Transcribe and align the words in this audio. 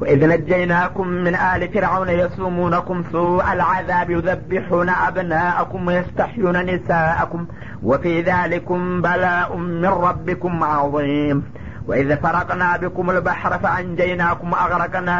وإذ 0.00 0.28
نجيناكم 0.28 1.08
من 1.08 1.34
آل 1.34 1.72
فرعون 1.72 2.08
يسومونكم 2.08 3.04
سوء 3.12 3.52
العذاب 3.52 4.10
يذبحون 4.10 4.88
أبناءكم 4.88 5.86
ويستحيون 5.86 6.56
نساءكم 6.56 7.46
وفي 7.82 8.22
ذلكم 8.22 9.02
بلاء 9.02 9.56
من 9.56 9.86
ربكم 9.86 10.64
عظيم. 10.64 11.42
وإذ 11.86 12.16
فرقنا 12.16 12.76
بكم 12.76 13.10
البحر 13.10 13.58
فأنجيناكم 13.58 14.52
وأغرقنا 14.52 15.18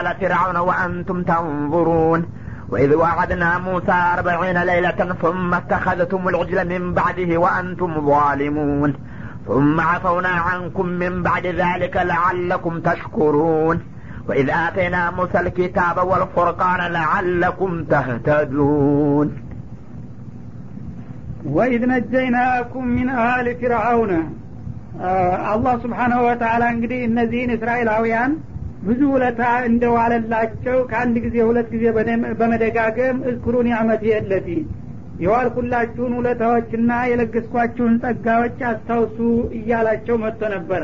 آل 0.00 0.16
فرعون 0.20 0.56
وأنتم 0.56 1.22
تنظرون. 1.22 2.26
وإذ 2.68 2.94
وعدنا 2.94 3.58
موسى 3.58 3.92
أربعين 4.18 4.62
ليلة 4.62 5.16
ثم 5.22 5.54
اتخذتم 5.54 6.28
العجل 6.28 6.68
من 6.68 6.94
بعده 6.94 7.36
وأنتم 7.38 8.06
ظالمون. 8.06 8.94
ثم 9.46 9.80
عفونا 9.80 10.28
عنكم 10.28 10.86
من 10.86 11.22
بعد 11.22 11.46
ذلك 11.46 11.96
لعلكم 11.96 12.80
تشكرون. 12.80 13.95
وإذ 14.27 14.47
آتينا 14.65 15.01
موسى 15.11 15.39
الكتاب 15.39 15.97
والفرقان 16.09 16.81
لعلكم 16.91 17.71
تهتدون 17.91 19.27
ወኢዝ 21.55 21.83
ነጀይናኩም 21.91 22.85
ሚን 22.95 23.07
አህል 23.21 23.47
ፊርአውነ 23.59 24.11
አላህ 25.51 25.73
ስብሓናሁ 25.83 26.19
ወተላ 26.27 26.63
እንግዲህ 26.73 26.99
እነዚህን 27.07 27.51
እስራኤላውያን 27.55 28.31
ብዙ 28.87 29.01
ውለታ 29.13 29.41
እንደዋለላቸው 29.69 30.77
ከአንድ 30.91 31.15
ጊዜ 31.25 31.35
ሁለት 31.49 31.67
ጊዜ 31.73 31.83
በመደጋገም 32.39 33.17
እዝኩሩ 33.31 33.55
ኒዕመት 33.67 34.03
የለቲ 34.11 34.47
የዋልኩላችሁን 35.23 36.13
ውለታዎችና 36.19 36.91
የለገስኳችሁን 37.11 37.95
ጸጋዎች 38.03 38.59
አስታውሱ 38.71 39.17
እያላቸው 39.59 40.15
መጥቶ 40.23 40.43
ነበረ 40.55 40.83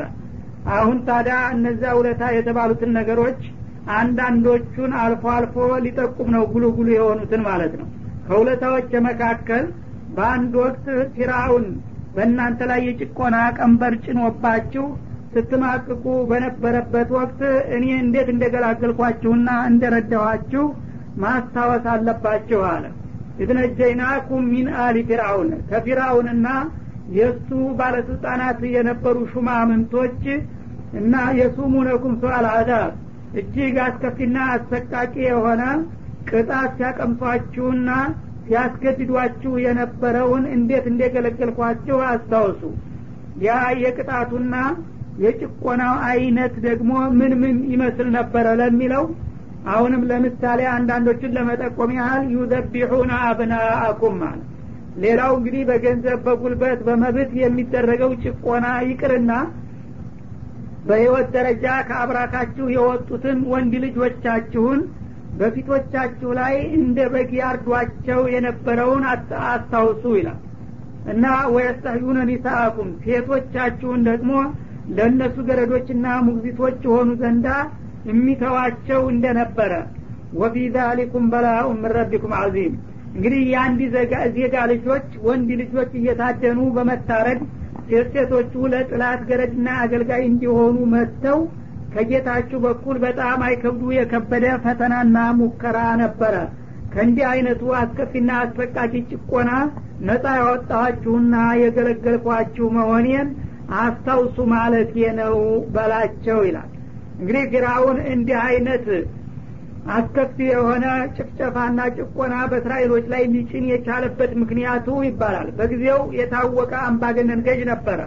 አሁን 0.72 0.98
ታዲያ 1.06 1.36
እነዚያ 1.54 1.92
ውለታ 1.98 2.24
የተባሉትን 2.36 2.90
ነገሮች 2.98 3.40
አንዳንዶቹን 3.96 4.92
አልፎ 5.02 5.24
አልፎ 5.36 5.54
ሊጠቁም 5.84 6.28
ነው 6.34 6.44
ጉሉ 6.52 6.64
ጉሉ 6.76 6.88
የሆኑትን 6.96 7.40
ማለት 7.48 7.72
ነው። 7.80 7.88
ከውለታዎች 8.26 8.90
መካከል 9.08 9.64
በአንድ 10.16 10.52
ወቅት 10.62 10.86
ፊራውን 11.14 11.66
በእናንተ 12.16 12.60
ላይ 12.70 12.80
የጭቆና 12.86 13.36
ቀንበር 13.58 13.92
ጭኖባችሁ 14.04 14.84
ስትማቅቁ 15.34 16.04
በነበረበት 16.30 17.10
ወቅት 17.16 17.40
እኔ 17.76 17.84
እንዴት 18.00 18.28
እንደገላገልኳችሁና 18.34 19.50
እንደረዳኋችሁ 19.70 20.64
ማስታወስ 21.22 21.86
አለባችሁ 21.92 22.60
አለ። 22.72 22.84
ኢትነጀይናኩም 23.42 24.42
ሚን 24.52 24.68
አሊ 24.82 24.96
ፊርአውን 25.08 25.50
ከፊርአውንና 25.70 26.46
የእሱ 27.12 27.48
ባለስልጣናት 27.78 28.60
የነበሩ 28.74 29.16
ሹማምንቶች 29.32 30.22
እና 31.00 31.14
የሱሙነኩም 31.38 32.14
ሱአል 32.20 32.46
አዛብ 32.52 32.90
እጅግ 33.40 33.76
አስከፊና 33.84 34.38
አሰቃቂ 34.54 35.14
የሆነ 35.26 35.62
ቅጣት 36.30 36.70
ሲያቀምጧችሁና 36.78 37.90
ሲያስገድዷችሁ 38.46 39.52
የነበረውን 39.64 40.44
እንዴት 40.56 40.86
እንደገለገልኳችሁ 40.92 41.98
አስታውሱ። 42.08 42.62
ያ 43.44 43.50
የቅጣቱና 43.82 44.54
የጭቆናው 45.22 45.94
አይነት 46.10 46.54
ደግሞ 46.66 46.90
ምን 47.18 47.32
ምን 47.42 47.56
ይመስል 47.72 48.08
ነበረ 48.16 48.46
ለሚለው 48.60 49.04
አሁንም 49.72 50.02
ለምሳሌ 50.10 50.60
አንዳንዶችን 50.76 51.34
ለመጠቆም 51.36 51.90
ያህል 51.98 52.24
ዩዘቢሑና 52.34 53.12
አብናአኩም 53.26 54.16
ማለት 54.22 54.48
ሌላው 55.02 55.32
እንግዲህ 55.36 55.62
በገንዘብ 55.68 56.18
በጉልበት 56.26 56.80
በመብት 56.86 57.30
የሚደረገው 57.40 58.10
ጭቆና 58.24 58.66
ይቅርና 58.88 59.32
በህይወት 60.86 61.28
ደረጃ 61.36 61.64
ከአብራካችሁ 61.88 62.66
የወጡትን 62.74 63.38
ወንድ 63.52 63.74
ልጆቻችሁን 63.84 64.80
በፊቶቻችሁ 65.38 66.30
ላይ 66.38 66.54
እንደ 66.78 66.98
በግ 67.12 67.30
ያርዷቸው 67.40 68.20
የነበረውን 68.32 69.04
አስታውሱ 69.44 70.04
ይላል። 70.18 70.40
እና 71.12 71.24
ወየስተህዩነ 71.54 72.18
ኒሳአኩም 72.30 72.90
ሴቶቻችሁን 73.04 74.00
ደግሞ 74.08 74.32
ለእነሱ 74.96 75.36
ገረዶችና 75.48 76.06
ሙግዚቶች 76.28 76.78
የሆኑ 76.86 77.10
ዘንዳ 77.22 77.48
የሚተዋቸው 78.08 79.02
እንደነበረ። 79.14 79.72
ወፊ 80.34 80.56
ዛሊኩም 80.76 81.24
በላኡ 81.32 81.66
ምን 81.74 81.92
ረቢኩም 81.96 82.32
አዚም 82.38 82.74
እንግዲህ 83.14 83.40
የአንድ 83.48 83.80
ዜጋ 84.36 84.54
ልጆች 84.70 85.08
ወንድ 85.26 85.50
ልጆች 85.62 85.90
እየታደኑ 85.98 86.60
በመታረድ 86.76 87.40
ሴቶቹ 88.12 88.52
ለጥላት 88.72 89.20
ገረድና 89.28 89.68
አገልጋይ 89.82 90.22
እንዲሆኑ 90.28 90.76
መጥተው 90.92 91.38
ከጌታችሁ 91.94 92.58
በኩል 92.64 92.96
በጣም 93.04 93.40
አይከብዱ 93.46 93.90
የከበደ 93.96 94.44
ፈተናና 94.64 95.16
ሙከራ 95.38 95.78
ነበረ። 96.02 96.34
ከእንዲህ 96.92 97.26
አይነቱ 97.30 97.62
አስከፊና 97.78 98.30
አስፈቃቂ 98.40 98.92
ጭቆና 99.12 99.50
ነጻ 100.06 100.24
ያወጣኋችሁና 100.38 101.34
የገለገልኳችሁ 101.62 102.66
መሆኔን 102.76 103.28
አስታውሱ 103.82 104.38
ማለት 104.54 104.90
ነው 105.20 105.36
በላቸው 105.74 106.40
ይላል። 106.48 106.70
እንግዲህ 107.20 107.44
ፊራውን 107.52 107.98
እንዲህ 108.12 108.38
አይነት 108.46 108.86
አስከፊ 109.90 110.36
የሆነ 110.48 110.84
ጭፍጨፋና 111.16 111.80
ጭቆና 111.96 112.34
በእስራኤሎች 112.50 113.04
ላይ 113.12 113.22
ሊጭን 113.32 113.64
የቻለበት 113.70 114.32
ምክንያቱ 114.42 114.88
ይባላል። 115.06 115.48
በጊዜው 115.58 116.00
የታወቀ 116.18 116.72
አምባገነን 116.88 117.40
ገዥ 117.46 117.60
ነበረ። 117.70 118.00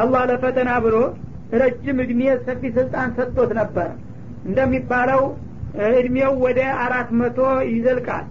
አላህ 0.00 0.22
ለፈተና 0.30 0.70
ብሎ 0.84 0.96
ረጅም 1.58 2.00
እድሜ 2.04 2.22
ሰፊ 2.46 2.62
ስልጣን 2.76 3.14
ሰጥቶት 3.18 3.52
ነበረ 3.60 3.86
እንደሚባለው 4.48 5.22
እድሜው 5.92 6.34
ወደ 6.44 6.60
አራት 6.84 7.08
መቶ 7.20 7.38
ይዘልቃል። 7.70 8.26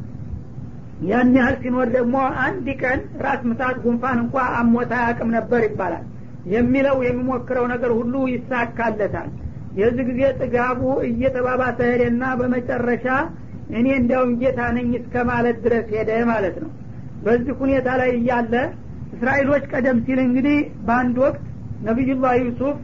ያን 1.07 1.33
ያህል 1.37 1.55
ሲኖር 1.63 1.87
ደግሞ 1.95 2.15
አንድ 2.45 2.67
ቀን 2.81 2.99
ራስ 3.25 3.41
ምታት 3.49 3.75
ጉንፋን 3.83 4.19
እንኳ 4.23 4.45
አሞታ 4.59 4.93
ያቅም 5.03 5.29
ነበር 5.37 5.59
ይባላል። 5.67 6.05
የሚለው 6.53 6.97
የሚሞክረው 7.07 7.65
ነገር 7.73 7.91
ሁሉ 7.99 8.15
ይሳካለታል 8.33 9.29
የዚህ 9.77 10.05
ጊዜ 10.09 10.21
ጥጋቡ 10.41 10.81
እየተባባሰ 11.09 11.79
ሄደና 11.91 12.23
በመጨረሻ 12.39 13.05
እኔ 13.77 13.87
እንዲያውም 13.99 14.31
ጌታ 14.41 14.59
ነኝ 14.77 14.89
እስከ 14.99 15.23
ማለት 15.29 15.57
ድረስ 15.65 15.87
ሄደ 15.95 16.11
ማለት 16.29 16.55
ነው። 16.63 16.69
በዚህ 17.25 17.55
ሁኔታ 17.61 17.87
ላይ 18.01 18.11
እያለ 18.17 18.53
እስራኤሎች 19.15 19.63
ቀደም 19.73 19.97
ሲል 20.05 20.19
እንግዲህ 20.25 20.57
በአንድ 20.87 21.15
ወቅት 21.25 21.43
ነቢዩላህ 21.87 22.33
ዩሱፍ 22.43 22.77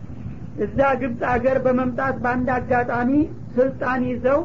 እዛ 0.66 0.80
ግብፅ 1.02 1.22
አገር 1.34 1.58
በመምጣት 1.66 2.16
በአንድ 2.24 2.50
አጋጣሚ 2.58 3.12
ስልጣን 3.56 4.02
ይዘው 4.10 4.40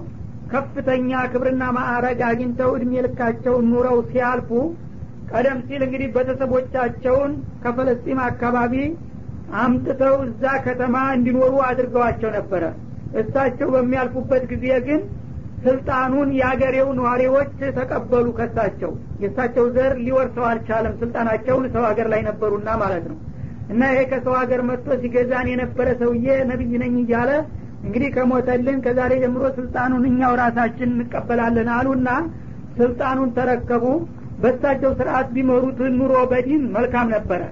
ከፍተኛ 0.53 1.11
ክብርና 1.33 1.65
ማዕረግ 1.77 2.21
አግኝተው 2.29 2.71
እድሜ 2.77 2.93
ልካቸውን 3.07 3.67
ኑረው 3.73 3.99
ሲያልፉ 4.11 4.51
ቀደም 5.33 5.59
ሲል 5.67 5.83
እንግዲህ 5.87 6.09
ቤተሰቦቻቸውን 6.15 7.33
ከፈለስጢም 7.65 8.21
አካባቢ 8.29 8.75
አምጥተው 9.57 10.17
እዛ 10.27 10.45
ከተማ 10.67 10.97
እንዲኖሩ 11.17 11.55
አድርገዋቸው 11.69 12.31
ነበረ። 12.37 12.65
እሳቸው 13.21 13.69
በሚያልፉበት 13.75 14.43
ጊዜ 14.51 14.67
ግን 14.87 15.01
ስልጣኑን 15.65 16.29
የአገሬው 16.39 16.89
ነዋሪዎች 16.99 17.49
ተቀበሉ 17.79 18.27
ከሳቸው። 18.39 18.91
የእሳቸው 19.23 19.65
ዘር 19.77 19.93
ሊወርሰው 20.03 20.45
አልቻለም። 20.51 20.95
ስልጣናቸውን 21.01 21.65
ሰው 21.75 21.85
ሀገር 21.89 22.09
ላይ 22.13 22.21
ነበሩና 22.29 22.69
ማለት 22.83 23.07
ነው። 23.11 23.17
እና 23.69 23.83
ይሄ 23.93 24.03
ከሰው 24.11 24.35
ሀገር 24.41 24.61
መጥቶ 24.69 24.89
ሲገዛን 25.01 25.49
የነበረ 25.53 25.89
ሰውዬ 26.03 26.37
ነቢይ 26.51 26.75
ነኝ 26.83 26.95
እያለ 27.03 27.31
እንግዲህ 27.85 28.09
ከሞተልን 28.15 28.79
ከዛሬ 28.85 29.13
ጀምሮ 29.23 29.43
ስልጣኑን 29.59 30.05
እኛው 30.11 30.33
ራሳችን 30.41 30.93
እንቀበላለን 30.97 31.69
አሉና 31.75 32.09
ስልጣኑን 32.79 33.31
ተረከቡ። 33.37 33.85
በሳቸው 34.43 34.91
ስርአት 34.99 35.29
ቢመሩት 35.35 35.79
ኑሮ 35.99 36.15
በዲን 36.33 36.63
መልካም 36.77 37.09
ነበረ 37.15 37.43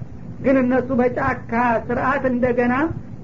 ግን 0.43 0.55
እነሱ 0.61 0.89
በጫካ 0.99 1.53
ስርአት 1.87 2.23
እንደገና 2.31 2.73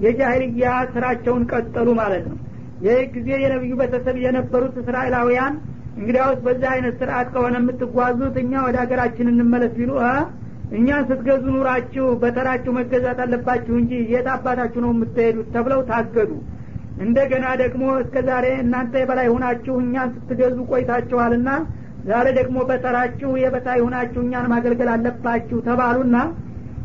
የጃሂልያ 0.04 0.70
ስራቸውን 0.94 1.42
ቀጠሉ 1.52 1.88
ማለት 2.00 2.24
ነው። 2.30 2.38
ይህ 2.84 3.02
ጊዜ 3.14 3.28
የነቢዩ 3.42 3.74
ቤተሰብ 3.80 4.16
የነበሩት 4.24 4.74
እስራኤላውያን 4.82 5.54
እንግዲያውስ 5.98 6.38
በዚህ 6.46 6.68
አይነት 6.72 6.94
ስርአት 7.00 7.28
ከሆነ 7.34 7.54
የምትጓዙት 7.60 8.36
እኛ 8.42 8.52
ወደ 8.66 8.76
ሀገራችን 8.82 9.30
እንመለስ 9.32 9.72
ቢሉ 9.78 9.92
እኛን 10.76 11.02
ስትገዙ 11.08 11.44
ኑራችሁ 11.54 12.04
በተራችሁ 12.22 12.72
መገዛት 12.76 13.18
አለባችሁ 13.24 13.74
እንጂ 13.80 13.92
የት 14.12 14.28
አባታችሁ 14.34 14.80
ነው 14.84 14.90
የምትሄዱት 14.94 15.48
ተብለው 15.54 15.80
ታገዱ። 15.90 16.30
እንደገና 17.04 17.46
ደግሞ 17.62 17.84
እስከ 18.02 18.16
ዛሬ 18.28 18.46
እናንተ 18.62 18.94
የበላይ 19.00 19.28
ሁናችሁ 19.34 19.74
እኛን 19.84 20.10
ስትገዙ 20.16 20.56
ቆይታችኋልና 20.70 21.48
ዛሬ 22.06 22.26
ደግሞ 22.38 22.56
በተራችሁ 22.70 23.30
የበታይ 23.42 23.80
ሁናችሁ 23.86 24.20
እኛን 24.26 24.48
ማገልገል 24.52 24.90
አለባችሁ 24.94 25.58
ተባሉና 25.68 26.16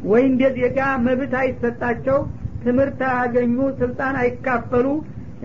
ወይ 0.10 0.24
እንደ 0.30 0.44
ዜጋ 0.57 0.78
መብት 1.06 1.34
አይሰጣቸው 1.42 2.18
ትምህርት 2.63 3.00
አያገኙ 3.10 3.57
ስልጣን 3.80 4.16
አይካፈሉ 4.22 4.88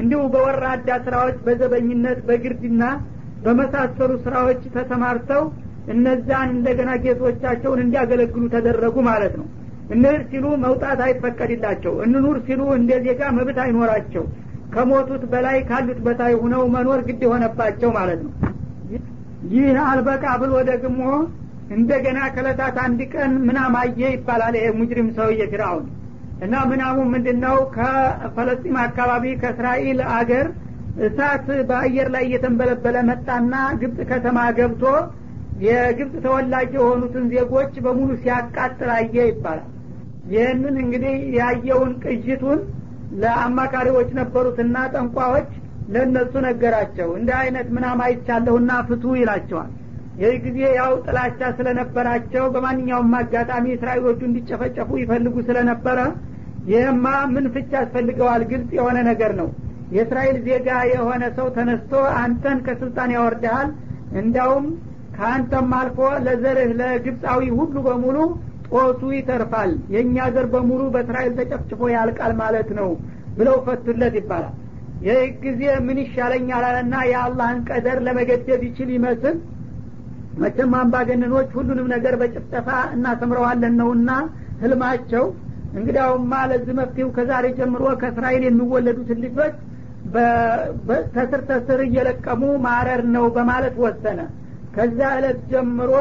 እንዲሁ 0.03 0.21
በወራዳ 0.33 0.89
ስራዎች 1.05 1.37
በዘበኝነት 1.47 2.21
በግርድና 2.29 2.85
በመሳሰሉ 3.45 4.13
ስራዎች 4.25 4.63
ተሰማርተው 4.77 5.43
እነዛን 5.95 6.49
እንደገና 6.57 6.91
ጌቶቻቸውን 7.05 7.83
እንዲያገለግሉ 7.83 8.45
ተደረጉ 8.55 8.97
ማለት 9.09 9.35
ነው። 9.41 9.47
እንህር 9.95 10.21
ሲሉ 10.31 10.45
መውጣት 10.63 11.01
አይፈቀድላቸው 11.07 11.95
እንኑር 12.05 12.37
ሲሉ 12.47 12.61
እንደ 12.79 12.93
ዜጋ 13.07 13.23
መብት 13.39 13.59
አይኖራቸው 13.65 14.25
ከሞቱት 14.75 15.25
በላይ 15.33 15.59
ካሉት 15.69 15.99
በታይ 16.07 16.35
ሁነው 16.43 16.63
መኖር 16.75 17.01
ግድ 17.09 17.21
የሆነባቸው 17.27 17.91
ማለት 17.99 18.21
ነው። 18.27 18.33
ይህ 19.55 19.77
አልበቃ 19.87 20.25
ብሎ 20.43 20.53
ደግሞ 20.71 21.01
እንደገና 21.73 22.21
ከለታት 22.35 22.77
አንድ 22.85 23.01
ቀን 23.13 23.33
ምናም 23.47 23.75
አየ 23.81 24.01
ይባላል። 24.15 24.55
ይሄ 24.59 24.67
ሙጅሪም 24.79 25.09
ሰውዬ 25.17 25.43
ፊርአውን 25.53 25.87
እና 26.45 26.55
ምናሙ 26.71 26.99
ምንድን 27.13 27.39
ነው 27.45 27.57
ከፈለስጢም 27.77 28.77
አካባቢ 28.83 29.25
ከእስራኤል 29.43 30.01
አገር 30.17 30.47
እሳት 31.05 31.47
በአየር 31.69 32.09
ላይ 32.15 32.25
እየተንበለበለ 32.27 32.97
መጣና 33.11 33.53
ግብፅ 33.81 34.01
ከተማ 34.11 34.39
ገብቶ 34.59 34.85
የግብፅ 35.65 36.15
ተወላጅ 36.25 36.71
የሆኑትን 36.77 37.25
ዜጎች 37.33 37.75
በሙሉ 37.85 38.11
ሲያቃጥል 38.23 38.91
አየ 38.97 39.17
ይባላል። 39.31 39.71
ይህንን 40.33 40.77
እንግዲህ 40.83 41.17
ያየውን 41.39 41.93
ቅጅቱን 42.05 42.61
ለአማካሪዎች 43.23 44.11
ነበሩትና 44.21 44.77
ጠንቋዎች 44.95 45.51
ለእነሱ 45.95 46.35
ነገራቸው። 46.47 47.09
እንደ 47.19 47.31
አይነት 47.41 47.69
ምናም 47.77 47.99
አይቻለሁና 48.07 48.71
ፍቱ 48.89 49.05
ይላቸዋል 49.21 49.73
ይህ 50.21 50.35
ጊዜ 50.45 50.59
ያው 50.77 50.93
ጥላቻ 51.05 51.41
ስለነበራቸው 51.57 52.45
በማንኛውም 52.55 53.15
አጋጣሚ 53.21 53.67
እስራኤሎቹ 53.75 54.21
እንዲጨፈጨፉ 54.29 54.91
ይፈልጉ 55.01 55.37
ስለነበረ 55.49 55.99
ይህማ 56.69 57.07
ምን 57.33 57.47
ፍቻ 57.55 57.71
ያስፈልገዋል። 57.81 58.43
ግልጽ 58.51 58.71
የሆነ 58.79 58.99
ነገር 59.09 59.33
ነው። 59.41 59.49
የእስራኤል 59.95 60.37
ዜጋ 60.47 60.69
የሆነ 60.93 61.25
ሰው 61.37 61.47
ተነስቶ 61.57 61.93
አንተን 62.21 62.59
ከስልጣን 62.67 63.11
ያወርድሃል 63.17 63.69
እንዳውም 64.21 64.67
ከአንተም 65.17 65.73
አልፎ 65.79 65.99
ለዘርህ 66.25 66.71
ለግብፃዊ 66.81 67.43
ሁሉ 67.59 67.75
በሙሉ 67.87 68.17
ጦሱ 68.71 69.03
ይተርፋል 69.17 69.73
የእኛ 69.95 70.17
ዘር 70.35 70.47
በሙሉ 70.55 70.83
በእስራኤል 70.95 71.33
ተጨፍጭፎ 71.39 71.91
ያልቃል 71.95 72.33
ማለት 72.41 72.71
ነው 72.79 72.89
ብለው 73.37 73.57
ፈቱለት 73.67 74.15
ይባላል። 74.21 74.55
ይህ 75.07 75.21
ጊዜ 75.45 75.63
ምን 75.87 75.99
ይሻለኛል 76.03 76.65
አለና 76.69 76.95
የአላህን 77.11 77.59
ቀደር 77.69 77.99
ለመገደብ 78.07 78.63
ይችል 78.69 78.91
ይመስል 78.97 79.37
መቼም 80.43 80.73
አምባገነኖች 80.79 81.51
ሁሉንም 81.59 81.87
ነገር 81.95 82.15
በጭፍጨፋ 82.21 82.69
እናሰምረዋለን 82.95 83.75
ነውና 83.81 84.11
ህልማቸው። 84.63 85.25
እንግዲያውማ 85.75 86.33
ለዚህ 86.51 86.75
መፍትሄው 86.79 87.09
ከዛሬ 87.17 87.47
ጀምሮ 87.59 87.85
ከእስራኤል 88.01 88.43
የሚወለዱትን 88.47 89.21
ልጆች 89.25 89.55
ተስር 91.15 91.41
ተስር 91.49 91.81
እየለቀሙ 91.87 92.43
ማረር 92.67 93.03
ነው 93.15 93.25
በማለት 93.37 93.77
ወሰነ። 93.85 94.21
ከዛ 94.77 95.01
እለት 95.19 95.41
ጀምሮ 95.53 95.93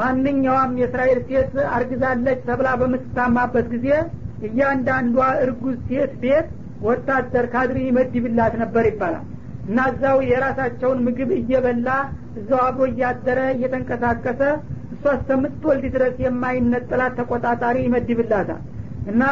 ማንኛውም 0.00 0.72
የእስራኤል 0.80 1.20
ሴት 1.28 1.52
አርግዛለች 1.74 2.40
ተብላ 2.48 2.68
በምትታማበት 2.80 3.66
ጊዜ 3.74 3.88
እያንዳንዷ 4.46 5.18
እርጉዝ 5.44 5.76
ሴት 5.88 6.12
ቤት 6.22 6.48
ወታደር 6.86 7.46
ካድሪ 7.52 7.78
ይመድብላት 7.86 8.54
ነበር 8.62 8.84
ይባላል። 8.90 9.24
እና 9.68 9.78
እዛው 9.92 10.18
የራሳቸውን 10.30 10.98
ምግብ 11.06 11.30
እየበላ 11.38 11.88
እዛው 12.36 12.60
አብሮ 12.66 12.82
እያደረ 12.90 13.38
እየተንቀሳቀሰ 13.54 14.40
እሷ 14.94 15.04
እስከምትወልድ 15.18 15.84
ድረስ 15.94 16.16
የማይነጥላት 16.24 17.14
ተቆጣጣሪ 17.20 17.76
ይመድብላታል። 17.86 18.62
እና 19.10 19.22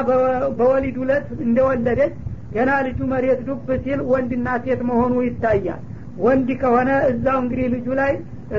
በወሊድ 0.58 0.96
ሁለት 1.02 1.28
እንደወለደች 1.46 2.14
ገና 2.54 2.70
ልጁ 2.86 2.98
መሬት 3.12 3.40
ዱብ 3.46 3.68
ሲል 3.84 4.00
ወንድና 4.10 4.48
ሴት 4.64 4.80
መሆኑ 4.90 5.14
ይታያል። 5.26 5.80
ወንድ 6.24 6.48
ከሆነ 6.60 6.90
እዛው 7.10 7.38
እንግዲህ 7.42 7.66
ልጁ 7.74 7.86
ላይ 8.00 8.12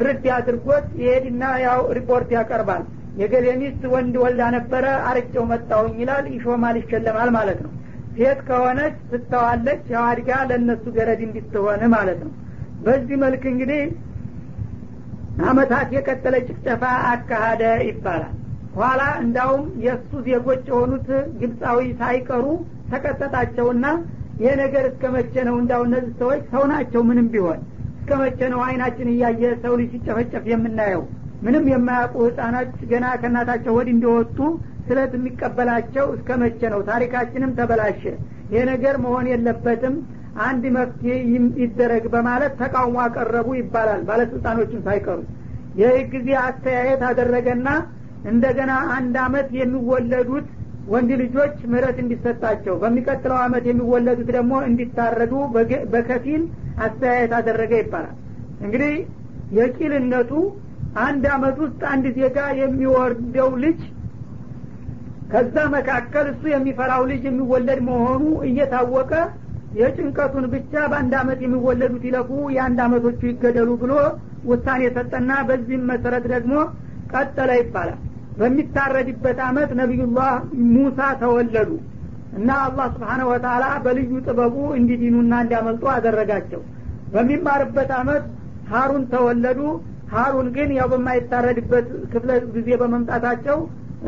ርድ 0.03 0.25
አድርጎት 0.37 0.85
ይሄድና 1.01 1.43
ያው 1.65 1.81
ሪፖርት 1.97 2.29
ያቀርባል። 2.37 2.83
የገሌ 3.19 3.45
ሚስት 3.59 3.83
ወንድ 3.93 4.15
ወልዳ 4.23 4.41
ነበረ 4.55 4.85
አርቄው 5.09 5.43
መጣሁኝ 5.51 5.93
ይላል 6.01 6.25
ይሾማል 6.33 6.77
ይሸለማል 6.81 7.29
ማለት 7.37 7.59
ነው። 7.65 7.71
ሴት 8.17 8.39
ከሆነች 8.47 8.95
ስተዋለች 9.13 9.83
ያው 9.93 10.03
አድጋ 10.09 10.29
ለእነሱ 10.49 10.85
ገረድ 10.97 11.21
እንድትሆን 11.27 11.81
ማለት 11.95 12.19
ነው። 12.25 12.33
በዚህ 12.85 13.17
መልክ 13.23 13.43
እንግዲህ 13.51 13.81
አመታት 15.45 15.87
የቀጠለ 15.95 16.35
ጭፍጨፋ 16.47 16.83
አካሃደ 17.11 17.63
ይባላል። 17.87 18.33
ኋላ 18.77 19.01
እንዳውም 19.23 19.65
የእሱ 19.85 20.11
ዜጎች 20.27 20.63
የሆኑት 20.69 21.07
ግብፃዊ 21.41 21.79
ሳይቀሩ 21.99 22.45
ተቀጠጣቸውና 22.91 23.85
ይሄ 24.39 24.51
ነገር 24.61 24.85
እስከ 24.89 25.03
መቼ 25.15 25.33
ነው 25.47 25.55
እንዳው 25.61 25.81
እነዚህ 25.87 26.13
ሰዎች 26.21 26.41
ሰው 26.53 26.63
ናቸው? 26.71 27.01
ምንም 27.09 27.27
ቢሆን 27.33 27.59
እስከ 27.97 28.17
መቼ 28.21 28.39
ነው 28.53 28.61
አይናችን 28.65 29.07
እያየ 29.13 29.43
ሰው 29.63 29.73
ልጅ 29.81 29.91
ሲጨፈጨፍ 29.95 30.43
የምናየው? 30.51 31.03
ምንም 31.45 31.65
የማያውቁ 31.71 32.15
ህጻናት 32.27 32.73
ገና 32.91 33.05
ከእናታቸው 33.21 33.73
ወድ 33.77 33.89
እንደወጡ 33.93 34.37
ስለት 34.87 35.13
የሚቀበላቸው 35.17 36.05
እስከ 36.15 36.29
መቼ 36.41 36.61
ነው? 36.73 36.81
ታሪካችንም 36.89 37.55
ተበላሸ። 37.57 38.03
ይሄ 38.51 38.61
ነገር 38.71 38.95
መሆን 39.05 39.25
የለበትም 39.31 39.95
አንድ 40.43 40.63
መፍትሄ 40.75 41.13
ይደረግ 41.61 42.05
በማለት 42.13 42.53
ተቃውሞ 42.61 42.97
አቀረቡ 43.03 43.47
ይባላል። 43.59 44.01
ባለስልጣኖችን 44.07 44.83
ሳይቀሩ 44.87 45.19
ይህ 45.79 45.95
ጊዜ 46.13 46.29
አስተያየት 46.43 47.01
አደረገና 47.09 47.67
እንደገና 48.31 48.73
አንድ 48.95 49.15
አመት 49.23 49.49
የሚወለዱት 49.59 50.47
ወንድ 50.87 51.11
ልጆች 51.21 51.55
ምህረት 51.71 51.97
እንዲሰጣቸው 52.03 52.75
በሚቀጥለው 52.81 53.37
አመት 53.45 53.63
የሚወለዱት 53.69 54.29
ደግሞ 54.35 54.53
እንዲታረዱ 54.67 55.33
በከፊል 55.93 56.43
አስተያየት 56.85 57.33
አደረገ 57.39 57.73
ይባላል። 57.81 58.15
እንግዲህ 58.65 58.93
የቂልነቱ 59.57 60.31
አንድ 61.03 61.23
አመት 61.35 61.57
ውስጥ 61.63 61.81
አንድ 61.93 62.05
ዜጋ 62.17 62.37
የሚወርደው 62.59 63.49
ልጅ 63.63 63.79
ከዛ 65.31 65.55
መካከል 65.75 66.25
እሱ 66.31 66.43
የሚፈራው 66.53 67.03
ልጅ 67.11 67.23
የሚወለድ 67.29 67.79
መሆኑ 67.87 68.23
እየታወቀ 68.49 69.11
የጭንቀቱን 69.75 70.45
ብቻ 70.53 70.73
በአንድ 70.91 71.13
አመት 71.21 71.39
የሚወለዱት 71.45 72.03
ይለፉ 72.07 72.29
የአንድ 72.55 72.79
አመቶቹ 72.85 73.21
ይገደሉ 73.29 73.69
ብሎ 73.81 73.93
ውሳኔ 74.49 74.81
ሰጠና 74.97 75.31
በዚህም 75.47 75.83
መሰረት 75.91 76.25
ደግሞ 76.33 76.53
ቀጠለ 77.13 77.51
ይባላል። 77.61 77.99
በሚታረድበት 78.39 79.39
አመት 79.47 79.69
ነቢዩላህ 79.79 80.31
ሙሳ 80.71 80.99
ተወለዱ 81.21 81.69
እና 82.37 82.49
አላህ 82.63 82.87
ስብሓነሁ 82.95 83.27
ወተላ 83.31 83.65
በልዩ 83.83 84.11
ጥበቡ 84.25 84.55
እንዲዲኑና 84.79 85.33
እንዲያመልጡ 85.43 85.83
አደረጋቸው። 85.93 86.61
በሚማርበት 87.13 87.91
አመት 87.99 88.23
ሀሩን 88.71 89.03
ተወለዱ። 89.13 89.59
ሀሩን 90.13 90.47
ግን 90.55 90.69
ያው 90.77 90.87
በማይታረድበት 90.91 91.87
ክፍለ 92.11 92.31
ጊዜ 92.55 92.69
በመምጣታቸው 92.81 93.57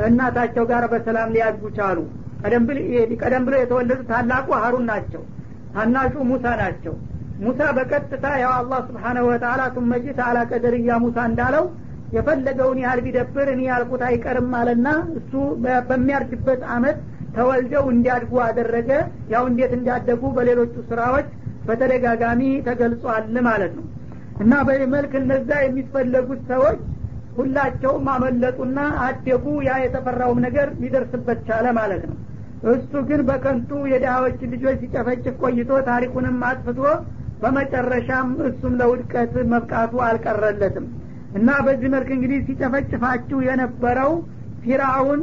እናታቸው 0.08 0.64
ጋር 0.72 0.84
በሰላም 0.92 1.32
ሊያድጉ 1.36 1.64
ቻሉ። 1.78 2.00
ቀደም 3.22 3.44
ብሎ 3.46 3.54
የተወለዱ 3.60 4.00
ታላቁ 4.12 4.48
ሀሩን 4.64 4.86
ናቸው 4.92 5.22
ታናሹ 5.78 6.14
ሙሳ 6.30 6.46
ናቸው። 6.62 6.94
ሙሳ 7.42 7.60
በቀጥታ 7.78 8.26
ያው 8.42 8.52
አላህ 8.60 8.80
ስብሓነሁ 8.88 9.26
ወተላ 9.30 9.62
ቱመጂት 9.76 10.20
አላ 10.28 10.38
ቀደርያ 10.52 10.92
ሙሳ 11.04 11.18
እንዳለው 11.30 11.66
የፈለገውን 12.16 12.80
ያህል 12.84 13.00
ቢደብር 13.06 13.48
እኔ 13.54 13.62
ያልኩት 13.70 14.02
አይቀርም 14.08 14.52
አለና 14.60 14.88
እሱ 15.20 15.32
በሚያርድበት 15.90 16.62
አመት 16.76 16.98
ተወልደው 17.36 17.86
እንዲያድጉ 17.94 18.34
አደረገ። 18.46 18.90
ያው 19.34 19.44
እንዴት 19.50 19.74
እንዲያደጉ 19.78 20.22
በሌሎቹ 20.38 20.76
ስራዎች 20.90 21.28
በተደጋጋሚ 21.68 22.42
ተገልጿል 22.68 23.36
ማለት 23.50 23.74
ነው። 23.80 23.86
እና 24.44 24.54
በዚህ 24.68 24.90
መልክ 24.96 25.14
እነዛ 25.22 25.50
የሚፈለጉት 25.64 26.42
ሰዎች 26.52 26.80
ሁላቸውም 27.38 28.08
አመለጡና 28.14 28.78
አደጉ 29.06 29.46
ያ 29.68 29.74
የተፈራውም 29.84 30.40
ነገር 30.46 30.68
ሊደርስበት 30.82 31.40
ቻለ 31.50 31.68
ማለት 31.80 32.04
ነው 32.10 32.18
እሱ 32.72 33.02
ግን 33.10 33.22
በከንቱ 33.28 33.72
የድሃዎች 33.92 34.40
ልጆች 34.54 34.78
ሲጨፈጭፍ 34.84 35.36
ቆይቶ 35.44 35.72
ታሪኩንም 35.90 36.38
አጥፍቶ 36.48 36.80
በመጨረሻም 37.42 38.30
እሱም 38.48 38.74
ለውድቀት 38.80 39.34
መብቃቱ 39.52 39.94
አልቀረለትም። 40.06 40.86
እና 41.38 41.50
በዚህ 41.66 41.90
መልክ 41.96 42.10
እንግዲህ 42.16 42.40
ሲጨፈጭፋችሁ 42.48 43.40
የነበረው 43.48 44.14
ፊራውን 44.64 45.22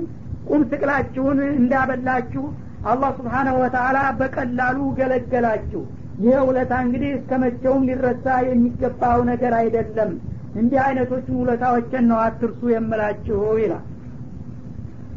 ቁም 0.49 0.63
ስቅላችሁን 0.71 1.39
እንዳበላችሁ 1.55 2.45
አላህ 2.91 3.11
ስብሓናሁ 3.19 3.57
ወተላ 3.63 3.99
በቀላሉ 4.19 4.79
ገለገላችሁ። 4.99 5.83
ይህ 6.25 6.37
ውለታ 6.49 6.73
እንግዲህ 6.85 7.11
እስከ 7.17 7.39
መቼውም 7.45 7.87
ሊረሳ 7.89 8.27
የሚገባው 8.49 9.21
ነገር 9.31 9.55
አይደለም። 9.61 10.11
እንዲህ 10.55 10.81
አይነቶቹን 10.85 11.39
ውለታዎችን 11.41 12.05
ነው 12.11 12.19
አትርሱ 12.25 12.61
የምላችሁ 12.73 13.41
ይላል 13.63 13.85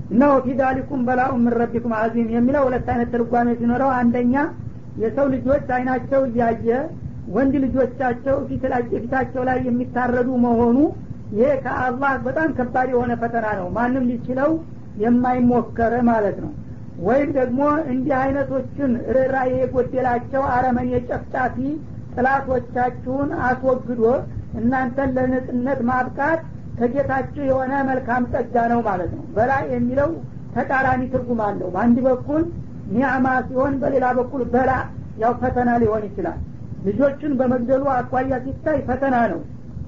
እና 0.09 0.23
ወፊ 0.33 0.47
ዛሊኩም 0.59 1.01
በላኡ 1.07 1.31
ምን 1.39 1.53
ረቢኩም 1.61 1.93
አዚም 1.97 2.29
የሚለው 2.35 2.63
ሁለት 2.67 2.87
አይነት 2.93 3.09
ትርጓሜ 3.15 3.47
ሲኖረው 3.59 3.89
አንደኛ 3.97 4.35
የሰው 5.01 5.25
ልጆች 5.33 5.67
አይናቸው 5.75 6.21
እያየ 6.29 6.67
ወንድ 7.35 7.53
ልጆቻቸው 7.63 8.35
ፊታቸው 8.93 9.41
ላይ 9.49 9.57
የሚታረዱ 9.65 10.29
መሆኑ 10.45 10.77
ይሄ 11.33 11.49
ከአላህ 11.63 12.13
በጣም 12.25 12.49
ከባድ 12.57 12.89
የሆነ 12.93 13.13
ፈተና 13.21 13.47
ነው። 13.59 13.67
ማንም 13.77 14.05
ሊችለው 14.11 14.51
የማይሞከር 15.03 15.93
ማለት 16.09 16.37
ነው። 16.43 16.51
ወይም 17.07 17.29
ደግሞ 17.37 17.59
እንዲህ 17.91 18.13
አይነቶችን 18.21 18.91
ርኅራኄ 19.15 19.51
የጎደላቸው 19.57 20.43
አረመኔ 20.53 20.91
ጨፍጫፊ 21.09 21.57
ጥላቶቻችሁን 22.15 23.29
አስወግዶ 23.47 24.03
እናንተን 24.59 25.09
ለነጽነት 25.17 25.79
ማብቃት 25.89 26.41
ከጌታችሁ 26.77 27.43
የሆነ 27.47 27.73
መልካም 27.87 28.23
ጸጋ 28.33 28.55
ነው 28.71 28.79
ማለት 28.87 29.11
ነው። 29.17 29.23
በላ 29.35 29.51
የሚለው 29.71 30.09
ተቃራኒ 30.55 31.01
ትርጉም 31.13 31.41
አለው። 31.47 31.69
በአንድ 31.73 31.97
በኩል 32.07 32.43
ኒዕማ 32.95 33.27
ሲሆን 33.47 33.73
በሌላ 33.81 34.05
በኩል 34.19 34.41
በላ 34.53 34.71
ያው 35.23 35.33
ፈተና 35.41 35.69
ሊሆን 35.83 36.03
ይችላል። 36.07 36.39
ልጆቹን 36.87 37.31
በመግደሉ 37.39 37.83
አኳያ 37.95 38.33
ሲታይ 38.43 38.77
ፈተና 38.89 39.15
ነው። 39.31 39.39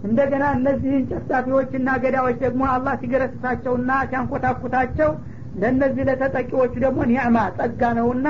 እንደገና 0.03 0.46
እነዚህን 0.58 1.03
ጨፍጫፊዎችና 1.10 1.89
ገዳዎች 2.03 2.38
ደግሞ 2.43 2.62
አላህ 2.74 2.93
ሲገረስሳቸውና 3.01 3.91
ሲያንኮታኩታቸው 4.10 5.10
ለእነዚህ 5.62 6.03
ለተጠቂዎቹ 6.10 6.74
ደግሞ 6.86 7.00
ኒዕማ 7.12 7.38
ጸጋ 7.58 7.81
ነውና 7.98 8.27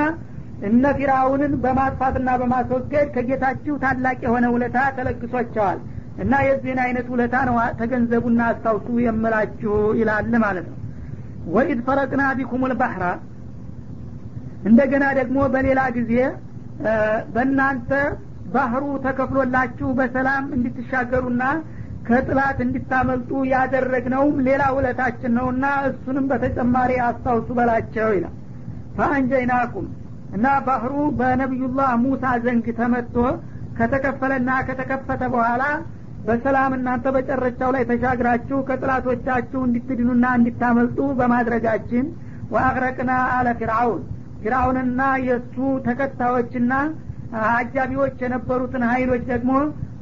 እነ 0.68 0.84
ፊራውንን 0.98 1.54
በማጥፋትና 1.64 2.30
በማስወገድ 2.42 3.08
ከጌታችሁ 3.16 3.74
ታላቅ 3.84 4.18
የሆነ 4.26 4.46
ውለታ 4.56 4.78
ተለግሷቸዋል 4.98 5.78
እና 6.20 6.34
የዚህን 6.46 6.80
አይነት 6.86 7.08
ውለታ 7.14 7.36
ነው 7.50 7.56
ተገንዘቡና 7.80 8.40
አስታውሱ 8.52 8.88
የምላችሁ 9.06 9.76
ይላል 10.00 10.34
ማለት 10.44 10.66
ነው። 10.72 10.78
ወኢድ 11.54 11.80
ፈረቅና 11.86 12.24
ቢኩም 12.40 12.64
ልባህራ 12.72 13.04
እንደገና 14.70 15.06
ደግሞ 15.20 15.40
በሌላ 15.54 15.82
ጊዜ 15.98 16.14
በእናንተ 17.36 17.92
ባህሩ 18.54 18.84
ተከፍሎላችሁ 19.06 19.88
በሰላም 19.98 20.46
እንድትሻገሩና 20.56 21.44
ከጥላት 22.08 22.58
እንድታመልጡ 22.66 23.32
ያደረግነውም 23.52 24.38
ሌላ 24.48 24.64
ውለታችን 24.76 25.34
ነውና 25.38 25.66
እሱንም 25.90 26.26
በተጨማሪ 26.32 26.92
አስታውሱ 27.08 27.50
በላቸው 27.58 28.10
ይላል። 28.18 28.36
ፈአንጀይናኩም 28.98 29.88
እና 30.36 30.48
ባህሩ 30.68 30.94
በነቢዩላህ 31.20 31.92
ሙሳ 32.04 32.34
ዘንግ 32.44 32.66
ተመቶ 32.80 33.16
ከተከፈለና 33.78 34.52
ከተከፈተ 34.68 35.22
በኋላ 35.34 35.64
በሰላም 36.28 36.72
እናንተ 36.78 37.06
በጨረቻው 37.16 37.70
ላይ 37.76 37.84
ተሻግራችሁ 37.90 38.58
ከጥላቶቻችሁ 38.68 39.60
እንድትድኑና 39.68 40.26
እንድታመልጡ 40.40 40.98
በማድረጋችን 41.20 42.06
ወአቅረቅና 42.54 43.12
አለ 43.36 43.48
ፊርአውን 43.60 44.02
ፊርአውንና 44.42 45.02
የእሱ 45.28 45.56
ተከታዮችና 45.88 46.74
አጃቢዎች 47.50 48.18
የነበሩትን 48.24 48.84
ሀይሎች 48.92 49.24
ደግሞ 49.32 49.52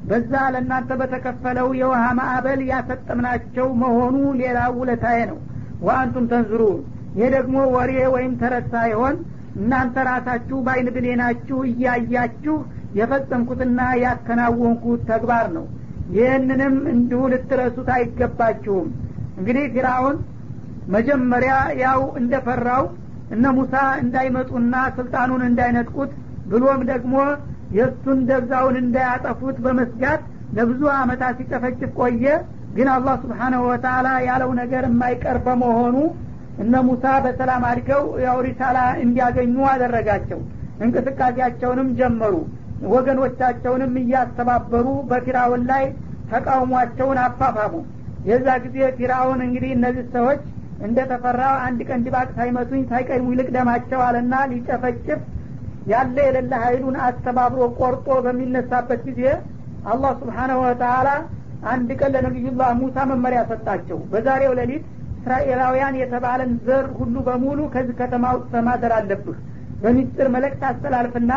በዛ 0.09 0.33
ለእናንተ 0.53 0.91
በተከፈለው 0.99 1.69
የውሃ 1.79 2.03
ማዕበል 2.19 2.59
ያሰጠምናቸው 2.69 3.67
መሆኑ 3.81 4.17
ሌላ 4.41 4.59
ውለታዬ 4.77 5.19
ነው። 5.31 5.39
ወአንቱም 5.87 6.27
ተንዝሩን 6.31 6.77
ይህ 7.17 7.27
ደግሞ 7.35 7.57
ወሬ 7.75 7.91
ወይም 8.15 8.33
ተረት 8.41 8.67
ሳይሆን 8.75 9.15
እናንተ 9.57 9.97
ራሳችሁ 10.09 10.57
በአይን 10.65 10.87
ብሌናችሁ 10.95 11.57
እያያችሁ 11.69 12.55
የፈጸምኩትና 12.99 13.79
ያከናወንኩት 14.03 15.01
ተግባር 15.11 15.47
ነው 15.57 15.65
ይህንንም 16.15 16.75
እንዲሁ 16.91 17.21
ልትረሱት 17.33 17.89
አይገባችሁም። 17.95 18.87
እንግዲህ 19.39 19.65
ፊራውን 19.73 20.17
መጀመሪያ 20.95 21.53
ያው 21.83 22.01
እንደፈራው 22.19 22.83
እነ 23.35 23.45
ሙሳ 23.57 23.73
እንዳይመጡና 24.03 24.75
ስልጣኑን 24.97 25.41
እንዳይነጥቁት 25.49 26.11
ብሎም 26.51 26.81
ደግሞ 26.91 27.15
የእሱን 27.77 28.19
ደብዛውን 28.29 28.75
እንዳያጠፉት 28.81 29.57
በመስጋት 29.65 30.21
ለብዙ 30.57 30.81
አመታት 30.99 31.33
ሲጨፈጭፍ 31.39 31.91
ቆየ። 31.99 32.25
ግን 32.75 32.87
አላህ 32.93 33.15
ስብሓናሁ 33.23 33.61
ወተላ 33.69 34.07
ያለው 34.27 34.51
ነገር 34.59 34.83
የማይቀር 34.87 35.37
በመሆኑ 35.45 35.95
እነ 36.63 36.75
ሙሳ 36.87 37.05
በሰላም 37.25 37.63
አድገው 37.69 38.03
ያው 38.25 38.37
ሪሳላ 38.47 38.77
እንዲያገኙ 39.03 39.57
አደረጋቸው። 39.71 40.39
እንቅስቃሴያቸውንም 40.85 41.89
ጀመሩ 41.99 42.33
ወገኖቻቸውንም 42.91 43.93
እያስተባበሩ 44.01 44.87
በፊራውን 45.09 45.63
ላይ 45.71 45.85
ተቃውሟቸውን 46.31 47.19
አፋፋሙ። 47.23 47.73
የዛ 48.29 48.47
ጊዜ 48.63 48.77
ፊራውን 48.97 49.41
እንግዲህ 49.45 49.71
እነዚህ 49.75 50.05
ሰዎች 50.15 50.41
እንደተፈራ 50.87 51.41
አንድ 51.65 51.79
ቀን 51.89 52.01
ድባቅ 52.05 52.27
ሳይመቱኝ 52.37 52.81
ሳይቀድሙ 52.89 53.27
ይልቅ 53.33 53.47
ደማቸው 53.55 54.01
አለና 54.07 54.33
ሊጨፈጭፍ 54.51 55.21
ያለ 55.91 56.15
የሌለ 56.25 56.53
ሀይሉን 56.63 56.97
አስተባብሮ 57.05 57.61
ቆርጦ 57.79 58.07
በሚነሳበት 58.25 59.01
ጊዜ 59.09 59.21
አላህ 59.91 60.11
ስብሓናሁ 60.21 60.59
ወተላ 60.65 61.09
አንድ 61.71 61.89
ቀን 61.99 62.11
ለነቢዩላህ 62.15 62.69
ሙሳ 62.79 63.05
መመሪያ 63.11 63.41
ሰጣቸው። 63.51 63.99
በዛሬው 64.11 64.53
ሌሊት 64.59 64.83
እስራኤላውያን 65.19 65.95
የተባለን 66.01 66.51
ዘር 66.67 66.85
ሁሉ 66.99 67.15
በሙሉ 67.27 67.59
ከዚህ 67.73 67.95
ከተማ 68.01 68.25
ውስጥ 68.35 68.49
ተማደር 68.53 68.93
አለብህ 68.97 69.37
በሚስጥር 69.81 70.27
መልእክት 70.35 70.61
አስተላልፍና 70.69 71.31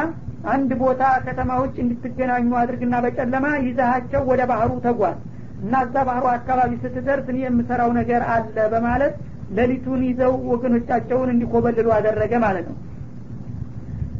አንድ 0.48 0.70
ቦታ 0.82 1.02
ከተማ 1.24 1.50
ውጭ 1.62 1.76
እንድትገናኙ 1.84 2.50
አድርግና 2.60 2.94
በጨለማ 3.04 3.46
ይዛሃቸው 3.66 4.22
ወደ 4.30 4.42
ባህሩ 4.50 4.70
ተጓዝ 4.86 5.18
እና 5.60 5.74
እዛ 5.86 5.94
ባህሩ 6.08 6.24
አካባቢ 6.34 6.72
ስትደርስ 6.84 7.26
እኔ 7.32 7.38
የምሰራው 7.44 7.90
ነገር 7.98 8.22
አለ 8.34 8.56
በማለት 8.74 9.14
ሌሊቱን 9.58 10.02
ይዘው 10.08 10.34
ወገኖቻቸውን 10.52 11.30
እንዲኮበልሉ 11.32 11.88
አደረገ 11.96 12.32
ማለት 12.44 12.66
ነው። 12.70 12.76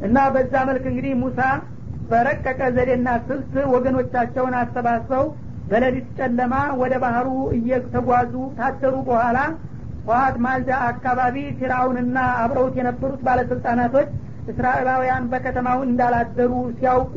እና 0.07 0.17
በዛ 0.35 0.53
መልክ 0.69 0.85
እንግዲህ 0.91 1.13
ሙሳ 1.21 1.39
በረቀቀ 2.09 2.61
ዘዴና 2.75 3.09
ስልት 3.27 3.53
ወገኖቻቸውን 3.73 4.55
አሰባስበው 4.61 5.25
በሌሊት 5.69 6.07
ጨለማ 6.17 6.53
ወደ 6.81 6.93
ባህሩ 7.03 7.27
እየተጓዙ 7.57 8.33
ታደሩ 8.57 8.95
በኋላ 9.09 9.37
ጠዋት 10.05 10.35
ማልዳ 10.45 10.71
አካባቢ 10.89 11.37
ፊራውንና 11.59 12.17
አብረውት 12.43 12.75
የነበሩት 12.79 13.21
ባለስልጣናቶች 13.27 14.09
እስራኤላውያን 14.51 15.25
በከተማው 15.31 15.79
እንዳላደሩ 15.87 16.51
ሲያውቁ 16.77 17.15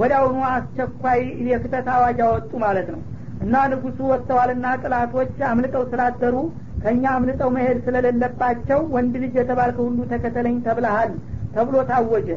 ወዲያውኑ 0.00 0.38
አስቸኳይ 0.50 1.20
የክተት 1.48 1.86
አዋጅ 1.94 2.18
አወጡ 2.26 2.50
ማለት 2.64 2.88
ነው። 2.94 3.00
እና 3.44 3.54
ንጉሱ 3.72 3.98
ወጥተዋልና 4.12 4.66
ጥላቶች 4.82 5.34
አምልጠው 5.50 5.84
ስላደሩ 5.90 6.36
ከእኛ 6.82 7.04
አምልጠው 7.16 7.50
መሄድ 7.56 7.78
ስለሌለባቸው 7.86 8.80
ወንድ 8.94 9.14
ልጅ 9.22 9.34
የተባልከ 9.40 9.78
ሁሉ 9.86 9.98
ተከተለኝ 10.12 10.56
ተብለሃል 10.66 11.12
ተብሎ 11.54 11.76
ታወጀ። 11.90 12.28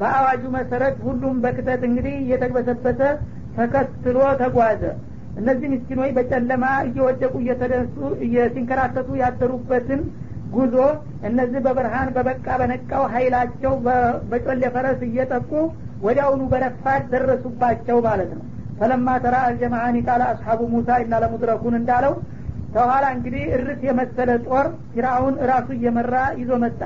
በአዋጁ 0.00 0.42
መሰረት 0.56 0.96
ሁሉም 1.06 1.36
በክተት 1.44 1.82
እንግዲህ 1.88 2.14
እየተግበሰበሰ 2.22 3.00
ተከትሎ 3.56 4.18
ተጓዘ። 4.42 4.82
እነዚህ 5.40 5.68
ምስኪኖች 5.72 6.10
በጨለማ 6.16 6.64
እየወደቁ 6.86 7.34
እየተደሱ 7.42 7.96
ሲንከራተቱ 8.54 9.08
ያደሩበትን 9.22 10.00
ጉዞ 10.52 10.76
እነዚህ 11.28 11.60
በብርሃን 11.66 12.08
በበቃ 12.14 12.46
በነቃው 12.60 13.02
ሀይላቸው 13.12 13.72
በጮሌ 14.30 14.62
ፈረስ 14.74 15.00
እየጠቁ 15.08 15.50
ወዲያውኑ 16.04 16.42
በረፋድ 16.52 17.02
ደረሱባቸው 17.12 17.98
ማለት 18.06 18.30
ነው። 18.36 18.44
ፈለማ 18.78 19.08
ተራ 19.24 19.36
አልጀማአኒ 19.48 19.96
ቃለ 20.06 20.22
አስሓቡ 20.30 20.60
ሙሳ 20.74 20.90
እና 21.04 21.14
ለሙድረኩን 21.22 21.74
እንዳለው 21.80 22.14
ተኋላ 22.74 23.04
እንግዲህ 23.16 23.44
እርስ 23.56 23.80
የመሰለ 23.88 24.30
ጦር 24.46 24.66
ፊራውን 24.92 25.36
እራሱ 25.44 25.68
እየመራ 25.76 26.16
ይዞ 26.40 26.52
መጣ። 26.64 26.80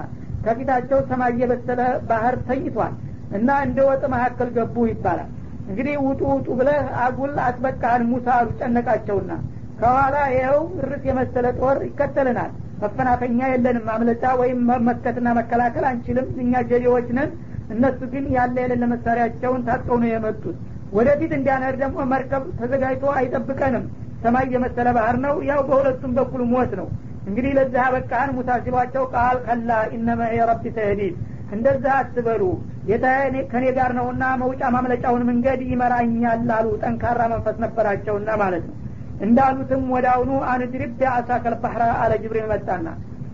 ከፊታቸው 0.44 0.98
ሰማይ 1.10 1.32
የበሰለ 1.42 1.80
ባህር 2.08 2.34
ተኝቷል 2.48 2.94
እና 3.36 3.50
እንደ 3.66 3.78
ወጥ 3.88 4.02
መካከል 4.14 4.48
ገቡ 4.56 4.76
ይባላል። 4.90 5.30
እንግዲህ 5.68 5.94
ውጡ 6.06 6.22
ውጡ 6.32 6.48
ብለህ 6.58 6.86
አጉል 7.04 7.34
አስበቃህን 7.46 8.02
ሙሳ 8.10 8.26
አሉ 8.38 8.48
ጨነቃቸውና። 8.60 9.30
ከኋላ 9.78 10.16
ይኸው 10.34 10.60
እርስ 10.82 11.02
የመሰለ 11.10 11.46
ጦር 11.60 11.78
ይከተልናል 11.88 12.52
መፈናፈኛ 12.82 13.40
የለንም 13.50 13.84
ማምለጫ 13.90 14.24
ወይም 14.40 14.60
መመከትና 14.70 15.28
መከላከል 15.38 15.84
አንችልም። 15.90 16.28
እኛ 16.42 16.62
ጀሌዎች 16.70 17.08
ነን። 17.18 17.30
እነሱ 17.70 18.00
ግን 18.12 18.24
ያለ 18.34 18.56
የሌለ 18.62 18.84
መሳሪያቸውን 18.92 19.62
ታጥቀው 19.68 19.98
ነው 20.02 20.08
የመጡት። 20.10 20.56
ወደፊት 20.92 21.32
እንዲያነር 21.36 21.74
ደግሞ 21.82 21.98
መርከብ 22.12 22.44
ተዘጋጅቶ 22.58 23.04
አይጠብቀንም። 23.18 23.84
ሰማይ 24.22 24.46
የመሰለ 24.54 24.88
ባህር 24.96 25.16
ነው። 25.24 25.34
ያው 25.48 25.60
በሁለቱም 25.68 26.12
በኩል 26.18 26.42
ሞት 26.52 26.72
ነው። 26.80 26.88
እንግዲህ 27.26 27.52
ለዚህ 27.58 27.80
አበቃህን 27.84 28.30
ሙሳ 28.36 28.56
ሲሏቸው 28.64 29.04
ቃል 29.14 29.36
ከላ 29.46 29.70
ኢነመ 29.96 30.20
የረቢ 30.36 30.64
ተህዲድ 30.76 31.14
እንደዛ 31.54 31.86
አትበሉ። 31.98 32.42
ጌታዬ 32.86 33.20
ከኔ 33.50 33.64
ጋር 33.76 33.90
ነውና 33.98 34.24
መውጫ 34.42 34.62
ማምለጫውን 34.74 35.22
መንገድ 35.30 35.60
ይመራኛል 35.70 36.48
አሉ። 36.56 36.68
ጠንካራ 36.82 37.20
መንፈስ 37.32 37.56
ነበራቸውና 37.64 38.30
ማለት 38.42 38.64
ነው 38.68 38.76
እንዳሉትም 39.20 39.82
ወደ 39.94 40.06
አሁኑ 40.14 40.30
አንድሪብ 40.52 40.92
ቢአሳከል 41.00 41.54
ባህራ 41.64 41.82
አለ 42.02 42.12
ጅብሪል 42.22 42.46
መጣና 42.52 42.86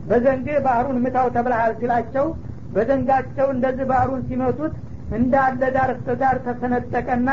በዘንግ 0.08 0.46
ባህሩን 0.66 0.98
ምታው 1.04 1.26
ተብለሃል 1.36 1.72
ሲላቸው 1.80 2.26
በዘንጋቸው 2.74 3.46
እንደዚህ 3.54 3.86
ባህሩን 3.92 4.22
ሲመቱት 4.28 4.74
እንዳለ 5.18 5.62
ዳር 5.76 5.90
እስተ 5.94 6.16
ዳር 6.20 6.36
ተሰነጠቀና 6.46 7.30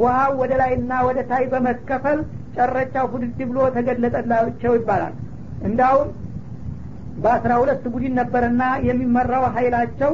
ውሃው 0.00 0.32
ወደ 0.40 0.52
ላይና 0.60 0.92
ወደ 1.08 1.18
ታይ 1.30 1.44
በመከፈል 1.52 2.18
ጨረቻው 2.56 3.06
ፉድድ 3.12 3.38
ብሎ 3.50 3.58
ተገለጠላቸው 3.76 4.72
ይባላል። 4.78 5.14
እንዳውም 5.68 6.08
በአስራ 7.22 7.52
ሁለት 7.62 7.84
ቡድን 7.94 8.12
ነበርና 8.20 8.62
የሚመራው 8.88 9.44
ሀይላቸው 9.56 10.12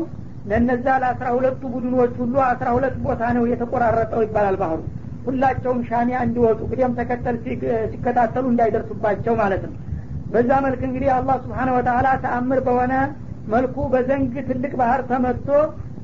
ለነዛ 0.50 0.86
ለአስራ 1.02 1.28
ሁለቱ 1.36 1.62
ቡድኖች 1.74 2.14
ሁሉ 2.22 2.34
አስራ 2.48 2.68
ሁለት 2.76 2.96
ቦታ 3.06 3.22
ነው 3.36 3.44
የተቆራረጠው 3.50 4.22
ይባላል 4.26 4.56
ባህሩ 4.62 4.80
ሁላቸውም 5.26 5.80
ሻሚያ 5.90 6.16
እንዲወጡ 6.26 6.60
ቅደም 6.70 6.92
ተከተል 6.98 7.36
ሲከታተሉ 7.92 8.44
እንዳይደርሱባቸው 8.52 9.34
ማለት 9.42 9.62
ነው። 9.68 9.74
በዛ 10.32 10.50
መልክ 10.64 10.80
እንግዲህ 10.88 11.10
አላህ 11.16 11.36
ስብሓነ 11.44 11.68
ወተላ 11.76 12.08
ተአምር 12.24 12.60
በሆነ 12.66 12.94
መልኩ 13.52 13.76
በዘንግ 13.92 14.34
ትልቅ 14.48 14.72
ባህር 14.80 15.00
ተመቶ 15.10 15.48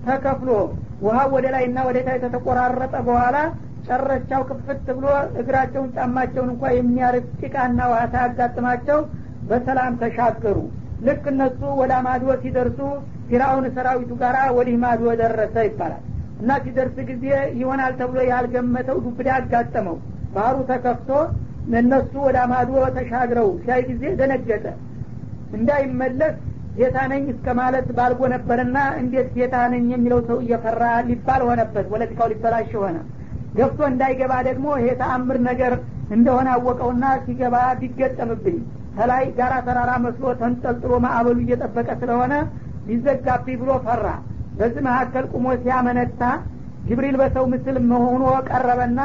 ተከፍሎ 0.06 0.50
ውሃ 1.04 1.18
ወደ 1.34 1.46
ላይና 1.54 1.78
ወደ 1.88 1.98
ታይ 2.06 2.18
ተተቆራረጠ 2.24 2.94
በኋላ 3.08 3.36
ጨረቻው 3.86 4.42
ክፍት 4.48 4.86
ብሎ 4.96 5.06
እግራቸውን 5.40 5.88
ጫማቸውን 5.96 6.50
እንኳ 6.54 6.72
የሚያርግ 6.74 7.26
ጭቃና 7.40 7.80
ውሃ 7.92 8.02
ሳያጋጥማቸው 8.14 8.98
በሰላም 9.50 9.94
ተሻገሩ። 10.02 10.58
ልክ 11.06 11.24
እነሱ 11.32 11.60
ወደ 11.80 11.92
ማዶ 12.06 12.24
ሲደርሱ 12.42 12.78
ፊራውን 13.28 13.66
ሰራዊቱ 13.76 14.10
ጋር 14.22 14.36
ወዲህ 14.56 14.76
ማዶ 14.82 15.02
ደረሰ 15.20 15.56
ይባላል 15.68 16.02
እና 16.40 16.50
ሲደርስ 16.64 16.96
ጊዜ 17.10 17.24
ይሆናል 17.60 17.92
ተብሎ 18.00 18.18
ያልገመተው 18.30 18.98
ዱብዳ 19.04 19.28
አጋጠመው። 19.38 19.96
ባህሩ 20.34 20.56
ተከፍቶ 20.70 21.10
እነሱ 21.80 22.12
ወደ 22.26 22.36
አማዶ 22.44 22.70
ተሻግረው 22.96 23.48
ሲያይ 23.62 23.82
ጊዜ 23.90 24.02
ደነገጠ። 24.20 24.64
እንዳይመለስ 25.58 26.34
ጌታ 26.76 26.98
ነኝ 27.12 27.22
እስከ 27.32 27.54
ማለት 27.58 27.86
ባልጎ 27.96 28.20
ነበርና 28.34 28.78
እንዴት 29.00 29.28
ጌታ 29.36 29.56
ነኝ 29.72 29.86
የሚለው 29.94 30.20
ሰው 30.28 30.38
እየፈራ 30.44 30.82
ሊባል 31.08 31.42
ሆነበት? 31.48 31.86
ወለቲካው 31.92 32.28
ሊበላሽ 32.32 32.70
ሆነ። 32.82 32.96
ገብቶ 33.56 33.80
እንዳይገባ 33.92 34.32
ደግሞ 34.48 34.66
ይሄ 34.80 34.88
ተአምር 35.00 35.38
ነገር 35.48 35.72
እንደሆነ 36.16 36.48
አወቀውና 36.56 37.04
ሲገባ 37.24 37.56
ቢገጠምብኝ 37.80 38.58
ከላይ 38.96 39.24
ጋራ 39.38 39.54
ተራራ 39.66 39.90
መስሎ 40.04 40.24
ተንጠልጥሎ 40.40 40.92
ማዕበሉ 41.04 41.38
እየጠበቀ 41.44 41.88
ስለሆነ 42.00 42.32
ሊዘጋብኝ 42.88 43.56
ብሎ 43.62 43.70
ፈራ 43.86 44.06
በዚህ 44.60 44.82
መካከል 44.86 45.24
ቁሞ 45.32 45.46
ሲያመነታ 45.62 46.22
ጅብሪል 46.86 47.16
በሰው 47.20 47.44
ምስል 47.52 47.76
መሆኑ 47.90 48.22
ቀረበና 48.48 49.00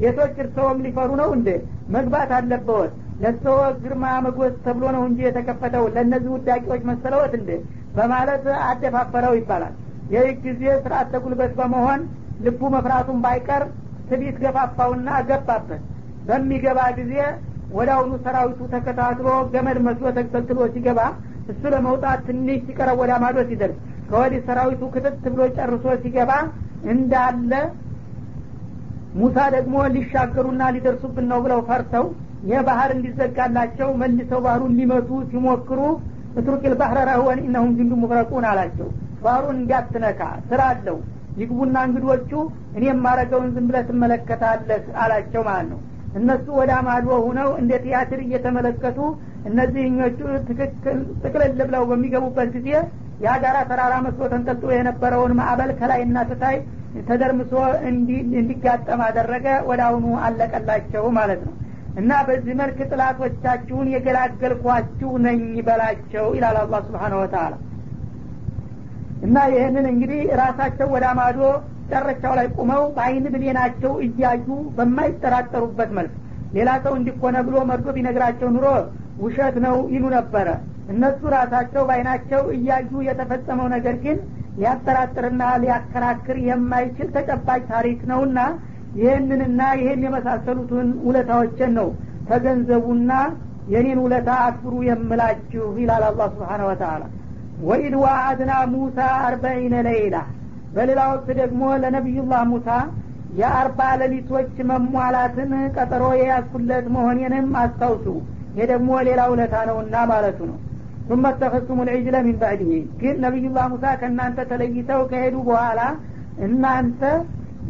ጌቶች 0.00 0.36
እርሰውም 0.44 0.78
ሊፈሩ 0.84 1.10
ነው 1.20 1.28
እንዴ? 1.36 1.48
መግባት 1.94 2.30
አለበወት 2.36 2.92
ለሰው 3.22 3.56
ግርማ 3.82 4.04
መጎስ 4.24 4.54
ተብሎ 4.64 4.84
ነው 4.96 5.02
እንጂ 5.08 5.18
የተከፈተው። 5.26 5.84
ለእነዚህ 5.94 6.30
ውዳቂዎች 6.34 6.82
መሰለወት 6.90 7.32
እንዴ? 7.38 7.50
በማለት 7.96 8.44
አደፋፈረው 8.68 9.34
ይባላል። 9.38 9.74
ይህ 10.12 10.28
ጊዜ 10.44 10.62
ስርአት 10.84 11.08
ተጉልበት 11.14 11.52
በመሆን 11.58 12.00
ልቡ 12.44 12.60
መፍራቱን 12.74 13.18
ባይቀር 13.24 13.62
ትቢት 14.08 14.36
ገፋፋውና 14.44 15.08
ገባበት። 15.28 15.82
በሚገባ 16.28 16.80
ጊዜ 16.98 17.14
አሁኑ 17.92 18.12
ሰራዊቱ 18.24 18.60
ተከታትሎ 18.72 19.28
ገመድ 19.52 19.78
መስሎ 19.86 20.06
ተንጠልጥሎ 20.16 20.58
ሲገባ 20.74 21.00
እሱ 21.52 21.62
ለመውጣት 21.74 22.20
ትንሽ 22.26 22.58
ሲቀረብ 22.66 22.98
ወደ 23.02 23.10
አማዶ 23.16 23.38
ሲደርስ 23.48 23.78
ከወዲህ 24.12 24.40
ሰራዊቱ 24.46 24.82
ክትት 24.94 25.22
ብሎ 25.32 25.42
ጨርሶ 25.56 25.84
ሲገባ 26.02 26.32
እንዳለ 26.92 27.52
ሙሳ 29.20 29.36
ደግሞ 29.54 29.76
ሊሻገሩና 29.94 30.62
ሊደርሱብን 30.74 31.26
ነው 31.30 31.38
ብለው 31.44 31.60
ፈርተው 31.68 32.04
ይህ 32.48 32.60
ባህር 32.68 32.90
እንዲዘጋላቸው 32.94 33.88
መልሰው 34.00 34.40
ባህሩን 34.46 34.72
ሊመቱ 34.78 35.08
ሲሞክሩ 35.30 35.80
እትሩቂል 36.32 36.74
ባህረ 36.80 36.98
ረህወን 37.10 37.40
እነሁም 37.46 37.72
ጅንዱ 37.78 37.92
ሙፍረቁን 38.02 38.44
አላቸው። 38.50 38.88
ባህሩን 39.24 39.56
እንዲያትነካ 39.60 40.20
ስራ 40.50 40.60
አለው። 40.72 40.96
ይግቡና 41.40 41.76
እንግዶቹ 41.88 42.30
እኔ 42.76 42.84
የማረገውን 42.88 43.50
ዝም 43.54 43.66
ብለህ 43.68 43.84
ትመለከታለህ 43.90 44.82
አላቸው 45.02 45.42
ማለት 45.48 45.68
ነው። 45.72 45.80
እነሱ 46.20 46.46
ወደ 46.60 46.70
አማዶ 46.78 47.06
ሁነው 47.26 47.50
እንደ 47.60 47.72
ቲያትር 47.84 48.20
እየተመለከቱ 48.24 48.98
እነዚህኞቹ 49.50 50.18
ትክክል 50.48 50.98
ጥቅልል 51.22 51.60
ብለው 51.62 51.84
በሚገቡበት 51.90 52.50
ጊዜ 52.56 52.68
የአጋራ 53.22 53.58
ተራራ 53.70 53.94
መስሎ 54.04 54.22
ተንጠልጥሎ 54.32 54.70
የነበረውን 54.74 55.32
ማዕበል 55.38 55.70
ከላይና 55.80 56.18
ትታይ 56.30 56.56
ተደርምሶ 57.08 57.52
እንዲጋጠም 58.38 59.02
አደረገ። 59.06 59.46
ወደ 59.68 59.80
አሁኑ 59.88 60.06
አለቀላቸው 60.26 61.04
ማለት 61.18 61.42
ነው። 61.46 61.54
እና 62.00 62.10
በዚህ 62.28 62.54
መልክ 62.60 62.78
ጥላቶቻችሁን 62.90 63.88
የገላገልኳችሁ 63.94 65.10
ነኝ 65.26 65.40
በላቸው 65.66 66.26
ይላል 66.36 66.56
አላህ 66.62 66.80
ስብሓን 66.86 67.14
ወተላ 67.18 67.52
እና 69.26 69.36
ይህንን 69.52 69.86
እንግዲህ 69.90 70.20
ራሳቸው 70.40 70.88
ወደ 70.94 71.04
አማዶ 71.10 71.40
ጨረቻው 71.90 72.34
ላይ 72.38 72.46
ቁመው 72.56 72.82
በአይን 72.96 73.24
ብሌናቸው 73.34 73.92
እያዩ 74.06 74.46
በማይጠራጠሩበት 74.76 75.90
መልክ 75.98 76.14
ሌላ 76.56 76.70
ሰው 76.84 76.94
እንዲኮነ 76.98 77.36
ብሎ 77.46 77.56
መርዶ 77.70 77.88
ቢነግራቸው 77.96 78.48
ኑሮ 78.56 78.66
ውሸት 79.22 79.56
ነው 79.66 79.76
ይሉ 79.94 80.04
ነበረ 80.16 80.48
እነሱ 80.90 81.20
ራሳቸው 81.34 81.82
በአይናቸው 81.88 82.42
እያዩ 82.56 82.92
የተፈጸመው 83.06 83.66
ነገር 83.74 83.96
ግን 84.04 84.18
ሊያጠራጥርና 84.56 85.42
ሊያከራክር 85.62 86.38
የማይችል 86.48 87.08
ተጨባጭ 87.16 87.60
ታሪክ 87.72 88.00
ነውና 88.10 88.38
ይህንንና 88.98 89.60
ይህን 89.80 90.00
የመሳሰሉትን 90.06 90.88
ውለታዎችን 91.06 91.70
ነው 91.78 91.88
ተገንዘቡና 92.28 93.12
የኔን 93.72 93.98
ውለታ 94.04 94.30
አክብሩ 94.46 94.74
የምላችሁ 94.88 95.66
ይላል 95.80 96.04
አላህ 96.08 96.28
ስብሓን 96.34 96.62
ወተላ 96.68 97.02
ወኢድ 97.62 97.94
ዋአድና 98.02 98.52
ሙሳ 98.72 98.98
አርበዒነ 99.26 99.74
ለይላ። 99.86 100.16
በሌላ 100.74 101.00
ወቅት 101.12 101.28
ደግሞ 101.40 101.62
ለነቢዩላህ 101.82 102.42
ሙሳ 102.52 102.68
የአርባ 103.40 103.80
ሌሊቶች 104.00 104.54
መሟላትን 104.70 105.52
ቀጠሮ 105.76 106.04
የያዝኩለት 106.20 106.86
መሆኔንም 106.96 107.48
አስታውሱ። 107.62 108.06
ይሄ 108.52 108.66
ደግሞ 108.72 108.90
ሌላ 109.08 109.20
ውለታ 109.32 109.54
ነውና 109.68 109.96
ማለቱ 110.10 110.38
ነው 110.50 110.58
ثم 111.11 111.23
اتخذتم 111.25 111.77
العجل 111.81 112.15
من 112.27 112.35
بعده 112.43 112.71
ግን 113.01 113.15
ነቢዩላህ 113.25 113.65
ሙሳ 113.73 113.85
ከእናንተ 114.01 114.39
ተለይተው 114.51 115.01
ከሄዱ 115.11 115.35
በኋላ 115.49 115.81
እናንተ 116.47 117.01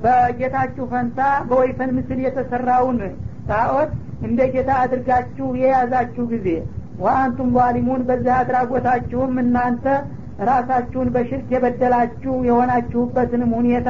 በጌታችሁ 0.03 0.85
ፈንታ 0.93 1.19
በወይፈን 1.49 1.91
ምስል 1.97 2.19
የተሰራውን 2.25 2.97
ጣዖት 3.49 3.91
እንደ 4.27 4.39
ጌታ 4.53 4.69
አድርጋችሁ 4.83 5.47
የያዛችሁ 5.61 6.25
ጊዜ 6.33 6.47
ወአንቱም 7.03 7.49
ዛሊሙን 7.57 8.01
በዚህ 8.09 8.33
አድራጎታችሁም 8.41 9.33
እናንተ 9.43 9.85
ራሳችሁን 10.49 11.09
በሽርክ 11.15 11.49
የበደላችሁ 11.55 12.33
የሆናችሁበትንም 12.49 13.51
ሁኔታ 13.59 13.89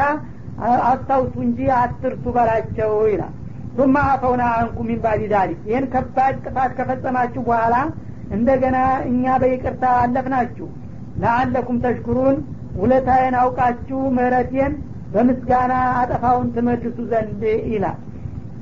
አስታውሱ 0.92 1.36
እንጂ 1.48 1.60
አትርሱ 1.82 2.26
በላቸው 2.38 2.94
ይላል 3.14 3.34
ثم 3.78 3.96
አፈውና 4.04 4.44
አንኩም 4.60 4.86
ሚን 4.90 5.00
ባዲ 5.04 5.24
ዛሊክ 5.34 5.60
ይህን 5.70 5.86
ከባድ 5.94 6.36
ጥፋት 6.46 6.72
ከፈጸማችሁ 6.78 7.42
በኋላ 7.50 7.76
እንደገና 8.37 8.77
እኛ 9.09 9.35
በይቅርታ 9.43 9.85
አለፍናችሁ። 10.03 10.69
ለአለኩም 11.23 11.79
ተሽኩሩን 11.85 12.37
ውለታዬን 12.81 13.35
አውቃችሁ 13.41 14.01
ምህረቴን 14.17 14.73
በምስጋና 15.15 15.73
አጠፋውን 16.01 16.49
ትመልሱ 16.55 16.99
ዘንድ 17.11 17.43
ይላል። 17.73 17.99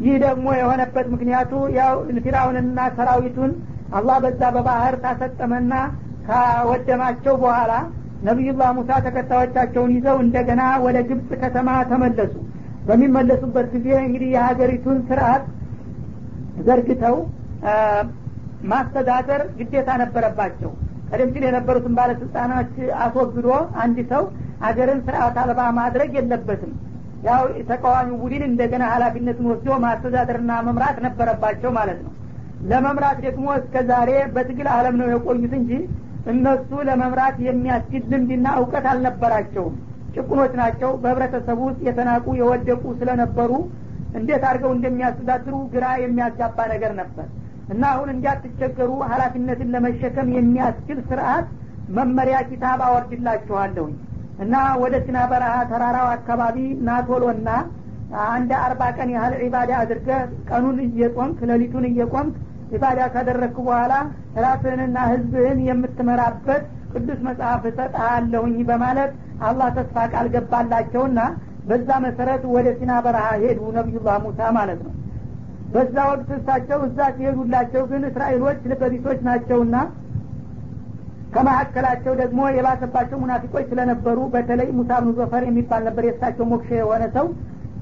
ይህ 0.05 0.15
ደግሞ 0.25 0.47
የሆነበት 0.59 1.07
ምክንያቱ 1.15 1.51
ያው 1.79 1.95
ፊራውንና 2.25 2.79
ሰራዊቱን 2.97 3.51
አላህ 3.99 4.17
በዛ 4.25 4.43
በባህር 4.57 4.95
ታሰጠመና 5.05 5.73
ካወደማቸው 6.27 7.35
በኋላ 7.43 7.73
ነቢዩላህ 8.29 8.71
ሙሳ 8.79 8.91
ተከታዮቻቸውን 9.07 9.93
ይዘው 9.97 10.17
እንደገና 10.25 10.63
ወደ 10.85 10.99
ግብፅ 11.09 11.31
ከተማ 11.43 11.69
ተመለሱ። 11.91 12.35
በሚመለሱበት 12.89 13.67
ጊዜ 13.75 13.89
እንግዲህ 14.07 14.31
የሀገሪቱን 14.35 14.99
ስርአት 15.09 15.45
ዘርግተው 16.67 17.17
ማስተዳደር 18.71 19.43
ግዴታ 19.59 19.91
ነበረባቸው። 20.03 20.71
ቀደም 21.11 21.31
ሲል 21.35 21.45
የነበሩትን 21.47 21.95
ባለስልጣናት 21.99 22.73
አስወግዶ 23.05 23.49
አንድ 23.83 23.99
ሰው 24.13 24.25
አገርን 24.69 25.01
ስርአት 25.07 25.37
አልባ 25.43 25.61
ማድረግ 25.79 26.11
የለበትም። 26.19 26.73
ያው 27.25 27.43
ተቃዋሚ 27.71 28.11
ቡድን 28.21 28.43
እንደገና 28.49 28.83
ሀላፊነትን 28.93 29.49
ወስዶ 29.51 29.79
ማስተዳደርና 29.85 30.53
መምራት 30.69 30.99
ነበረባቸው 31.07 31.71
ማለት 31.79 31.99
ነው። 32.05 32.13
ለመምራት 32.71 33.19
ደግሞ 33.27 33.47
እስከ 33.61 33.83
ዛሬ 33.91 34.11
በትግል 34.35 34.69
አለም 34.77 34.97
ነው 35.01 35.09
የቆዩት 35.13 35.53
እንጂ 35.61 35.73
እነሱ 36.33 36.71
ለመምራት 36.89 37.37
የሚያስችል 37.47 38.03
ልምድና 38.13 38.47
እውቀት 38.59 38.87
አልነበራቸውም። 38.91 39.77
ጭቁኖች 40.15 40.53
ናቸው። 40.61 40.91
በህብረተሰቡ 41.03 41.61
ውስጥ 41.69 41.81
የተናቁ 41.89 42.27
የወደቁ 42.41 42.83
ስለነበሩ 43.01 43.53
እንዴት 44.19 44.43
አድርገው 44.49 44.73
እንደሚያስተዳድሩ 44.77 45.57
ግራ 45.75 45.87
የሚያጋባ 46.05 46.59
ነገር 46.73 46.93
ነበር 47.01 47.27
እና 47.71 47.83
አሁን 47.95 48.09
እንዲያትቸገሩ 48.15 48.91
ሀላፊነትን 49.11 49.69
ለመሸከም 49.75 50.29
የሚያስችል 50.37 50.99
ስርአት 51.09 51.47
መመሪያ 51.97 52.39
ኪታብ 52.49 52.81
አወርድላችኋለሁኝ 52.87 53.95
እና 54.45 54.55
ወደ 54.83 54.95
ሲና 55.07 55.19
በረሃ 55.31 55.55
ተራራው 55.71 56.09
አካባቢ 56.15 56.57
ናቶሎና 56.87 57.49
አንድ 58.31 58.51
አርባ 58.61 58.83
ቀን 58.97 59.11
ያህል 59.15 59.35
ዒባዳ 59.43 59.73
አድርገህ 59.81 60.21
ቀኑን 60.49 60.79
እየቆምክ 60.87 61.39
ሌሊቱን 61.51 61.85
እየቆምክ 61.91 62.37
ዒባዳ 62.73 63.01
ካደረግክ 63.15 63.57
በኋላ 63.61 63.93
ራስህንና 64.45 64.99
ህዝብህን 65.13 65.59
የምትመራበት 65.69 66.65
ቅዱስ 66.93 67.21
መጽሐፍ 67.29 67.63
እሰጥሃለሁኝ 67.71 68.57
በማለት 68.71 69.13
አላህ 69.49 69.69
ተስፋ 69.77 70.07
ቃል 70.13 70.27
ገባላቸውና 70.35 71.21
በዛ 71.69 71.89
መሰረት 72.05 72.43
ወደ 72.55 72.69
ሲና 72.79 72.93
በረሃ 73.05 73.27
ሄዱ 73.43 73.61
ነቢዩላህ 73.79 74.17
ሙሳ 74.25 74.41
ማለት 74.59 74.81
ነው 74.87 74.93
በዛ 75.75 75.97
ወቅት 76.11 76.31
እሳቸው 76.37 76.79
እዛ 76.87 76.99
ሲሄዱላቸው 77.17 77.83
ግን 77.91 78.03
እስራኤሎች 78.09 78.61
ልበቢሶች 78.71 79.19
ናቸውና 79.27 79.75
ከመካከላቸው 81.35 82.13
ደግሞ 82.21 82.41
የባሰባቸው 82.55 83.19
ሙናፊቆች 83.23 83.65
ስለነበሩ 83.71 84.19
በተለይ 84.33 84.69
ሙሳ 84.79 84.91
ብኑ 85.03 85.11
ዘፈር 85.19 85.43
የሚባል 85.49 85.83
ነበር 85.89 86.05
የእሳቸው 86.07 86.45
ሞክሼ 86.53 86.71
የሆነ 86.81 87.05
ሰው። 87.17 87.27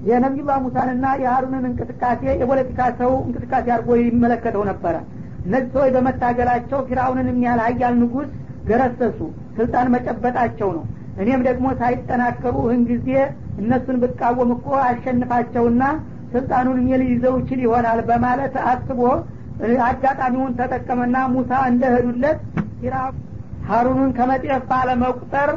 የነቢዩላህ 0.09 0.59
ሙሳንና 0.65 1.07
የሀሩንን 1.23 1.65
እንቅስቃሴ 1.71 2.23
የፖለቲካ 2.41 2.81
ሰው 3.01 3.13
እንቅስቃሴ 3.25 3.67
አድርጎ 3.77 3.97
ይመለከተው 4.03 4.63
ነበረ። 4.71 4.97
እነዚህ 5.47 5.71
ሰዎች 5.75 5.91
በመታገላቸው 5.97 6.79
ፊራውንን 6.89 7.31
የሚያህል 7.33 7.61
ሀያል 7.67 7.95
ንጉስ 8.03 8.29
ገረሰሱ 8.69 9.19
ስልጣን 9.59 9.87
መጨበጣቸው 9.95 10.71
ነው። 10.77 10.85
እኔም 11.23 11.41
ደግሞ 11.49 11.67
ሳይጠናከሩ 11.81 12.57
ይህን 12.67 12.83
ጊዜ 12.91 13.09
እነሱን 13.63 13.97
ብቃወም 14.03 14.51
እኮ 14.57 14.69
አሸንፋቸውና 14.85 15.83
ስልጣኑን 16.33 16.79
እኔ 16.83 16.91
ልይዘው 17.03 17.35
ይችል 17.41 17.61
ይሆናል 17.65 18.01
በማለት 18.09 18.55
አስቦ 18.71 19.01
አጋጣሚውን 19.87 20.53
ተጠቀመና 20.59 21.17
ሙሳ 21.33 21.53
እንደሄዱለት 21.71 22.41
ሀሩንን 23.69 24.11
ከመጤፍ 24.19 24.63
ባለመቁጠር 24.71 25.51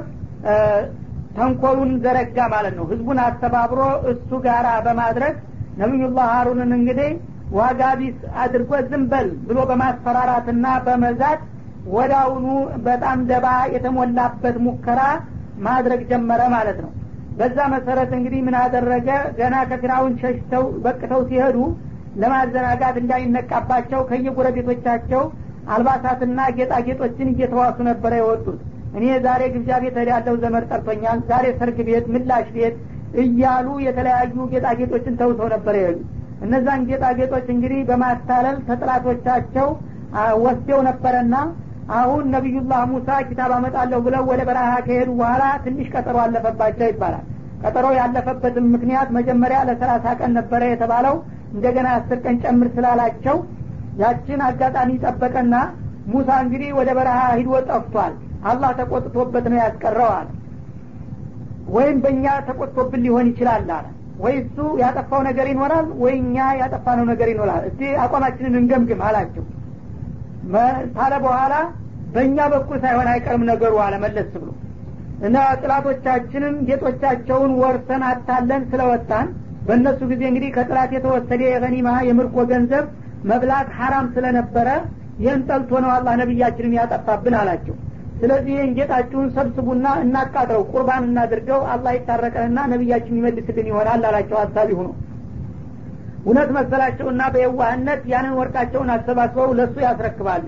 ተንኮሉን 1.36 1.92
ዘረጋ 2.04 2.38
ማለት 2.54 2.74
ነው። 2.80 2.86
ህዝቡን 2.92 3.20
አስተባብሮ 3.26 3.82
እሱ 4.12 4.40
ጋራ 4.46 4.68
በማድረግ 4.86 5.36
ነቢዩላህ 5.82 6.26
ሀሩንን 6.34 6.72
እንግዲህ 6.78 7.12
ዋጋ 7.58 7.82
አድርጎ 8.44 8.72
ዝም 8.90 9.04
በል 9.12 9.30
ብሎ 9.48 9.60
በማስፈራራትና 9.70 10.66
በመዛት 10.86 11.42
ወዳውኑ 11.94 12.48
በጣም 12.86 13.20
ደባ 13.32 13.46
የተሞላበት 13.76 14.58
ሙከራ 14.66 15.00
ማድረግ 15.66 16.02
ጀመረ 16.12 16.42
ማለት 16.56 16.78
ነው 16.84 16.92
በዛ 17.40 17.58
መሰረት 17.74 18.12
እንግዲህ 18.18 18.40
ምን 18.48 18.56
አደረገ? 18.62 19.08
ገና 19.38 19.56
ከፊራውን 19.70 20.14
ሸሽተው 20.22 20.64
በቅተው 20.84 21.22
ሲሄዱ 21.30 21.58
ለማዘናጋት 22.22 22.96
እንዳይነቃባቸው 23.02 24.02
ከየጎረቤቶቻቸው 24.10 25.24
አልባሳትና 25.74 26.40
ጌጣጌጦችን 26.58 27.32
እየተዋሱ 27.34 27.78
ነበረ 27.90 28.14
የወጡት። 28.20 28.60
እኔ 28.98 29.06
ዛሬ 29.26 29.42
ግብዣ 29.54 29.72
ቤት 29.84 29.98
ያለው 30.12 30.36
ዘመድ 30.44 30.64
ጠርቶኛል። 30.72 31.20
ዛሬ 31.30 31.46
ሰርግ 31.60 31.78
ቤት 31.90 32.08
ምላሽ 32.14 32.48
ቤት 32.56 32.76
እያሉ 33.22 33.68
የተለያዩ 33.86 34.36
ጌጣጌጦችን 34.54 35.18
ተውሰው 35.22 35.48
ነበር 35.54 35.76
ይሄዱ 35.80 35.98
እነዛን 36.46 36.82
ጌጣጌጦች 36.90 37.48
እንግዲህ 37.56 37.80
በማታለል 37.90 38.58
ተጥላቶቻቸው 38.70 39.68
ወስደው 40.44 40.80
ነበረና 40.88 41.36
አሁን 41.98 42.24
ነቢዩላህ 42.34 42.82
ሙሳ 42.92 43.10
ኪታብ 43.30 43.52
አመጣለሁ 43.56 44.00
ብለው 44.06 44.24
ወደ 44.32 44.42
በረሃ 44.50 44.72
ከሄዱ 44.86 45.10
በኋላ 45.20 45.44
ትንሽ 45.64 45.88
ቀጠሮ 45.94 46.18
አለፈባቸው 46.24 46.88
ይባላል። 46.92 47.26
ቀጠሮ 47.64 47.88
ያለፈበትም 47.98 48.68
ምክንያት 48.74 49.10
መጀመሪያ 49.18 49.60
ለሰላሳ 49.70 50.06
ቀን 50.20 50.32
ነበረ 50.40 50.62
የተባለው። 50.70 51.16
እንደገና 51.54 51.88
አስር 51.98 52.20
ቀን 52.26 52.36
ጨምር 52.44 52.68
ስላላቸው 52.76 53.38
ያችን 54.02 54.42
አጋጣሚ 54.48 54.92
ጠበቀና 55.04 55.56
ሙሳ 56.12 56.30
እንግዲህ 56.44 56.70
ወደ 56.78 56.90
በረሃ 56.98 57.20
ሂዶ 57.40 57.52
ጠፍቷል። 57.70 58.14
አላህ 58.52 58.70
ተቆጥቶበት 58.80 59.46
ነው 59.52 59.60
ያስቀረው 59.62 60.12
አለ 60.14 60.30
ወይም 61.76 61.98
በእኛ 62.04 62.26
ተቆጥቶብን 62.48 63.02
ሊሆን 63.06 63.28
ይችላል 63.32 63.68
አለ። 63.76 63.88
ወይ 64.24 64.34
እሱ 64.42 64.58
ያጠፋው 64.82 65.22
ነገር 65.28 65.46
ይኖራል 65.52 65.88
ወይ 66.02 66.14
እኛ 66.22 66.38
ያጠፋነው 66.62 67.06
ነገር 67.12 67.28
ይኖራል። 67.34 67.64
እስቲ 67.70 67.82
አቋማችንን 68.04 68.58
እንገምግም 68.60 69.02
አላቸው 69.08 69.44
ታለ 70.96 71.14
በኋላ 71.26 71.54
በእኛ 72.14 72.38
በኩል 72.54 72.78
ሳይሆን 72.84 73.08
አይቀርም 73.12 73.44
ነገሩ 73.50 73.74
አለ 73.84 73.96
መለስ 74.04 74.32
ብሎ። 74.36 74.50
እና 75.28 75.38
ጥላቶቻችንን 75.62 76.56
ጌጦቻቸውን 76.68 77.52
ወርሰን 77.62 78.04
አታለን 78.08 78.64
ስለወጣን 78.72 79.28
በእነሱ 79.68 80.00
ጊዜ 80.12 80.22
እንግዲህ 80.30 80.50
ከጥላት 80.56 80.92
የተወሰደ 80.96 81.42
የገኒማ 81.50 81.90
የምርኮ 82.08 82.38
ገንዘብ 82.52 82.86
መብላት 83.30 83.68
ሀራም 83.78 84.08
ስለነበረ 84.16 84.68
ይህን 85.22 85.42
ጠልቶ 85.50 85.72
ነው 85.84 85.92
አላህ 85.96 86.14
ነቢያችንን 86.22 86.74
ያጠፋብን 86.78 87.36
አላቸው። 87.42 87.76
ስለዚህ 88.22 88.52
ይህን 88.56 88.72
ጌጣችሁን 88.78 89.28
ሰብስቡና 89.36 89.88
እናቃጥረው 90.04 90.64
ቁርባን 90.72 91.06
እናድርገው 91.08 91.62
አላህ 91.74 91.92
ይታረቀንና 91.98 92.60
ነቢያችን 92.74 93.18
ይመልስልን 93.20 93.70
ይሆናል 93.72 94.04
አላቸው። 94.10 94.38
ሀሳቢ 94.44 94.70
ሁኖ 94.80 94.90
እውነት 96.24 96.50
መሰላቸውና 96.58 97.22
በየዋህነት 97.34 98.02
ያንን 98.12 98.34
ወርቃቸውን 98.40 98.90
አሰባስበው 98.96 99.50
ለእሱ 99.60 99.76
ያስረክባሉ። 99.86 100.46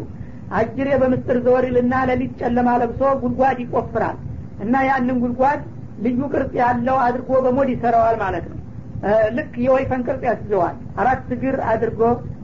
አጅሬ 0.57 0.89
በምስጥር 1.01 1.37
ዘወሪልና 1.45 1.93
ለሊት 2.09 2.33
ጨለማ 2.41 2.69
ለብሶ 2.81 3.01
ጉድጓድ 3.21 3.59
ይቆፍራል 3.63 4.17
እና 4.63 4.75
ያንን 4.89 5.17
ጉድጓድ 5.23 5.61
ልዩ 6.05 6.19
ቅርጽ 6.33 6.53
ያለው 6.61 6.97
አድርጎ 7.05 7.31
በሞድ 7.45 7.69
ይሰራዋል 7.73 8.15
ማለት 8.23 8.45
ነው። 8.51 8.59
ልክ 9.37 9.53
የወይፈን 9.63 10.03
ቅርጽ 10.07 10.21
ያስይዘዋል። 10.29 10.75
አራት 11.01 11.31
እግር 11.35 11.57
አድርጎ 11.71 12.01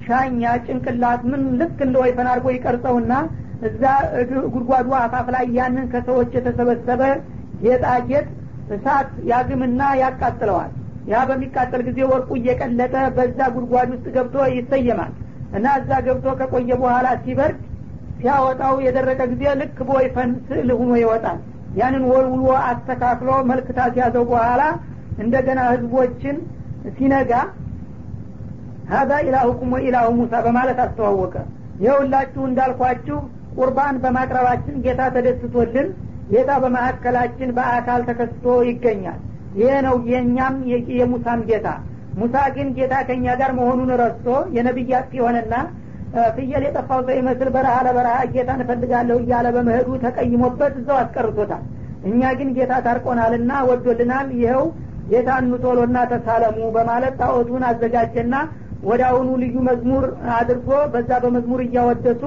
ሻኛ 0.07 0.41
ጭንቅላት 0.65 1.21
ምን 1.31 1.43
ልክ 1.61 1.77
እንደ 1.85 1.95
ወይፈን 2.03 2.27
አድርጎ 2.31 2.47
ይቀርጸውና 2.55 3.13
እዛ 3.67 3.83
ጉድጓዱ 4.53 4.89
አፋፍ 4.99 5.27
ላይ 5.35 5.45
ያንን 5.57 5.87
ከሰዎች 5.93 6.29
የተሰበሰበ 6.37 7.01
ጌጣጌጥ 7.63 8.27
እሳት 8.75 9.09
ያግምና 9.31 9.81
ያቃጥለዋል 10.01 10.71
ያ 11.09 11.19
በሚቃጠል 11.29 11.81
ጊዜ 11.87 11.99
ወርቁ 12.11 12.29
እየቀለጠ 12.39 12.95
በዛ 13.15 13.39
ጉድጓድ 13.55 13.89
ውስጥ 13.93 14.05
ገብቶ 14.15 14.35
ይሰየማል። 14.55 15.13
እና 15.57 15.67
እዛ 15.79 15.91
ገብቶ 16.07 16.27
ከቆየ 16.39 16.71
በኋላ 16.81 17.07
ሲበርድ 17.23 17.59
ሲያወጣው 18.19 18.75
የደረቀ 18.85 19.21
ጊዜ 19.31 19.43
ልክ 19.61 19.77
በወይፈን 19.87 20.31
ስዕል 20.47 20.69
ሁኖ 20.79 20.91
ይወጣል። 21.01 21.39
ያንን 21.79 22.03
ወልውሎ 22.11 22.45
አስተካክሎ 22.65 23.29
መልክታ 23.51 23.79
ሲያዘው 23.93 24.23
በኋላ 24.31 24.61
እንደገና 25.23 25.59
ህዝቦችን 25.71 26.35
ሲነጋ 26.97 27.31
ሀዛ 28.91 29.11
ኢላሁኩም 29.25 29.73
ወኢላሁ 29.75 30.07
ሙሳ 30.19 30.33
በማለት 30.45 30.79
አስተዋወቀ። 30.85 31.35
ይኸውላችሁ 31.83 32.41
እንዳልኳችሁ 32.47 33.17
ቁርባን 33.57 33.95
በማቅረባችን 34.03 34.75
ጌታ 34.85 35.01
ተደስቶልን 35.15 35.87
ጌታ 36.31 36.51
በማዕከላችን 36.63 37.49
በአካል 37.57 38.01
ተከስቶ 38.09 38.45
ይገኛል 38.69 39.19
ይሄ 39.57 39.71
ነው 39.85 39.95
የእኛም 40.11 40.55
የሙሳም 40.99 41.41
ጌታ። 41.49 41.67
ሙሳ 42.19 42.35
ግን 42.55 42.67
ጌታ 42.77 42.93
ከእኛ 43.07 43.25
ጋር 43.41 43.51
መሆኑን 43.59 43.91
ረስቶ 44.01 44.27
የነቢያት 44.55 45.11
የሆነና 45.17 45.53
ፍየል 46.35 46.63
የጠፋው 46.67 47.01
ሰው 47.07 47.15
ይመስል 47.19 47.49
በረሃ 47.55 47.75
ለበረሃ 47.87 48.15
ጌታን 48.33 48.61
እፈልጋለሁ 48.63 49.17
እያለ 49.23 49.47
በመሄዱ 49.55 49.89
ተቀይሞበት 50.05 50.73
እዛው 50.79 50.97
አስቀርቶታል። 51.01 51.63
እኛ 52.09 52.21
ግን 52.39 52.49
ጌታ 52.57 52.73
ታርቆናልና 52.85 53.51
ወዶልናል 53.69 54.27
ይኸው 54.39 54.65
ጌታ 55.11 55.29
እንቶሎና 55.43 55.97
ተሳለሙ 56.11 56.57
በማለት 56.75 57.13
ጣዖቱን 57.21 57.63
አዘጋጀና 57.69 58.35
ወደ 58.83 59.03
ልዩ 59.41 59.55
መዝሙር 59.67 60.05
አድርጎ 60.35 60.69
በዛ 60.93 61.11
በመዝሙር 61.23 61.61
እያወደሱ 61.65 62.23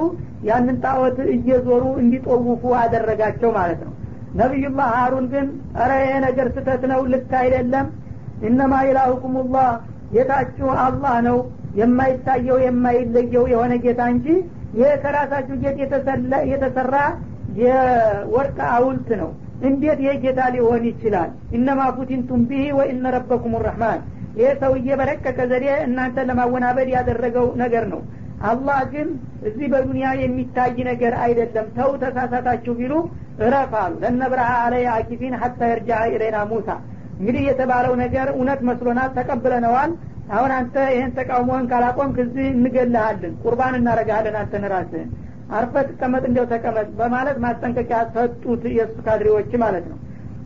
ያንን 0.48 0.78
ጣዖት 0.84 1.18
እየዞሩ 1.34 1.84
እንዲጦውፉ 2.02 2.62
አደረጋቸው 2.80 3.50
ማለት 3.58 3.80
ነው 3.86 3.92
ነቢዩላህ 4.40 4.88
ሀሩን 4.96 5.26
ግን 5.32 5.46
እረ 5.82 5.90
ይሄ 6.02 6.12
ነገር 6.26 6.46
ስተት 6.54 6.82
ነው 6.92 7.00
ልክ 7.12 7.32
አይደለም። 7.40 7.86
እነማ 8.48 8.74
ኢላሁኩም 8.88 9.34
ላህ 9.54 9.68
ጌታችሁ 10.14 10.68
አላህ 10.84 11.16
ነው። 11.28 11.38
የማይታየው 11.80 12.58
የማይለየው 12.64 13.44
የሆነ 13.52 13.72
ጌታ 13.84 14.00
እንጂ 14.14 14.26
ይሄ 14.78 14.88
ከራሳችሁ 15.02 15.54
ጌጥ 15.62 15.76
የተሰራ 16.52 16.96
የወርቅ 17.62 18.58
አውልት 18.74 19.08
ነው። 19.22 19.30
እንዴት 19.68 19.98
ይሄ 20.04 20.12
ጌታ 20.24 20.40
ሊሆን 20.54 20.82
ይችላል? 20.90 21.28
እነማ 21.56 21.80
ፉቲንቱም 21.96 22.40
ቢሂ 22.48 22.64
ወኢነ 22.78 23.04
ረበኩም 23.16 23.54
ረሕማን 23.66 24.00
ይሄ 24.38 24.48
ሰውዬ 24.62 24.88
በረቀቀ 25.00 25.38
ዘዴ 25.50 25.66
እናንተን 25.86 26.26
ለማወናበድ 26.30 26.88
ያደረገው 26.96 27.46
ነገር 27.62 27.84
ነው 27.92 28.00
አላህ 28.50 28.78
ግን 28.92 29.08
እዚህ 29.48 29.66
በዱንያ 29.72 30.06
የሚታይ 30.20 30.76
ነገር 30.88 31.14
አይደለም። 31.24 31.66
ተው 31.76 31.90
ተሳሳታችሁ 32.02 32.72
ቢሉ 32.78 32.94
እረፍ 33.44 33.72
አሉ። 33.82 33.92
ለነብረሃ 34.02 34.50
አለይ 34.64 34.86
አኪፊን 34.94 35.34
ሀታ 35.42 35.60
የርጃ 35.70 35.90
ኢሌና 36.10 36.38
ሙሳ። 36.50 36.68
እንግዲህ 37.18 37.42
የተባለው 37.48 37.94
ነገር 38.02 38.28
እውነት 38.34 38.60
መስሎናል 38.68 39.10
ተቀብለነዋል። 39.18 39.92
አሁን 40.32 40.50
አንተ 40.56 40.76
ይህን 40.92 41.12
ተቃውሞህን 41.16 41.66
ካላቆምክ 41.70 42.16
እዚህ 42.24 42.46
እንገልሃለን 42.56 43.34
ቁርባን 43.42 43.74
እናረጋለን 43.78 44.36
አንተን 44.40 44.64
ራስህን 44.72 45.08
አርፈ 45.56 45.74
ትቀመጥ 45.88 46.22
እንዲያው 46.28 46.46
ተቀመጥ 46.52 46.86
በማለት 47.00 47.38
ማስጠንቀቂያ 47.44 47.98
ሰጡት 48.14 48.62
የእሱ 48.76 48.96
ካድሬዎች 49.06 49.50
ማለት 49.64 49.84
ነው። 49.90 49.98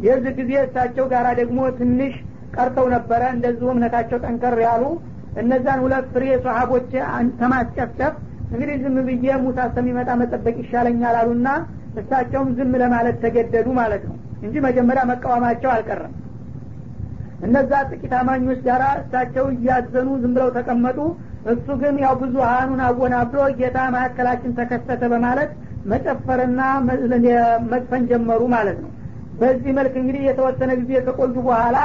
የዚህ 0.07 0.33
ጊዜ 0.39 0.53
እሳቸው 0.65 1.05
ጋራ 1.13 1.27
ደግሞ 1.41 1.59
ትንሽ 1.79 2.15
ቀርተው 2.57 2.87
ነበረ። 2.95 3.23
እንደዚሁ 3.37 3.69
እምነታቸው 3.75 4.19
ጠንከር 4.25 4.57
ያሉ 4.67 4.85
እነዛን 5.37 5.81
ሁለት 5.85 6.07
ፍሬ 6.13 6.25
ሰሀቦች 6.45 6.91
ተማስጨፍጨፍ 7.41 8.15
እንግዲህ 8.49 8.77
ዝም 8.83 8.97
ብዬ 9.09 9.27
ሙሳ 9.45 9.59
እስከሚመጣ 9.69 10.11
መጠበቅ 10.21 10.55
ይሻለኛል 10.63 11.17
አሉና 11.21 11.49
እሳቸውም 12.01 12.49
ዝም 12.57 12.73
ለማለት 12.83 13.17
ተገደዱ 13.25 13.67
ማለት 13.81 14.03
ነው 14.09 14.17
እንጂ 14.43 14.55
መጀመሪያ 14.67 15.03
መቃወማቸው 15.11 15.71
አልቀረም። 15.75 16.15
እነዛ 17.47 17.73
ጥቂት 17.91 18.13
አማኞች 18.19 18.61
ጋራ 18.67 18.85
እሳቸው 19.01 19.47
እያዘኑ 19.55 20.09
ዝም 20.23 20.33
ብለው 20.37 20.51
ተቀመጡ። 20.57 20.99
እሱ 21.53 21.67
ግን 21.83 21.97
ያው 22.05 22.15
ብዙሀኑን 22.23 22.81
አወናብሮ 22.87 23.41
ጌታ 23.59 23.79
ማዕከላችን 23.95 24.55
ተከሰተ 24.59 25.03
በማለት 25.13 25.51
መጨፈርና 25.93 26.61
መዝፈን 27.73 28.05
ጀመሩ 28.11 28.43
ማለት 28.55 28.79
ነው። 28.85 28.91
በዚህ 29.41 29.73
መልክ 29.79 29.95
እንግዲህ 30.03 30.23
የተወሰነ 30.29 30.71
ጊዜ 30.81 30.93
ከቆዩ 31.07 31.35
በኋላ 31.41 31.77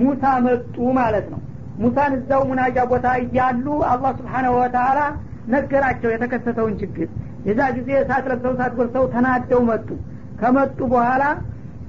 ሙሳ 0.00 0.24
መጡ 0.46 0.76
ማለት 0.98 1.26
ነው 1.32 1.40
ሙሳን 1.82 2.12
እዛው 2.18 2.42
ሙናጃ 2.50 2.76
ቦታ 2.92 3.06
እያሉ 3.22 3.66
አላህ 3.90 4.12
ስብሓናሁ 4.18 4.52
ወተላ 4.58 5.00
ነገራቸው 5.54 6.10
የተከሰተውን 6.12 6.74
ችግር። 6.80 7.08
የዛ 7.48 7.60
ጊዜ 7.76 7.90
እሳት 8.02 8.24
ለብሰው 8.30 8.52
እሳት 8.54 8.72
ጎርሰው 8.78 9.04
ተናደው 9.14 9.60
መጡ። 9.68 9.88
ከመጡ 10.40 10.78
በኋላ 10.92 11.24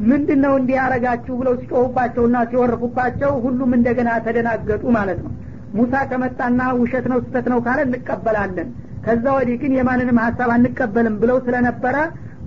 ምንድን 0.10 0.40
ነው 0.46 0.54
እንዲህ 0.60 0.76
ያረጋችሁ 0.80 1.36
ብለው 1.40 1.54
ሲጮሁባቸውና 1.62 2.38
ሲወርፉባቸው 2.50 3.32
ሁሉም 3.46 3.72
እንደገና 3.78 4.10
ተደናገጡ 4.26 4.84
ማለት 4.98 5.20
ነው። 5.26 5.32
ሙሳ 5.78 6.04
ከመጣና 6.12 6.62
ውሸት 6.80 7.06
ነው 7.12 7.20
ስተት 7.24 7.48
ነው 7.54 7.60
ካለ 7.66 7.80
እንቀበላለን 7.88 8.70
ከዛ 9.06 9.26
ወዲህ 9.38 9.58
ግን 9.62 9.74
የማንንም 9.78 10.20
ሀሳብ 10.24 10.50
አንቀበልም 10.56 11.16
ብለው 11.22 11.38
ስለነበረ 11.46 11.96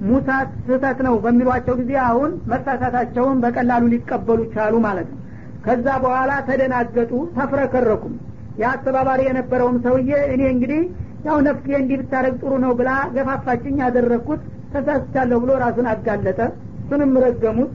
ሙሳ 0.09 0.29
ስህተት 0.61 0.99
ነው 1.07 1.15
በሚሏቸው 1.25 1.75
ጊዜ 1.81 1.93
አሁን 2.07 2.31
መሳሳታቸውን 2.53 3.41
በቀላሉ 3.43 3.83
ሊቀበሉ 3.95 4.41
ቻሉ 4.55 4.75
ማለት 4.87 5.09
ነው 5.13 5.19
ከዛ 5.65 5.87
በኋላ 6.05 6.33
ተደናገጡ 6.49 7.13
ተፍረከረኩም። 7.37 8.15
የአስተባባሪ 8.61 9.21
የነበረውም 9.27 9.77
ሰውዬ 9.85 10.11
እኔ 10.33 10.43
እንግዲህ 10.55 10.81
ያው 11.27 11.37
ነፍሴ 11.47 11.67
እንዲህ 11.81 11.97
ብታደረግ 12.01 12.35
ጥሩ 12.43 12.53
ነው 12.65 12.73
ብላ 12.79 12.91
ገፋፋችኝ 13.15 13.77
ያደረግኩት 13.85 14.43
ተሳስቻለሁ 14.75 15.39
ብሎ 15.43 15.53
ራሱን 15.63 15.87
አጋለጠ። 15.93 16.39
እሱንም 16.83 17.13
ረገሙት። 17.25 17.73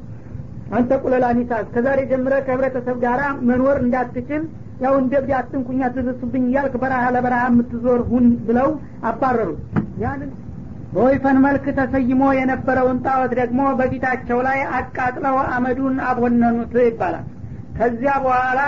አንተ 0.76 0.92
ቁለላ 1.04 1.26
ኒሳ 1.38 1.52
እስከዛሬ 1.64 2.00
ጀምረ 2.12 2.34
ከህብረተሰብ 2.46 2.98
ጋር 3.04 3.20
መኖር 3.50 3.78
እንዳትችል 3.84 4.44
ያው 4.82 4.94
እንደ 5.02 5.14
ብድ 5.24 5.32
አትንኩኛ 5.40 5.82
ትዝሱብኝ 5.96 6.46
እያልክ 6.50 6.74
በረሃ 6.82 7.04
ለበረሃ 7.16 7.44
የምትዞር 7.50 8.02
ሁን 8.10 8.26
ብለው 8.48 8.70
አባረሩት። 9.10 9.62
ያንን 10.04 10.32
በወይፈን 10.94 11.38
መልክ 11.46 11.66
ተሰይሞ 11.78 12.24
የነበረውን 12.38 13.00
ጣዖት 13.06 13.32
ደግሞ 13.40 13.62
በፊታቸው 13.80 14.40
ላይ 14.48 14.60
አቃጥለው 14.78 15.38
አመዱን 15.56 15.96
አቦነኑት 16.10 16.74
ይባላል 16.86 17.26
ከዚያ 17.78 18.12
በኋላ 18.26 18.60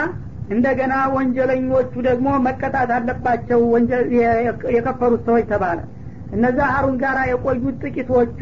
እንደገና 0.56 0.94
ወንጀለኞቹ 1.16 1.94
ደግሞ 2.08 2.28
መቀጣት 2.46 2.92
አለባቸው። 2.98 3.62
የከፈሩት 4.76 5.22
ሰዎች 5.28 5.46
ተባለ። 5.52 5.80
እነዛ 6.36 6.60
ሀሩን 6.74 6.96
ጋር 7.04 7.18
የቆዩት 7.30 7.76
ጥቂቶቹ 7.84 8.40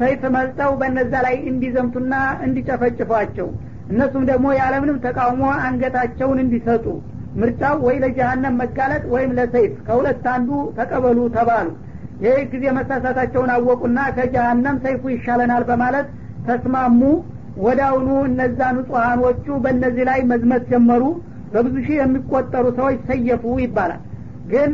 ሰይፍ 0.00 0.22
መልጠው 0.34 0.72
በነዛ 0.80 1.12
ላይ 1.26 1.36
እንዲዘምቱና 1.50 2.14
እንዲጨፈጭፏቸው 2.46 3.48
እነሱም 3.90 4.24
ደግሞ 4.30 4.46
ያለምንም 4.58 4.98
ተቃውሞ 5.04 5.42
አንገታቸውን 5.66 6.38
እንዲሰጡ 6.44 6.86
ምርጫው 7.40 7.76
ወይ 7.86 7.96
ለጀሀነም 8.02 8.54
መጋለጥ 8.60 9.02
ወይም 9.14 9.30
ለሰይፍ 9.38 9.72
ከሁለት 9.86 10.26
አንዱ 10.34 10.48
ተቀበሉ 10.78 11.18
ተባሉ። 11.36 11.68
ይህ 12.24 12.38
ጊዜ 12.52 12.64
መሳሳታቸውን 12.78 13.50
አወቁና 13.54 13.98
ከጀሀነም 14.16 14.76
ሰይፉ 14.84 15.02
ይሻለናል 15.14 15.64
በማለት 15.70 16.06
ተስማሙ 16.48 17.00
ወዳውኑ 17.64 18.08
እነዛ 18.28 18.60
ንጹሐኖቹ 18.76 19.46
በእነዚህ 19.64 20.04
ላይ 20.10 20.20
መዝመት 20.32 20.64
ጀመሩ። 20.72 21.02
በብዙ 21.52 21.74
ሺህ 21.84 21.96
የሚቆጠሩ 22.00 22.64
ሰዎች 22.78 22.98
ሰየፉ 23.10 23.44
ይባላል። 23.62 24.02
ግን 24.52 24.70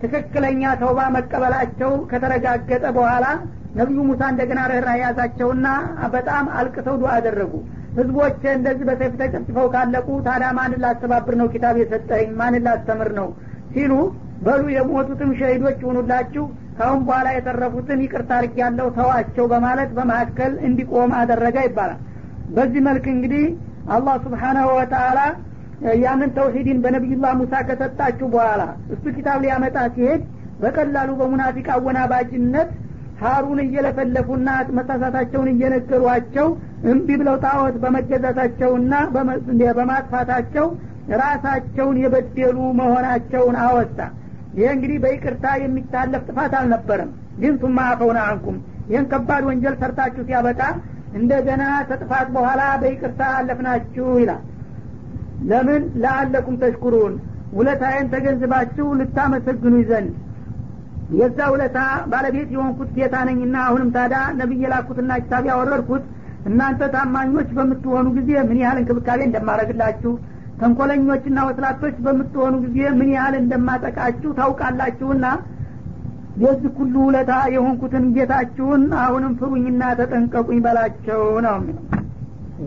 ትክክለኛ 0.00 0.62
ተውባ 0.80 1.00
መቀበላቸው 1.14 1.92
ከተረጋገጠ 2.10 2.84
በኋላ 2.96 3.26
ነቢዩ 3.76 4.00
ሙሳ 4.08 4.22
እንደገና 4.32 4.60
ርኅራ 4.70 4.90
ያዛቸውና 5.00 5.66
በጣም 6.14 6.44
አልቅሰው 6.58 6.94
ዱዓ 7.00 7.10
አደረጉ። 7.18 7.52
ህዝቦች 7.96 8.42
እንደዚህ 8.54 8.84
በሰይፍ 8.88 9.14
ተጨፍጭፈው 9.20 9.66
ካለቁ 9.74 10.08
ታዲያ 10.26 10.48
ማንን 10.58 10.80
ላስተባብር 10.84 11.34
ነው 11.40 11.46
ኪታብ 11.54 11.76
የሰጠኝ 11.80 12.28
ማንን 12.40 12.64
ላስተምር 12.66 13.10
ነው? 13.18 13.28
ሲሉ 13.72 13.92
በሉ 14.46 14.64
የሞቱትም 14.74 15.30
ሸሂዶች 15.38 15.78
ይሁኑላችሁ 15.82 16.44
ካሁን 16.78 17.00
በኋላ 17.06 17.28
የተረፉትን 17.34 18.02
ይቅርታ 18.04 18.30
አርግ 18.38 18.54
ያለው 18.62 18.88
ተዋቸው 18.96 19.46
በማለት 19.52 19.90
በመካከል 19.98 20.52
እንዲቆም 20.68 21.12
አደረገ 21.20 21.56
ይባላል 21.66 22.00
በዚህ 22.54 22.80
መልክ 22.88 23.06
እንግዲህ 23.12 23.44
አላህ 23.94 24.14
ስብሓናሁ 24.24 24.68
ወተአላ 24.78 25.20
ያንን 26.02 26.30
ተውሂድን 26.36 26.78
በነቢዩላህ 26.84 27.32
ሙሳ 27.40 27.54
ከሰጣችሁ 27.68 28.26
በኋላ 28.34 28.62
እሱ 28.94 29.04
ኪታብ 29.16 29.38
ሊያመጣ 29.44 29.78
ሲሄድ 29.94 30.22
በቀላሉ 30.62 31.10
በሙናፊቅ 31.18 31.66
አወናባጅነት 31.74 32.68
ሀሩን 33.22 33.58
እየለፈለፉና 33.64 34.48
መሳሳታቸውን 34.78 35.48
እየነገሯቸው 35.52 36.48
እምቢ 36.92 37.08
ብለው 37.20 37.36
ጣዖት 37.44 37.76
በመገዛታቸውና 37.82 38.94
በማጥፋታቸው 39.78 40.66
ራሳቸውን 41.22 41.96
የበደሉ 42.02 42.58
መሆናቸውን 42.80 43.56
አወጣ። 43.64 43.98
ይህ 44.58 44.68
እንግዲህ 44.74 44.98
በይቅርታ 45.04 45.46
የሚታለፍ 45.62 46.22
ጥፋት 46.28 46.52
አልነበረም። 46.60 47.10
ግን 47.38 47.54
ቱማ 47.62 47.78
አፈውና 47.92 48.20
አንኩም። 48.30 48.56
ይህን 48.90 49.06
ከባድ 49.12 49.42
ወንጀል 49.48 49.74
ሰርታችሁ 49.80 50.22
ሲያበቃ 50.28 50.60
እንደገና 51.16 51.62
ተጥፋት 51.90 52.28
በኋላ 52.34 52.62
በይቅርታ 52.80 53.22
አለፍናችሁ 53.36 54.06
ይላል። 54.22 54.42
ለምን? 55.50 55.82
ለአለኩም 56.02 56.56
ተሽኩሩን። 56.62 57.14
ውለታዬን 57.56 58.06
ተገንዝባችሁ 58.12 58.86
ልታመሰግኑ 59.00 59.74
ዘንድ። 59.90 60.14
የዛ 61.16 61.38
ውለታ 61.52 61.78
ባለቤት 62.12 62.48
የሆንኩት 62.54 62.88
ጌታ 62.96 63.16
ነኝና 63.28 63.56
አሁንም 63.66 63.90
ታዳ 63.96 64.14
ነቢይ 64.38 64.62
የላኩትና 64.64 65.10
ኪታብ 65.20 65.44
ያወረድኩት 65.50 66.04
እናንተ 66.48 66.82
ታማኞች 66.94 67.48
በምትሆኑ 67.56 68.06
ጊዜ 68.16 68.30
ምን 68.48 68.58
ያህል 68.62 68.78
እንክብካቤ 68.80 69.20
እንደማረግላችሁ 69.28 70.12
ተንኮለኞችና 70.60 71.38
ወስላቶች 71.48 71.96
በምትሆኑ 72.04 72.54
ጊዜ 72.66 72.78
ምን 72.98 73.08
ያህል 73.16 73.34
እንደማጠቃችሁ 73.40 74.30
ታውቃላችሁና 74.38 75.24
የዚህ 76.36 76.72
ሁሉ 76.78 76.94
ውለታ 77.06 77.32
የሆንኩትን 77.52 78.04
ጌታችሁን 78.16 78.82
አሁንም 79.02 79.32
ፍሩኝና 79.38 79.82
ተጠንቀቁኝ 80.00 80.58
በላቸው 80.64 81.22
ነው 81.46 81.54
የሚለው። 81.58 81.84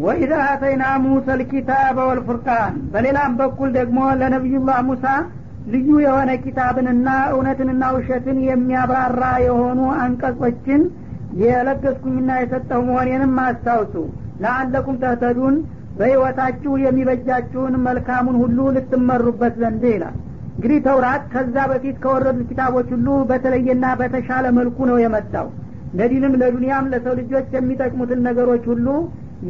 ወኢዛ 0.02 0.34
አተይና 0.48 0.84
ሙሳ 1.04 1.36
ልኪታበ 1.40 1.98
ወልፉርቃን። 2.10 2.74
በሌላም 2.94 3.34
በኩል 3.40 3.70
ደግሞ 3.78 4.00
ለነቢዩላህ 4.20 4.80
ሙሳ 4.90 5.06
ልዩ 5.72 5.90
የሆነ 6.04 6.32
ኪታብንና 6.44 7.08
እውነትንና 7.34 7.84
ውሸትን 7.96 8.38
የሚያብራራ 8.48 9.24
የሆኑ 9.46 9.80
አንቀጾችን 10.04 10.82
የለገስኩኝና 11.42 12.32
የሰጠው 12.40 12.82
መሆኔንም 12.88 13.36
አስታውሱ። 13.44 13.96
ለአለኩም 14.44 14.98
ተህተዱን 15.02 15.56
በህይወታችሁ 15.98 16.74
የሚበጃችሁን 16.84 17.74
መልካሙን 17.86 18.38
ሁሉ 18.42 18.58
ልትመሩበት 18.76 19.56
ዘንድ 19.62 19.84
ይላል 19.92 20.18
እንግዲህ 20.60 20.80
ተውራት 20.86 21.22
ከዛ 21.34 21.56
በፊት 21.69 21.98
ከወረዱት 22.04 22.48
ኪታቦች 22.48 22.88
ሁሉ 22.93 23.10
በተለየና 23.28 23.86
በተሻለ 24.00 24.45
መልኩ 24.58 24.78
ነው 24.89 24.98
የመጣው። 25.02 25.45
ለዲንም 25.93 26.34
ለዱንያም 26.41 26.89
ለሰው 26.91 27.13
ልጆች 27.19 27.45
የሚጠቅሙትን 27.56 28.19
ነገሮች 28.28 28.63
ሁሉ 28.72 28.88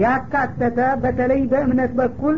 ያካተተ 0.02 0.78
በተለይ 1.04 1.42
በእምነት 1.52 1.94
በኩል 2.00 2.36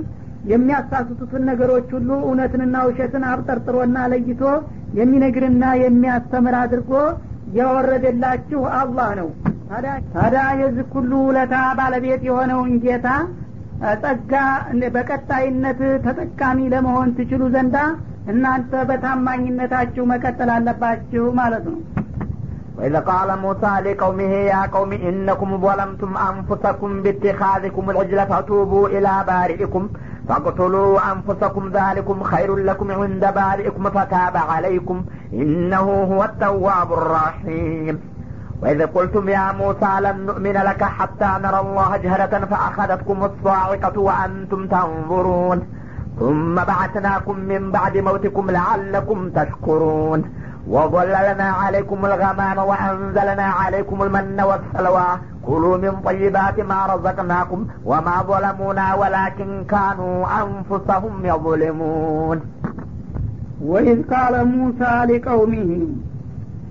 የሚያሳስቱትን 0.51 1.43
ነገሮች 1.49 1.89
ሁሉ 1.95 2.09
እውነትንና 2.27 2.77
ውሸትን 2.87 3.23
አብጠርጥሮና 3.31 3.97
ለይቶ 4.13 4.41
የሚነግርና 4.99 5.65
የሚያስተምር 5.83 6.57
አድርጎ 6.61 6.93
የወረደላችሁ 7.57 8.61
አላህ 8.79 9.09
ነው። 9.19 9.29
ታዲያ 10.15 10.45
የዚህ 10.61 10.87
ሁሉ 10.95 11.11
ውለታ 11.27 11.57
ባለቤት 11.79 12.23
የሆነውን 12.29 12.71
ጌታ 12.85 13.09
ጸጋ 14.01 14.33
በቀጣይነት 14.95 15.81
ተጠቃሚ 16.05 16.59
ለመሆን 16.73 17.11
ትችሉ 17.19 17.43
ዘንዳ 17.55 17.77
እናንተ 18.32 18.72
በታማኝነታችሁ 18.88 20.04
መቀጠል 20.14 20.50
አለባችሁ 20.56 21.24
ማለት 21.42 21.66
ነው 21.74 21.80
وإذ 22.78 22.96
قال 23.10 23.28
موسى 23.44 23.72
لقومه 23.86 24.32
يا 24.52 24.62
قوم 24.66 24.90
إنكم 25.10 25.50
ظلمتم 25.64 26.10
أنفسكم 26.30 26.90
باتخاذكم 27.04 27.84
العجل 27.92 28.20
فتوبوا 28.30 28.88
إلى 28.88 29.12
بارئكم 29.30 29.82
فاقتلوا 30.28 31.12
أنفسكم 31.12 31.64
ذلكم 31.78 32.16
خير 32.22 32.50
لكم 32.68 32.88
عند 33.00 33.24
بارئكم 33.40 33.84
فتاب 33.90 34.34
عليكم 34.52 34.96
إنه 35.42 35.86
هو 36.10 36.20
التواب 36.24 36.88
الرحيم 36.92 37.94
وإذ 38.62 38.80
قلتم 38.86 39.28
يا 39.28 39.46
موسى 39.52 39.92
لن 40.00 40.16
نؤمن 40.28 40.56
لك 40.68 40.82
حتى 40.98 41.30
نرى 41.44 41.60
الله 41.60 41.90
جهرة 41.96 42.34
فأخذتكم 42.50 43.18
الصاعقة 43.24 43.96
وأنتم 44.00 44.60
تنظرون 44.66 45.58
ثم 46.20 46.54
بعثناكم 46.54 47.36
من 47.50 47.62
بعد 47.70 47.94
موتكم 47.98 48.44
لعلكم 48.50 49.18
تشكرون 49.30 50.20
وظللنا 50.68 51.48
عليكم 51.62 51.98
الغمام 52.06 52.58
وأنزلنا 52.70 53.46
عليكم 53.60 54.02
المن 54.02 54.38
والسلوى 54.40 55.08
كلوا 55.42 55.76
من 55.76 55.92
طيبات 56.06 56.60
ما 56.60 56.80
رزقناكم 56.86 57.60
وما 57.84 58.16
ظلمونا 58.22 58.94
ولكن 58.94 59.48
كانوا 59.64 60.16
أنفسهم 60.42 61.14
يظلمون 61.24 62.38
ወኢዝ 63.70 64.00
ቃለ 64.10 64.34
ሙሳ 64.48 64.80
ሊቀውሚህ 65.10 65.68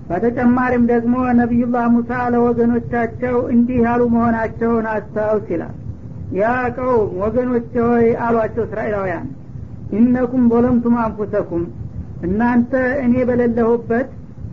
በተጨማሪም 0.08 0.84
ደግሞ 0.90 1.14
ነቢዩላህ 1.40 1.84
ሙሳ 1.94 2.10
ለወገኖቻቸው 2.32 3.36
እንዲህ 3.54 3.78
ያሉ 3.86 4.02
መሆናቸውን 4.14 4.86
አስታውስ 4.92 5.46
ይላል 5.54 5.74
ያ 6.38 6.44
ቀውም 6.76 7.10
ወገኖች 7.22 7.72
ሆይ 7.86 8.06
አሏቸው 8.26 8.62
እስራኤላውያን 8.66 9.26
ኢነኩም 9.97 10.43
ظለምቱም 10.51 10.95
አንፉሰኩም 11.03 11.63
እናንተ 12.21 12.71
እኔ 13.03 13.13
በሌለሁበት 13.29 14.09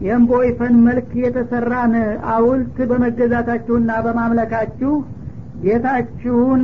የእምቦይፈን 0.06 0.74
መልክ 0.86 1.10
የተሰራን 1.22 1.94
አውልት 2.34 2.76
በመገዛታችሁና 2.90 3.90
በማምለካችሁ 4.04 4.92
ጌታችሁን 5.64 6.62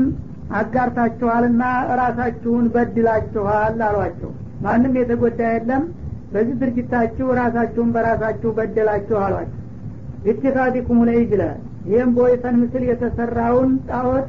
አጋርታችኋልና 0.58 1.62
ራሳችሁን 2.00 2.64
በድላችኋል 2.74 3.78
አሏቸው። 3.88 4.30
ማንም 4.64 4.94
የተጎዳ 5.00 5.40
የለም። 5.54 5.84
በዚህ 6.32 6.56
ድርጊታችሁ 6.60 7.26
ራሳችሁን 7.40 7.90
በራሳችሁ 7.94 8.50
በደላችሁ 8.58 9.16
አሏቸው። 9.24 9.60
ኢትኻዲኩም 10.30 11.00
ለይጅለ 11.08 11.42
ይህም 11.88 12.10
በወይፈን 12.16 12.56
ምስል 12.60 12.84
የተሰራውን 12.90 13.72
ጣዖት 13.88 14.28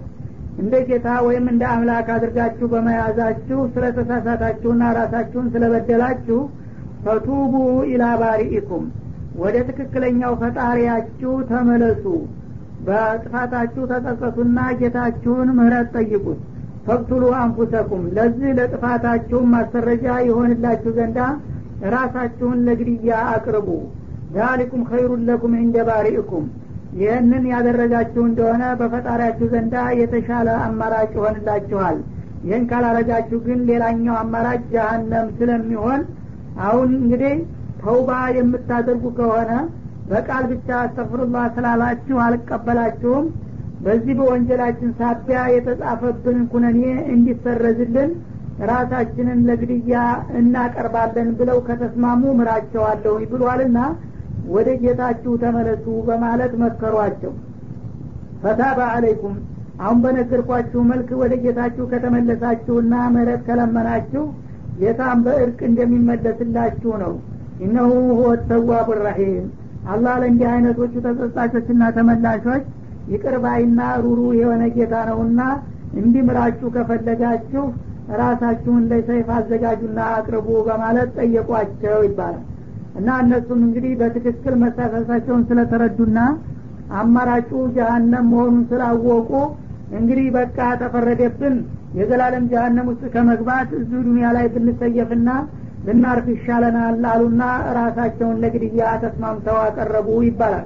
እንደ 0.57 0.75
ጌታ 0.89 1.07
ወይም 1.25 1.45
እንደ 1.51 1.63
አምላክ 1.71 2.07
አድርጋችሁ 2.13 2.67
በመያዛችሁ 2.73 3.59
ስለተሳሳታችሁና 3.73 4.83
ራሳችሁን 4.97 5.47
ስለበደላችሁ 5.53 6.39
ፈቱቡ 7.05 7.53
ኢላ 7.91 8.03
ባሪኢኩም። 8.21 8.85
ወደ 9.35 9.55
ትክክለኛው 9.69 10.33
ፈጣሪያችሁ 10.41 11.31
ተመለሱ። 11.49 12.05
በጥፋታችሁ 12.87 13.83
ተጸጸቱና 13.91 14.59
ጌታችሁን 14.79 15.49
ምህረት 15.57 15.89
ጠይቁት። 15.97 16.39
ፈቅቱሉ 16.87 17.23
አንፉሰኩም። 17.39 18.03
ለዚህ 18.17 18.49
ለጥፋታችሁም 18.59 19.47
ማሰረጃ 19.53 20.07
የሆንላችሁ 20.27 20.91
ዘንዳ 20.97 21.19
ራሳችሁን 21.93 22.59
ለግድያ 22.67 23.13
አቅርቡ። 23.33 23.69
ዛሊኩም 24.35 24.83
ኸይሩን 24.89 25.21
ለኩም 25.29 25.53
እንደ 25.59 25.77
ባሪእኩም 25.89 26.45
ይህንን 26.95 27.45
ያደረጋችሁ 27.51 28.21
እንደሆነ 28.27 28.63
በፈጣሪያችሁ 28.79 29.47
ዘንዳ 29.53 29.75
የተሻለ 29.99 30.49
አማራጭ 30.65 31.09
ይሆንላችኋል። 31.17 31.97
ይህን 32.45 32.63
ካላረጋችሁ 32.69 33.37
ግን 33.45 33.59
ሌላኛው 33.69 34.15
አማራጭ 34.21 34.61
ጀሀነም 34.73 35.27
ስለሚሆን 35.37 36.01
አሁን 36.65 36.89
እንግዲህ 36.99 37.35
ተውባ 37.81 38.09
የምታደርጉ 38.37 39.05
ከሆነ 39.17 39.51
በቃል 40.09 40.43
ብቻ 40.51 40.67
አስተፍሩላህ 40.83 41.45
ስላላችሁ 41.55 42.17
አልቀበላችሁም። 42.25 43.25
በዚህ 43.85 44.13
በወንጀላችን 44.19 44.91
ሳቢያ 44.99 45.39
የተጻፈብን 45.55 46.39
ኩነኔ 46.51 46.81
እንዲሰረዝልን 47.15 48.11
ራሳችንን 48.69 49.39
ለግድያ 49.47 49.95
እናቀርባለን 50.39 51.29
ብለው 51.39 51.57
ከተስማሙ 51.67 52.23
ምራቸዋለሁ 52.39 53.15
ብሏልና 53.33 53.79
ወደ 54.53 54.69
ጌታችሁ 54.81 55.33
ተመለሱ 55.43 55.85
በማለት 56.07 56.53
መከሯቸው። 56.61 57.33
ፈታባ 58.43 58.79
አለይኩም 58.95 59.35
አሁን 59.79 59.99
በነገርኳችሁ 60.03 60.81
መልክ 60.89 61.09
ወደ 61.21 61.33
ጌታችሁ 61.43 61.85
ከተመለሳችሁና 61.91 62.95
ምህረት 63.13 63.41
ከለመናችሁ 63.47 64.23
ጌታም 64.79 65.19
በእርቅ 65.25 65.59
እንደሚመለስላችሁ 65.69 66.93
ነው። 67.03 67.13
እነሁ 67.65 67.89
ሁወ 68.11 68.71
ረሒም። 69.01 69.45
አላህ 69.87 70.13
ለእንዲህ 70.21 70.47
አይነቶቹ 70.53 70.93
ተጸጻቾችና 71.05 71.83
ተመላሾች 71.97 72.63
ይቅርባይና 73.13 73.81
ሩሩ 74.03 74.21
የሆነ 74.39 74.63
ጌታ 74.77 74.95
ነውና 75.09 75.41
እንዲምራችሁ 75.99 76.69
ከፈለጋችሁ 76.75 77.65
ራሳችሁን 78.21 78.83
ለሰይፍ 78.89 79.27
አዘጋጁና 79.35 79.99
አቅርቡ 80.15 80.47
በማለት 80.67 81.09
ጠየቋቸው 81.19 81.99
ይባላል 82.07 82.43
እና 82.95 83.09
እነሱም 83.23 83.61
እንግዲህ 83.65 83.93
በትክክል 84.01 84.53
መሳሳታቸውን 84.61 85.41
ስለተረዱና 85.49 86.19
አማራጩ 86.99 87.51
ጀሀነም 87.75 88.27
መሆኑን 88.31 88.63
ስላወቁ 88.69 89.31
እንግዲህ 89.97 90.27
በቃ 90.35 90.59
ተፈረደብን። 90.81 91.55
የዘላለም 91.97 92.45
ጀሀነም 92.51 92.87
ውስጥ 92.91 93.03
ከመግባት 93.13 93.69
እዚሁ 93.77 93.99
ዱኒያ 94.07 94.29
ላይ 94.37 94.45
ብንሰየፍና 94.53 95.29
ልናርፍ 95.85 96.25
ይሻለናል 96.33 97.03
አሉና 97.11 97.43
ራሳቸውን 97.77 98.39
ለግድያ 98.43 98.85
ተስማምተው 99.03 99.57
አቀረቡ 99.65 100.07
ይባላል። 100.27 100.65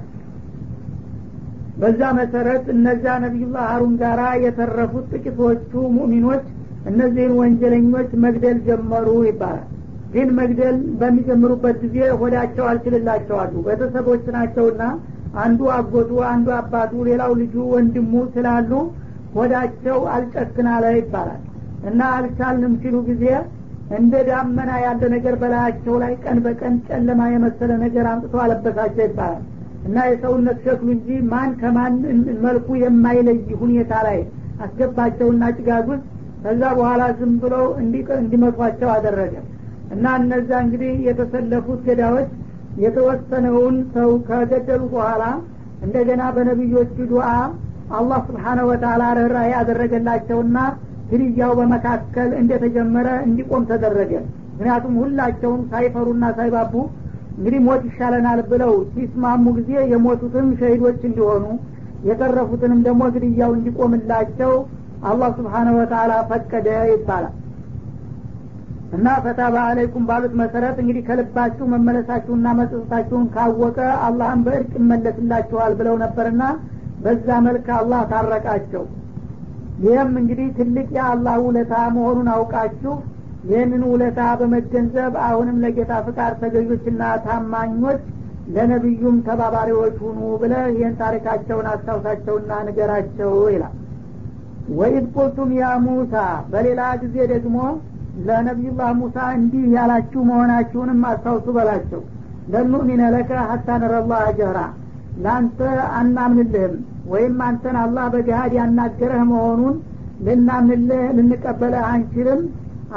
በዛ 1.80 2.00
መሰረት 2.18 2.64
እነዚያ 2.74 3.12
ነቢዩላህ 3.24 3.66
ሀሩን 3.70 3.92
ጋራ 4.00 4.22
የተረፉት 4.44 5.06
ጥቂቶቹ 5.14 5.72
ሙእሚኖች 5.96 6.46
እነዚህን 6.90 7.32
ወንጀለኞች 7.40 8.10
መግደል 8.24 8.58
ጀመሩ 8.66 9.08
ይባላል 9.28 9.66
ግን 10.12 10.28
መግደል 10.38 10.76
በሚጀምሩበት 11.00 11.76
ጊዜ 11.84 11.98
ሆዳቸው 12.20 12.64
አልችልላቸዋሉ። 12.70 13.52
ቤተሰቦች 13.66 14.24
ናቸውና 14.36 14.82
አንዱ 15.42 15.60
አጎቱ 15.74 16.12
አንዱ 16.30 16.48
አባቱ 16.56 16.92
ሌላው 17.08 17.32
ልጁ 17.40 17.54
ወንድሙ 17.74 18.12
ስላሉ 18.34 18.70
ሆዳቸው 19.36 19.98
አልጨክናለ 20.14 20.84
ይባላል። 20.96 21.42
እና 21.90 22.00
አልቻልንም 22.16 22.74
ሲሉ 22.82 22.96
ጊዜ 23.10 23.24
እንደ 23.98 24.14
ዳመና 24.28 24.70
ያለ 24.82 25.02
ነገር 25.14 25.34
በላያቸው 25.40 25.94
ላይ 26.02 26.12
ቀን 26.24 26.38
በቀን 26.44 26.74
ጨለማ 26.88 27.20
የመሰለ 27.30 27.70
ነገር 27.84 28.04
አምጥቶ 28.10 28.34
አለበሳቸው 28.44 29.04
ይባላል። 29.08 29.44
እና 29.86 29.98
የሰውነት 30.08 30.58
ሸክሉ 30.64 30.88
እንጂ 30.96 31.08
ማን 31.30 31.52
ከማን 31.60 31.94
መልኩ 32.44 32.68
የማይለይ 32.82 33.38
ሁኔታ 33.62 33.92
ላይ 34.08 34.18
አስገባቸውና 34.64 35.44
ጭጋግ 35.56 35.86
ውስጥ 35.92 36.04
ከዛ 36.42 36.62
በኋላ 36.78 37.02
ዝም 37.18 37.32
ብለው 37.42 37.64
እንዲመቷቸው 38.18 38.90
አደረገ 38.96 39.34
እና 39.90 40.06
እነዛ 40.20 40.50
እንግዲህ 40.64 40.92
የተሰለፉት 41.08 41.80
ገዳዎች 41.86 42.30
የተወሰነውን 42.84 43.76
ሰው 43.94 44.10
ከገደሉ 44.28 44.82
በኋላ 44.92 45.22
እንደገና 45.84 46.22
በነቢዮቹ 46.36 46.96
ዱዓ 47.12 47.26
አላህ 47.98 48.18
ስብሓነሁ 48.28 48.66
ወተላ 48.70 49.02
ርኅራሄ 49.18 49.48
ያደረገላቸውና 49.54 50.58
ግድያው 51.10 51.52
በመካከል 51.60 52.30
እንደተጀመረ 52.40 53.08
እንዲቆም 53.26 53.62
ተደረገ። 53.70 54.12
ምክንያቱም 54.52 54.94
ሁላቸውም 55.02 55.62
ሳይፈሩና 55.70 56.24
ሳይባቡ 56.38 56.74
እንግዲህ 57.36 57.60
ሞት 57.66 57.82
ይሻለናል 57.88 58.40
ብለው 58.50 58.72
ሲስማሙ 58.94 59.44
ጊዜ 59.58 59.72
የሞቱትም 59.92 60.48
ሸሂዶች 60.60 61.00
እንዲሆኑ 61.08 61.44
የተረፉትንም 62.08 62.80
ደግሞ 62.86 63.02
ግድያው 63.14 63.50
እንዲቆምላቸው 63.56 64.52
አላህ 65.10 65.30
ስብሓነሁ 65.38 65.74
ወተላ 65.80 66.12
ፈቀደ 66.30 66.68
ይባላል 66.92 67.34
እና 68.92 69.08
ፈታባ 69.24 69.56
አለይኩም 69.66 70.04
ባሉት 70.08 70.32
መሰረት 70.40 70.76
እንግዲህ 70.82 71.02
ከልባችሁ 71.08 71.64
መመለሳችሁና 71.72 72.46
መጽጽታችሁን 72.60 73.26
ካወቀ 73.34 73.78
አላህን 74.06 74.40
በእርቅ 74.46 74.72
ይመለስላችኋል 74.78 75.74
ብለው 75.80 75.96
ነበርና 76.02 76.42
በዛ 77.04 77.28
መልክ 77.44 77.68
አላህ 77.76 78.00
ታረቃቸው። 78.10 78.84
ይህም 79.84 80.10
እንግዲህ 80.20 80.48
ትልቅ 80.56 80.88
የአላህ 80.96 81.36
ውለታ 81.44 81.74
መሆኑን 81.94 82.28
አውቃችሁ 82.34 82.94
ይህንን 83.44 83.82
ውለታ 83.90 84.20
በመገንዘብ 84.40 85.12
አሁንም 85.26 85.60
ለጌታ 85.62 85.92
ፍቃድ 86.06 86.34
ተገዦችና 86.42 87.02
ታማኞች 87.24 88.00
ለነቢዩም 88.54 89.16
ተባባሪዎች 89.26 89.96
ሁኑ 90.04 90.20
ብለ 90.42 90.54
ይህን 90.74 90.94
ታሪካቸውን 91.00 91.68
አስታውሳቸውና 91.72 92.52
ንገራቸው 92.66 93.32
ይላል። 93.54 93.76
ወኢድ 94.78 95.06
ቁልቱም 95.14 95.52
ያ 95.58 95.68
ሙሳ 95.84 96.14
በሌላ 96.52 96.80
ጊዜ 97.02 97.16
ደግሞ 97.32 97.56
ለነቢዩላህ 98.26 98.90
ሙሳ 98.98 99.18
እንዲህ 99.36 99.64
ያላችሁ 99.74 100.20
መሆናችሁንም 100.28 101.00
አስታውሱ 101.10 101.46
በላቸው። 101.56 102.02
ለኑእሚነ 102.52 103.02
ለከ 103.14 103.30
ሀታ 103.50 103.68
ነረላህ 103.82 104.24
ጀህራ። 104.38 104.58
ለአንተ 105.22 105.58
አናምንልህም 105.98 106.74
ወይም 107.10 107.38
አንተን 107.46 107.76
አላህ 107.82 108.06
በገሃድ 108.14 108.52
ያናገረህ 108.58 109.22
መሆኑን 109.30 109.76
ልናምንልህ 110.26 111.04
ልንቀበለህ 111.18 111.84
አንችልም። 111.90 112.40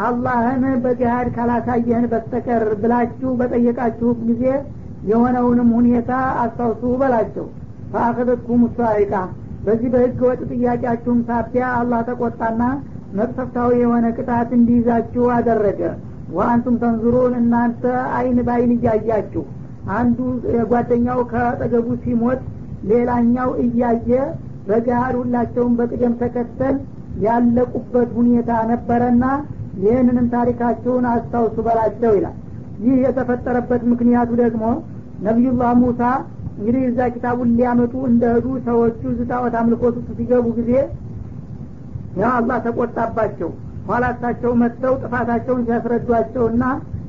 አላህን 0.04 0.64
በገሃድ 0.84 1.28
ካላሳየህን 1.36 2.06
በስተቀር 2.12 2.64
ብላችሁ 2.82 3.32
በጠየቃችሁ 3.40 4.12
ጊዜ 4.24 4.44
የሆነውንም 5.10 5.70
ሁኔታ 5.78 6.12
አስታውሱ 6.44 6.84
በላቸው። 7.02 7.46
ፈአኸዘትኩም 7.92 8.62
ሳይቃ 8.78 9.14
በዚህ 9.66 9.90
በህገ 9.94 10.22
ወጥ 10.30 10.42
ጥያቄያችሁም 10.52 11.20
ሳቢያ 11.28 11.66
አላህ 11.80 12.00
ተቆጣና 12.08 12.62
መቅሰፍታዊ 13.18 13.72
የሆነ 13.82 14.06
ቅጣት 14.18 14.50
እንዲይዛችሁ 14.58 15.26
አደረገ። 15.36 15.82
ወአንቱም 16.36 16.76
ተንዙሩን 16.82 17.34
እናንተ 17.40 17.84
አይን 18.18 18.38
በአይን 18.48 18.72
እያያችሁ 18.76 19.44
አንዱ 19.96 20.20
ጓደኛው 20.72 21.20
ከጠገቡ 21.32 21.88
ሲሞት 22.04 22.42
ሌላኛው 22.92 23.50
እያየ 23.64 24.10
በገሃድ 24.68 25.16
ሁላቸውም 25.22 25.74
በቅደም 25.80 26.14
ተከተል 26.22 26.76
ያለቁበት 27.24 28.10
ሁኔታ 28.18 28.52
ነበረና 28.72 29.26
ይህንንም 29.84 30.28
ታሪካቸውን 30.34 31.06
አስታውሱ 31.12 31.58
በላቸው 31.68 32.12
ይላል። 32.18 32.38
ይህ 32.84 32.96
የተፈጠረበት 33.06 33.82
ምክንያቱ 33.92 34.32
ደግሞ 34.42 34.64
ነቢዩላህ 35.28 35.72
ሙሳ 35.82 36.02
እንግዲህ 36.58 36.82
እዛ 36.90 37.00
ኪታቡን 37.14 37.52
ሊያመጡ 37.58 37.94
እንደሄዱ 38.10 38.48
ሰዎቹ 38.66 39.02
ዝጣዖት 39.20 39.56
አምልኮት 39.60 39.96
ውስጥ 40.00 40.10
ሲገቡ 40.18 40.46
ጊዜ 40.60 40.72
ያ 42.14 42.32
አላህ 42.38 42.58
ተቆጣባቸው። 42.66 43.50
ኋላ 43.88 44.04
እሳቸው 44.14 44.52
መጥተው 44.62 44.94
ጥፋታቸውን 45.02 45.64
ሲያስረዷቸውና 45.68 46.64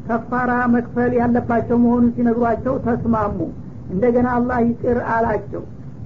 ከፋራ 0.08 0.52
መክፈል 0.74 1.12
ያለባቸው 1.18 1.76
መሆኑን 1.82 2.10
ሲነግሯቸው 2.16 2.74
ተስማሙ። 2.86 3.38
እንደገና 3.92 4.28
አላህ 4.38 4.58
ይቅር 4.68 4.98
አላቸው። 5.14 5.62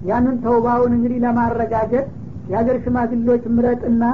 ያንን 0.09 0.37
ተውባውን 0.45 0.93
እንግዲህ 0.97 1.19
ለማረጋገጥ 1.25 2.05
የሀገር 2.51 2.77
ሽማግሌዎች 2.85 3.45
ምረጥና 3.57 4.05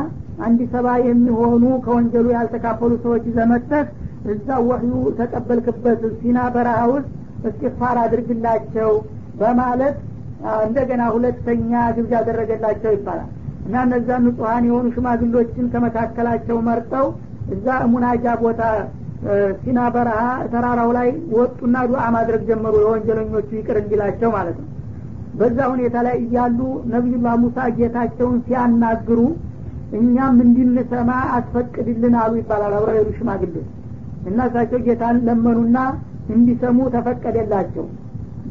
አንድ 0.44 0.60
ሰባ 0.72 0.86
የሚሆኑ 1.06 1.64
ከወንጀሉ 1.84 2.26
ያልተካፈሉ 2.36 2.92
ሰዎች 3.04 3.24
ዘመተህ 3.36 3.84
እዛ 4.32 4.48
ወህዩ 4.68 4.92
ተቀበልክበት 5.18 6.02
ሲና 6.20 6.38
በረሃ 6.54 6.80
ውስጥ 6.92 7.08
እስትፋር 7.48 7.96
አድርግላቸው 8.04 8.90
በማለት 9.40 9.96
እንደገና 10.66 11.02
ሁለተኛ 11.14 11.72
ግብዣ 11.96 12.12
አደረገላቸው 12.20 12.92
ይባላል 12.96 13.30
እና 13.64 13.74
እነዛ 13.86 14.08
ንጹሀን 14.24 14.64
የሆኑ 14.68 14.86
ሽማግሎችን 14.94 15.66
ከመካከላቸው 15.72 16.56
መርጠው 16.66 17.06
እዛ 17.54 17.66
ሙናጃ 17.92 18.26
ቦታ 18.42 18.62
ሲና 19.60 19.80
በረሃ 19.94 20.20
ተራራው 20.52 20.90
ላይ 20.96 21.08
ወጡና 21.36 21.76
ዱዓ 21.90 22.02
ማድረግ 22.16 22.42
ጀመሩ። 22.48 22.74
የወንጀለኞቹ 22.82 23.48
ይቅር 23.58 23.76
እንዲላቸው 23.82 24.30
ማለት 24.36 24.56
ነው። 24.62 24.68
በዛ 25.38 25.58
ሁኔታ 25.72 25.96
ላይ 26.06 26.16
እያሉ 26.24 26.58
ነቢዩላህ 26.92 27.34
ሙሳ 27.44 27.58
ጌታቸውን 27.78 28.36
ሲያናግሩ 28.46 29.20
እኛም 29.98 30.36
እንድንሰማ 30.44 31.10
አስፈቅድልን 31.36 32.14
አሉ 32.22 32.32
ይባላል 32.40 32.74
አብረው 32.78 32.96
የሄዱ 32.96 33.10
ሽማግሌዎች 33.18 33.70
እና 34.28 34.38
እሳቸው 34.48 34.80
ጌታን 34.86 35.16
ለመኑና 35.26 35.78
እንዲሰሙ 36.34 36.78
ተፈቀደላቸው። 36.94 37.86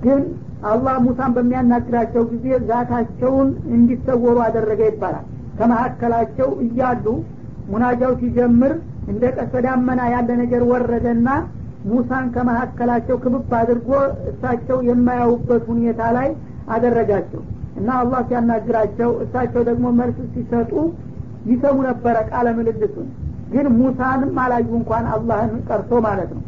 ግን 0.03 0.22
አላህ 0.72 0.95
ሙሳን 1.05 1.32
በሚያናግራቸው 1.36 2.24
ጊዜ 2.32 2.45
ዛታቸውን 2.68 3.47
እንዲሰወሩ 3.76 4.38
አደረገ 4.45 4.82
ይባላል። 4.89 5.26
ከመካከላቸው 5.57 6.49
እያሉ 6.66 7.05
ሙናጃው 7.72 8.14
ሲጀምር 8.22 8.74
እንደ 9.11 9.24
ቀስተ 9.36 9.55
ዳመና 9.66 10.01
ያለ 10.14 10.30
ነገር 10.41 10.61
ወረደና 10.72 11.30
ሙሳን 11.89 12.26
ከመካከላቸው 12.36 13.16
ክብብ 13.24 13.51
አድርጎ 13.59 13.89
እሳቸው 14.30 14.78
የማያውበት 14.89 15.64
ሁኔታ 15.72 16.01
ላይ 16.18 16.30
አደረጋቸው 16.76 17.41
እና 17.80 17.89
አላህ 18.01 18.20
ሲያናግራቸው 18.30 19.11
እሳቸው 19.24 19.61
ደግሞ 19.70 19.86
መልስ 19.99 20.18
ሲሰጡ 20.34 20.72
ይሰሙ 21.51 21.78
ነበረ 21.89 22.18
ቃለ 22.30 22.47
ምልልሱን። 22.57 23.07
ግን 23.53 23.68
ሙሳንም 23.80 24.38
አላዩ 24.43 24.70
እንኳን 24.80 25.05
አላህን 25.16 25.53
ቀርቶ 25.68 25.93
ማለት 26.05 26.32
ነው። 26.38 26.43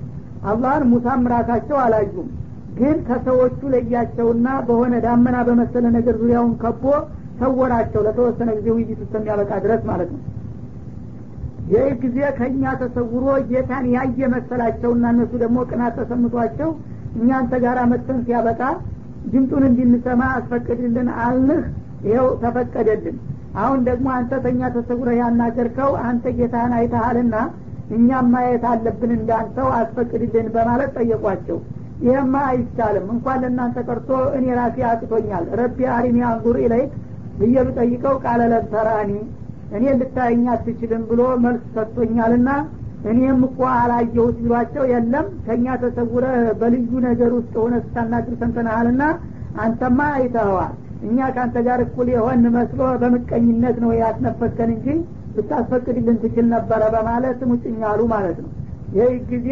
አላህን 0.52 0.84
ሙሳም 0.94 1.22
ራሳቸው 1.34 1.78
አላዩም 1.84 2.30
ግን 2.76 2.98
ከሰዎቹ 3.08 3.60
ለያቸውና 3.74 4.48
በሆነ 4.68 4.94
ዳመና 5.06 5.38
በመሰለ 5.48 5.86
ነገር 5.98 6.16
ዙሪያውን 6.22 6.54
ከቦ 6.64 6.84
ሰወራቸው 7.40 8.02
ለተወሰነ 8.06 8.50
ጊዜ 8.58 8.68
ውይይት 8.76 9.00
እስከሚያበቃ 9.06 9.52
ድረስ 9.66 9.82
ማለት 9.90 10.10
ነው። 10.16 10.22
ይህ 11.72 11.88
ጊዜ 12.02 12.18
ከእኛ 12.38 12.64
ተሰውሮ 12.82 13.28
ጌታን 13.50 13.86
ያየ 13.94 14.28
መሰላቸውና 14.34 15.06
እነሱ 15.14 15.32
ደግሞ 15.44 15.58
ቅናት 15.70 15.96
ተሰምቷቸው 16.00 16.70
እኛ 17.18 17.30
አንተ 17.40 17.54
ጋር 17.64 17.78
መጥተን 17.92 18.20
ሲያበቃ 18.26 18.62
ድምጡን 19.32 19.64
እንድንሰማ 19.70 20.22
አስፈቅድልን 20.36 21.08
አልንህ 21.24 21.62
ይኸው 22.08 22.28
ተፈቀደልን። 22.44 23.16
አሁን 23.62 23.80
ደግሞ 23.88 24.08
አንተ 24.18 24.34
ተኛ 24.46 24.70
ተሰውረህ 24.76 25.18
ያናገርከው 25.22 25.92
አንተ 26.08 26.34
ጌታህን 26.40 26.74
አይተሃልና 26.80 27.36
እኛም 27.96 28.28
ማየት 28.34 28.64
አለብን 28.72 29.12
እንዳንተው 29.18 29.68
አስፈቅድልን 29.80 30.48
በማለት 30.56 30.92
ጠየቋቸው 31.00 31.58
ይህማ 32.04 32.36
አይቻልም 32.50 33.06
እንኳን 33.14 33.38
ለእናንተ 33.44 33.78
ቀርቶ 33.88 34.10
እኔ 34.38 34.46
ራሴ 34.58 34.78
አቅቶኛል። 34.90 35.46
رب 35.60 35.78
أرني 35.96 36.18
أنظر 36.30 36.58
إليك 36.64 36.92
ብዬ 37.40 37.56
ብጠይቀው 37.68 38.16
قال 38.24 38.42
لن 38.52 38.72
تراني 38.72 39.12
እኔ 39.76 39.86
ልታየኝ 40.00 40.46
አትችልም 40.54 41.04
ብሎ 41.10 41.22
መልስ 41.46 41.64
ሰጥቶኛልና 41.76 42.50
እኔም 43.12 43.40
እኮ 43.48 43.60
አላየሁት 43.76 44.36
ሲሏቸው 44.40 44.84
የለም። 44.92 45.26
ከእኛ 45.46 45.76
ተሰውረ 45.82 46.26
በልዩ 46.62 46.92
ነገር 47.08 47.32
ውስጥ 47.38 47.54
ሆነ 47.64 47.76
ስታናግር 47.84 48.36
ሰምተናሃልና 48.42 49.04
አንተማ 49.66 50.00
አይተኸዋል። 50.16 50.74
እኛ 51.06 51.18
ከአንተ 51.36 51.58
ጋር 51.68 51.80
እኩል 51.86 52.08
የሆን 52.14 52.46
መስሎ 52.56 52.82
በምቀኝነት 53.02 53.78
ነው 53.84 53.92
ያስነፈከን 54.00 54.70
እንጂ 54.76 54.88
ብታስፈቅድልን 55.36 56.18
ትችል 56.22 56.46
ነበረ 56.54 56.82
በማለት 56.94 57.40
ሙጭጭ 57.50 57.82
አሉ 57.92 58.02
ማለት 58.14 58.38
ነው። 58.44 58.52
ይህ 58.98 59.14
ጊዜ 59.32 59.50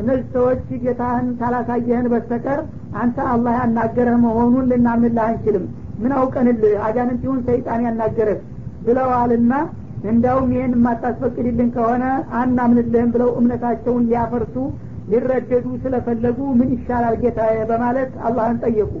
እነዚህ 0.00 0.26
ሰዎች 0.34 0.60
ጌታህን 0.82 1.26
ካላሳየህን 1.40 2.06
በስተቀር 2.12 2.60
አንተ 3.00 3.18
አላህ 3.32 3.54
ያናገረህ 3.60 4.16
መሆኑን 4.24 4.68
ልናምንልህ 4.70 5.24
አንችልም። 5.26 5.64
ምን 6.02 6.12
አውቀንልህ? 6.18 6.74
አጋንንት 6.86 7.22
ይሁን 7.26 7.40
ሰይጣን 7.48 7.80
ያናገረህ 7.86 8.38
ብለዋልና 8.86 9.52
እንዲያውም 10.04 10.52
ይህን 10.54 10.74
የማታስፈቅድልን 10.76 11.70
ከሆነ 11.74 12.04
አናምንልህም 12.40 13.10
ብለው 13.14 13.30
እምነታቸውን 13.40 14.06
ሊያፈርሱ 14.08 14.54
ሊረደዱ 15.10 15.66
ስለፈለጉ 15.82 16.38
ምን 16.58 16.68
ይሻላል 16.76 17.16
ጌታ 17.22 17.40
በማለት 17.70 18.12
አላህን 18.26 18.58
ጠየቁ። 18.64 18.92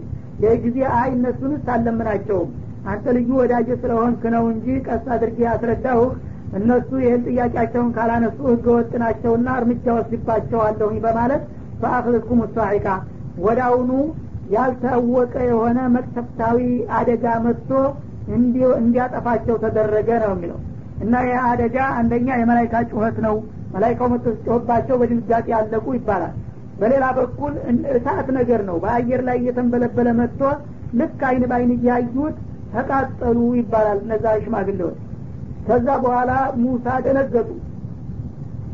ይህ 0.42 0.54
ጊዜ 0.64 0.78
አይ 0.98 1.08
እነሱንስ 1.16 1.64
አለምናቸውም 1.74 2.50
አንተ 2.86 3.06
ልዩ 3.16 3.30
ወዳጀ 3.40 3.68
ስለሆንክ 3.80 4.22
ነው 4.34 4.44
እንጂ 4.52 4.66
ቀስ 4.86 5.06
አድርጌ 5.14 5.38
ያስረዳሁህ 5.46 6.12
እነሱ 6.58 6.90
ይህን 7.02 7.22
ጥያቄያቸውን 7.26 7.90
ካላነሱ 7.96 8.38
ህገ 8.50 8.66
ወጥ 8.76 8.92
ናቸውና 9.02 9.48
እርምጃ 9.60 9.86
ወስድባቸዋለሁኝ 9.96 10.96
በማለት 11.04 11.42
ፈአክልትኩም 11.82 12.40
ሳሒቃ 12.56 12.86
ወዳውኑ 13.44 13.90
ያልታወቀ 14.54 15.34
የሆነ 15.48 15.78
መቅሰፍታዊ 15.96 16.58
አደጋ 16.98 17.26
መጥቶ 17.44 17.70
እንዲያጠፋቸው 18.78 19.56
ተደረገ 19.64 20.08
ነው 20.24 20.32
የሚለው። 20.34 20.58
እና 21.04 21.14
ይህ 21.26 21.38
አደጋ 21.50 21.76
አንደኛ 22.00 22.28
የመላይካ 22.40 22.82
ጩኸት 22.90 23.18
ነው። 23.26 23.36
መላይካው 23.74 24.08
መጥቶ 24.12 24.46
በድንጋጤ 25.00 25.46
ያለቁ 25.54 25.86
ይባላል። 25.98 26.34
በሌላ 26.80 27.04
በኩል 27.18 27.52
እሳት 27.94 28.28
ነገር 28.38 28.60
ነው። 28.68 28.76
በአየር 28.84 29.22
ላይ 29.28 29.36
እየተንበለበለ 29.42 30.08
መጥቶ 30.20 30.42
ልክ 31.00 31.20
አይን 31.28 31.44
በአይን 31.50 31.72
እያዩት 31.76 32.36
ተቃጠሉ 32.74 33.38
ይባላል 33.58 33.98
እነዛ 34.04 34.26
ሽማግሌዎች 34.44 34.98
ከዛ 35.66 35.88
በኋላ 36.04 36.30
ሙሳ 36.62 36.86
ደነገጡ። 37.04 37.48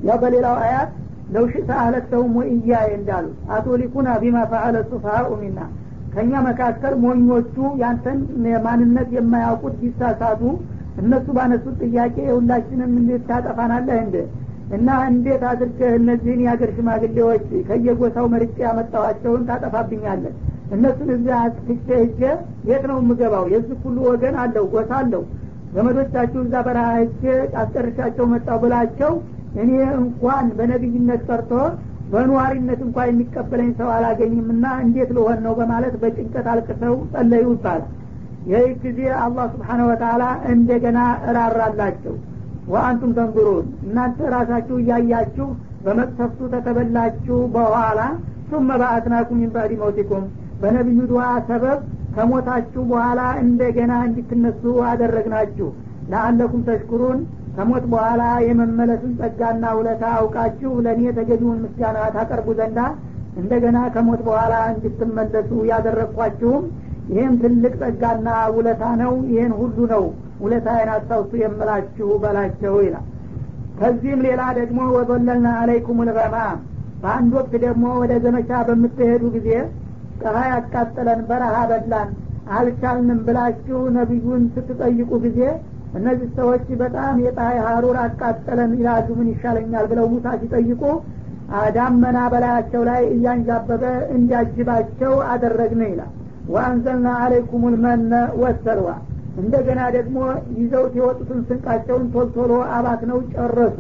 ያ 0.07 0.17
በሌላው 0.23 0.57
አያት 0.65 0.91
ለው 1.35 1.45
ሽእተ 1.53 1.71
አህለክተውም 1.81 2.35
ወኢያየ 2.39 2.91
እንዳሉት 2.99 3.39
አቶ 3.55 3.67
ሊኩና 3.81 4.09
ቢማ 4.23 4.39
ፈአለ 4.51 4.77
ሱፋሃኡ 4.91 5.29
ሚና 5.41 5.59
ከእኛ 6.13 6.33
መካከል 6.47 6.93
ሞኞቹ 7.03 7.55
ያንተን 7.81 8.19
ማንነት 8.67 9.09
የማያውቁት 9.17 9.75
ቢሳሳቱ 9.81 10.43
እነሱ 11.01 11.27
ባነሱት 11.37 11.77
ጥያቄ 11.85 12.17
ሁላችንም 12.37 12.93
እንዴት 13.01 13.25
ታጠፋናለህ 13.31 13.99
እንደ 14.05 14.17
እና 14.77 14.89
እንዴት 15.11 15.43
አድርገህ 15.51 15.91
እነዚህን 15.99 16.41
የሀገር 16.45 16.71
ሽማግሌዎች 16.77 17.45
ከየጎሳው 17.69 18.27
መርጬ 18.33 18.57
ያመጣኋቸውን 18.65 19.43
ታጠፋብኛለህ? 19.51 20.33
እነሱን 20.75 21.11
እዚያ 21.17 21.35
አስፍቼ 21.45 21.87
ሄጄ 22.01 22.21
የት 22.71 22.85
ነው 22.91 22.97
የምገባው? 23.03 23.45
የዚህ 23.53 23.77
ሁሉ 23.85 23.97
ወገን 24.09 24.37
አለው 24.45 24.65
ጎሳ 24.73 24.91
አለው 25.01 25.23
ዘመዶቻችሁ 25.75 26.41
እዛ 26.47 26.55
በረሃ 26.67 26.87
ሄጄ 26.99 27.23
መጣው 28.33 28.59
ብላቸው 28.63 29.13
እኔ 29.63 29.71
እንኳን 30.01 30.47
በነቢይነት 30.59 31.23
ጠርቶ 31.29 31.53
በኗሪነት 32.13 32.81
እንኳን 32.87 33.09
የሚቀበለኝ 33.11 33.71
ሰው 33.79 33.89
አላገኝም 33.95 34.49
እና 34.55 34.67
እንዴት 34.85 35.11
ልሆን 35.17 35.39
ነው 35.47 35.55
በማለት 35.61 35.95
በጭንቀት 36.03 36.47
አልቅሰው 36.53 36.95
ጸለዩ 37.13 37.47
ይባላል። 37.55 37.85
ይህ 38.51 38.67
ጊዜ 38.83 39.01
አላህ 39.25 39.47
ስብሓነ 39.55 39.81
ወተላ 39.91 40.23
እንደገና 40.53 40.99
እራራላቸው። 41.31 42.15
ወአንቱም 42.73 43.11
ተንዙሩን 43.19 43.67
እናንተ 43.87 44.19
ራሳችሁ 44.37 44.77
እያያችሁ 44.83 45.49
በመቅሰፍቱ 45.85 46.41
ተተበላችሁ 46.55 47.39
በኋላ 47.57 48.01
ثم 48.51 48.69
بعثناكم 48.83 49.37
من 49.37 49.51
بعد 49.51 49.71
موتكم 49.75 50.23
በነቢዩ 50.61 50.99
ድዋ 51.11 51.21
ሰበብ 51.49 51.79
ከሞታችሁ 52.17 52.83
በኋላ 52.91 53.21
እንደገና 53.43 53.93
እንድትነሱ 54.07 54.63
አደረግናችሁ። 54.91 55.69
ለአለኩም 56.11 56.63
ተሽኩሩን 56.69 57.19
ከሞት 57.57 57.85
በኋላ 57.93 58.23
የመመለስን 58.47 59.13
ጸጋና 59.21 59.65
ውለታ 59.79 60.05
አውቃችሁ 60.19 60.73
ለእኔ 60.85 61.03
ተገቢውን 61.19 61.61
ምስጋና 61.65 61.99
ታቀርቡ 62.17 62.49
ዘንዳ 62.59 62.81
እንደገና 63.41 63.79
ከሞት 63.95 64.21
በኋላ 64.27 64.55
እንድትመለሱ 64.73 65.51
ያደረግኳችሁም 65.71 66.65
ይህም 67.11 67.35
ትልቅ 67.43 67.73
ጸጋና 67.83 68.29
ውለታ 68.55 68.85
ነው። 69.03 69.13
ይህን 69.33 69.53
ሁሉ 69.59 69.79
ነው 69.93 70.05
ውለታዬን 70.45 70.91
አስታውሱ 70.95 71.33
የምላችሁ 71.43 72.09
በላቸው 72.23 72.75
ይላል። 72.87 73.05
ከዚህም 73.81 74.21
ሌላ 74.27 74.43
ደግሞ 74.59 74.79
ወበለልና 74.95 75.49
አለይኩም 75.61 75.99
ልገማም 76.09 76.59
በአንድ 77.03 77.33
ወቅት 77.39 77.55
ደግሞ 77.65 77.87
ወደ 78.03 78.13
ዘመቻ 78.25 78.51
በምትሄዱ 78.69 79.25
ጊዜ 79.35 79.49
ፀሐይ 80.21 80.51
አቃጠለን 80.57 81.21
በረሃ 81.29 81.57
በላን 81.71 82.11
አልቻልንም 82.57 83.21
ብላችሁ 83.27 83.79
ነቢዩን 83.97 84.43
ስትጠይቁ 84.55 85.11
ጊዜ 85.25 85.41
እነዚህ 85.99 86.29
ሰዎች 86.39 86.67
በጣም 86.81 87.17
የፀሐይ 87.25 87.59
ሀሩር 87.67 87.97
አቃጠለን 88.03 88.73
ይላሉ 88.79 89.09
ምን 89.19 89.29
ይሻለኛል 89.33 89.87
ብለው 89.91 90.07
ሙሳ 90.13 90.35
ሲጠይቁ 90.41 90.83
ዳመና 91.75 92.19
በላያቸው 92.33 92.83
ላይ 92.89 93.03
እያንዣበበ 93.15 93.83
እንዲያጅባቸው 94.17 95.13
አደረግነ 95.33 95.83
ይላል። 95.91 96.13
ወአንዘልና 96.53 97.09
አለይኩም 97.23 97.63
ልመነ 97.75 98.13
ወሰልዋ። 98.41 98.89
እንደገና 99.41 99.81
ደግሞ 99.97 100.19
ይዘውት 100.59 100.93
የወጡትን 100.99 101.41
ስንቃቸውን 101.49 102.05
ቶልቶሎ 102.15 102.53
አባት 102.77 103.03
ነው 103.11 103.19
ጨረሱ። 103.35 103.79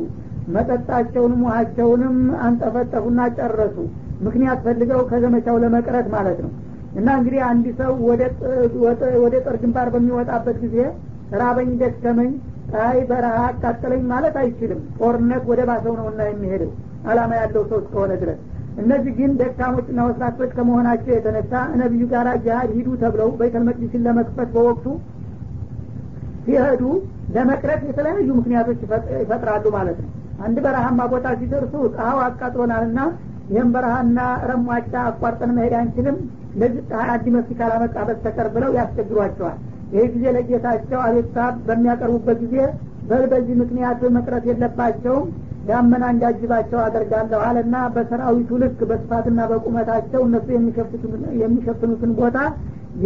መጠጣቸውንም 0.57 1.41
ውሃቸውንም 1.47 2.17
አንጠፈጠፉና 2.47 3.21
ጨረሱ 3.39 3.77
ምክንያት 4.25 4.59
ፈልገው 4.67 5.01
ከዘመቻው 5.11 5.57
ለመቅረት 5.63 6.07
ማለት 6.15 6.39
ነው። 6.45 6.51
እና 6.97 7.09
እንግዲህ 7.19 7.41
አንድ 7.49 7.67
ሰው 7.81 7.93
ወደ 9.23 9.35
ጦር 9.45 9.57
ግንባር 9.63 9.89
በሚወጣበት 9.95 10.59
ጊዜ 10.65 10.77
ራበኝ 11.41 11.71
ደከመኝ 11.81 12.31
ፀሐይ 12.71 13.01
በረሃ 13.11 13.39
አቃጠለኝ 13.49 14.03
ማለት 14.13 14.37
አይችልም። 14.43 14.81
ጦርነት 15.01 15.43
ወደ 15.51 15.61
ባሰው 15.69 15.95
ነውና 16.01 16.23
የሚሄደው 16.29 16.71
አላማ 17.07 17.33
ያለው 17.41 17.65
ሰው 17.71 17.79
እስከሆነ 17.83 18.13
ድረስ። 18.23 18.39
እነዚህ 18.83 19.13
ግን 19.19 19.31
ደካሞችና 19.41 20.01
ወስላቶች 20.09 20.51
ከመሆናቸው 20.57 21.13
የተነሳ 21.15 21.53
ነቢዩ 21.81 22.05
ጋር 22.11 22.27
ጅሀድ 22.45 22.71
ሂዱ 22.77 22.89
ተብለው 23.03 23.29
በይተል 23.39 23.63
መቅዲስን 23.69 24.03
ለመክፈት 24.07 24.49
በወቅቱ 24.57 24.87
ሲሄዱ 26.47 26.83
ለመቅረት 27.37 27.81
የተለያዩ 27.89 28.29
ምክንያቶች 28.41 28.81
ይፈጥራሉ 29.23 29.65
ማለት 29.77 29.97
ነው። 30.03 30.11
አንድ 30.47 30.57
በረሃማ 30.65 31.01
ቦታ 31.13 31.27
ሲደርሱ 31.41 31.75
ፀሐው 31.95 32.19
አቃጥሎናልና 32.27 32.99
ይህም 33.49 33.69
በረሃና 33.75 34.19
ረሟጫ 34.51 34.93
አቋርጠን 35.05 35.51
መሄድ 35.57 35.75
አንችልም። 35.81 36.17
ለዚህ 36.61 36.83
ፀሐይ 36.89 37.11
አዲ 37.15 37.27
መፍት 37.35 37.51
ካላመጣ 37.59 37.97
በስተቀር 38.09 38.49
ብለው 38.55 38.71
ያስቸግሯቸዋል። 38.79 39.59
ይህ 39.95 40.07
ጊዜ 40.15 40.25
ለጌታቸው 40.37 41.01
አቤቱታ 41.07 41.39
በሚያቀርቡበት 41.67 42.39
ጊዜ 42.45 42.57
በዚህ 43.25 43.55
ምክንያት 43.61 44.01
መቅረት 44.17 44.45
የለባቸውም 44.49 45.27
ዳመና 45.69 46.05
እንዳጅባቸው 46.15 46.79
አደርጋለሁ 46.85 47.39
አለና 47.47 47.77
በሰራዊቱ 47.95 48.59
ልክ 48.63 48.81
በስፋትና 48.91 49.41
በቁመታቸው 49.51 50.21
እነሱ 50.27 50.47
የሚሸፍኑትን 51.43 52.13
ቦታ 52.19 52.39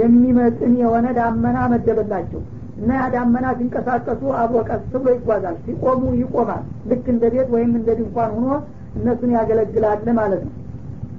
የሚመጥን 0.01 0.75
የሆነ 0.83 1.07
ዳመና 1.19 1.59
መደበላቸው 1.73 2.41
እና 2.81 2.91
ያ 2.99 3.07
ዳመና 3.15 3.47
ሲንቀሳቀሱ 3.57 4.23
አብሮ 4.41 4.59
ቀስ 4.69 4.85
ብሎ 4.95 5.07
ይጓዛል። 5.17 5.57
ሲቆሙ 5.65 6.03
ይቆማል። 6.21 6.63
ልክ 6.91 7.07
እንደ 7.15 7.25
ቤት 7.35 7.49
ወይም 7.55 7.73
እንደ 7.79 7.89
ድንኳን 7.99 8.31
ሆኖ 8.37 8.49
እነሱን 8.97 9.31
ያገለግላል 9.37 10.07
ማለት 10.19 10.43
ነው። 10.47 10.55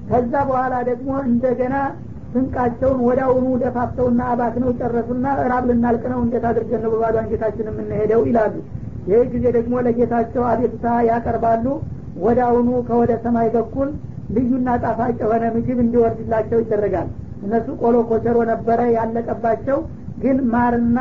ከዛ 0.10 0.34
በኋላ 0.48 0.76
ደግሞ 0.90 1.10
እንደገና 1.28 1.76
ስንቃቸውን 2.34 3.00
ወዳውኑ 3.08 3.48
ደፋፍተውና 3.62 4.22
አባክነው 4.34 4.70
ጨረሱና 4.80 5.26
እራብ 5.42 5.64
ልናልቅ 5.70 6.04
ነው 6.14 6.20
እንዴት 6.26 6.46
አድርገን 6.50 6.82
ነው 6.86 6.92
በባዶ 6.94 7.16
አንጀታችን 7.22 7.68
የምንሄደው 7.72 8.22
ይላሉ። 8.30 8.54
ይህ 9.10 9.24
ጊዜ 9.34 9.46
ደግሞ 9.58 9.74
ለጌታቸው 9.86 10.44
አቤቱታ 10.52 10.88
ያቀርባሉ። 11.10 11.66
ወዳውኑ 12.24 12.70
ከወደ 12.88 13.12
ሰማይ 13.24 13.48
በኩል 13.56 13.90
ልዩና 14.36 14.70
ጣፋጭ 14.84 15.18
የሆነ 15.24 15.44
ምግብ 15.56 15.80
እንዲወርድላቸው 15.84 16.60
ይደረጋል። 16.62 17.08
እነሱ 17.46 17.68
ቆሎ 17.82 17.98
ኮቸሮ 18.10 18.38
ነበረ 18.52 18.80
ያለቀባቸው 18.98 19.78
ግን 20.24 20.38
ማርና 20.54 20.98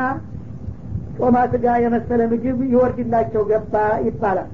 ጮማ 1.17 1.37
ስጋ 1.51 1.65
የመሰለ 1.83 2.21
ምግብ 2.31 2.59
ይወርድላቸው 2.71 3.41
ገባ 3.51 3.73
ይባላል 4.07 4.49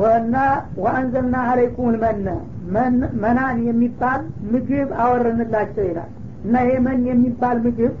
ወና 0.00 0.34
ወአንዘልና 0.82 1.36
አለይኩም 1.48 1.88
ልመነ 1.94 2.28
መናን 3.22 3.56
የሚባል 3.66 4.20
ምግብ 4.52 4.90
አወረንላቸው 5.02 5.84
ይላል። 5.88 6.10
እና 6.44 6.54
ይሄ 6.64 6.76
መን 6.86 7.02
የሚባል 7.10 7.56
ምግብ 7.66 7.92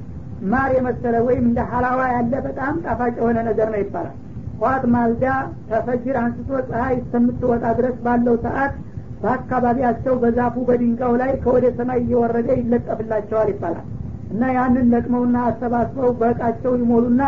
ማር 0.52 0.70
የመሰለ 0.76 1.16
ወይም 1.26 1.44
እንደ 1.48 1.60
ሀላዋ 1.72 2.00
ያለ 2.14 2.32
በጣም 2.46 2.74
ጣፋጭ 2.84 3.14
የሆነ 3.20 3.38
ነገር 3.48 3.68
ነው 3.74 3.80
ይባላል። 3.82 4.16
ጠዋት 4.56 4.84
ማልዳ 4.94 5.24
ተፈጅር 5.70 6.16
አንስቶ 6.22 6.50
ፀሀይ 6.68 6.94
እስከምትወጣ 6.98 7.64
ድረስ 7.78 7.96
ባለው 8.04 8.36
ሰዓት 8.44 8.74
በአካባቢያቸው 9.22 10.14
በዛፉ 10.22 10.56
በድንጋው 10.68 11.12
ላይ 11.20 11.30
ከወደ 11.42 11.66
ሰማይ 11.78 12.00
እየወረደ 12.04 12.48
ይለጠፍላቸዋል 12.60 13.48
ይባላል። 13.52 13.86
እና 14.32 14.42
ያንን 14.56 14.86
ለቅመውና 14.92 15.36
አሰባስበው 15.48 16.10
በእቃቸው 16.20 16.72
ይሞሉና 16.80 17.22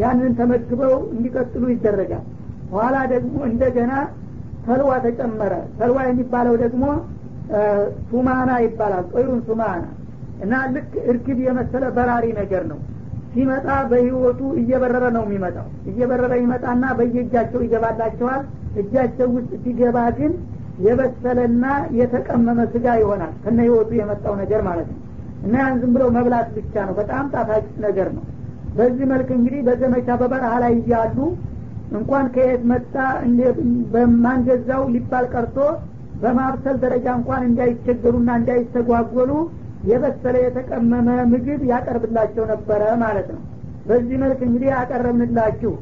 ያንን 0.00 0.32
ተመግበው 0.38 0.94
እንዲቀጥሉ 1.14 1.64
ይደረጋል 1.72 2.24
በኋላ 2.74 2.96
ደግሞ 3.12 3.36
እንደገና 3.50 3.92
ተልዋ 4.66 4.92
ተጨመረ። 5.04 5.52
ተልዋ 5.78 5.98
የሚባለው 6.08 6.54
ደግሞ 6.62 6.84
ሱማና 8.10 8.50
ይባላል 8.64 9.04
ጦይሩን 9.12 9.40
ሱማና 9.48 9.82
እና 10.44 10.54
ልክ 10.74 10.92
እርግብ 11.10 11.38
የመሰለ 11.46 11.84
በራሪ 11.96 12.26
ነገር 12.40 12.62
ነው። 12.70 12.78
ሲመጣ 13.34 13.68
በህይወቱ 13.90 14.40
እየበረረ 14.60 15.04
ነው 15.16 15.22
የሚመጣው። 15.26 15.68
እየበረረ 15.90 16.32
ይመጣና 16.42 16.84
በየእጃቸው 16.98 17.60
ይገባላቸዋል። 17.64 18.42
እጃቸው 18.80 19.28
ውስጥ 19.36 19.50
ሲገባ 19.64 19.98
ግን 20.18 20.32
የበሰለና 20.84 21.64
የተቀመመ 21.98 22.60
ስጋ 22.72 22.86
ይሆናል 23.00 23.32
ከነ 23.42 23.58
ህይወቱ 23.66 23.90
የመጣው 24.00 24.34
ነገር 24.42 24.60
ማለት 24.68 24.88
ነው። 24.92 25.00
እና 25.44 25.54
ያን 25.62 25.74
ዝም 25.80 25.90
ብለው 25.94 26.08
መብላት 26.16 26.48
ብቻ 26.56 26.74
ነው። 26.88 26.94
በጣም 27.00 27.24
ጣፋጭ 27.34 27.64
ነገር 27.86 28.08
ነው። 28.16 28.24
በዚህ 28.78 29.04
መልክ 29.12 29.28
እንግዲህ 29.36 29.60
በዘመቻ 29.66 30.08
በበረሃ 30.20 30.52
ላይ 30.64 30.72
እያሉ 30.80 31.18
እንኳን 31.92 32.26
ከየት 32.34 32.62
መጣ? 32.70 32.94
በማንገዛው 33.92 34.82
ሊባል 34.94 35.26
ቀርቶ 35.34 35.56
በማብሰል 36.22 36.76
ደረጃ 36.84 37.06
እንኳን 37.18 37.42
እንዳይቸገሩና 37.48 38.30
እንዳይስተጓጎሉ 38.40 39.30
የበሰለ 39.90 40.36
የተቀመመ 40.44 41.08
ምግብ 41.32 41.62
ያቀርብላቸው 41.70 42.44
ነበረ 42.52 42.82
ማለት 43.02 43.28
ነው። 43.34 43.42
በዚህ 43.88 44.16
መልክ 44.22 44.40
እንግዲህ 44.46 44.68
ያቀረብንላችሁ 44.74 45.72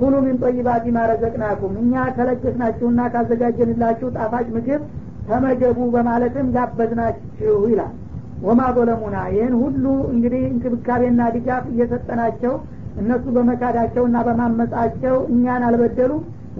ኩሉ 0.00 0.14
ሚን 0.24 0.36
ጠይባቲ 0.42 0.84
ማረዘቅናኩም 0.96 1.72
እኛ 1.80 2.02
ከለገስናችሁና 2.16 3.00
ካዘጋጀንላችሁ 3.14 4.08
ጣፋጭ 4.16 4.46
ምግብ 4.56 4.82
ተመገቡ 5.28 5.78
በማለትም 5.94 6.46
ጋበዝናችሁ 6.54 7.56
ይላል። 7.72 7.94
ወማ 8.42 8.62
ظለሙና 8.76 9.16
ይህን 9.32 9.54
ሁሉ 9.62 9.84
እንግዲህ 10.12 10.42
እንክብካቤና 10.50 11.22
ድጋፍ 11.34 11.64
እየሰጠናቸው 11.72 12.52
እነሱ 12.98 13.24
በመካዳቸውና 13.36 14.16
በማመጻቸው 14.26 15.16
እኛን 15.32 15.62
አልበደሉ 15.68 16.12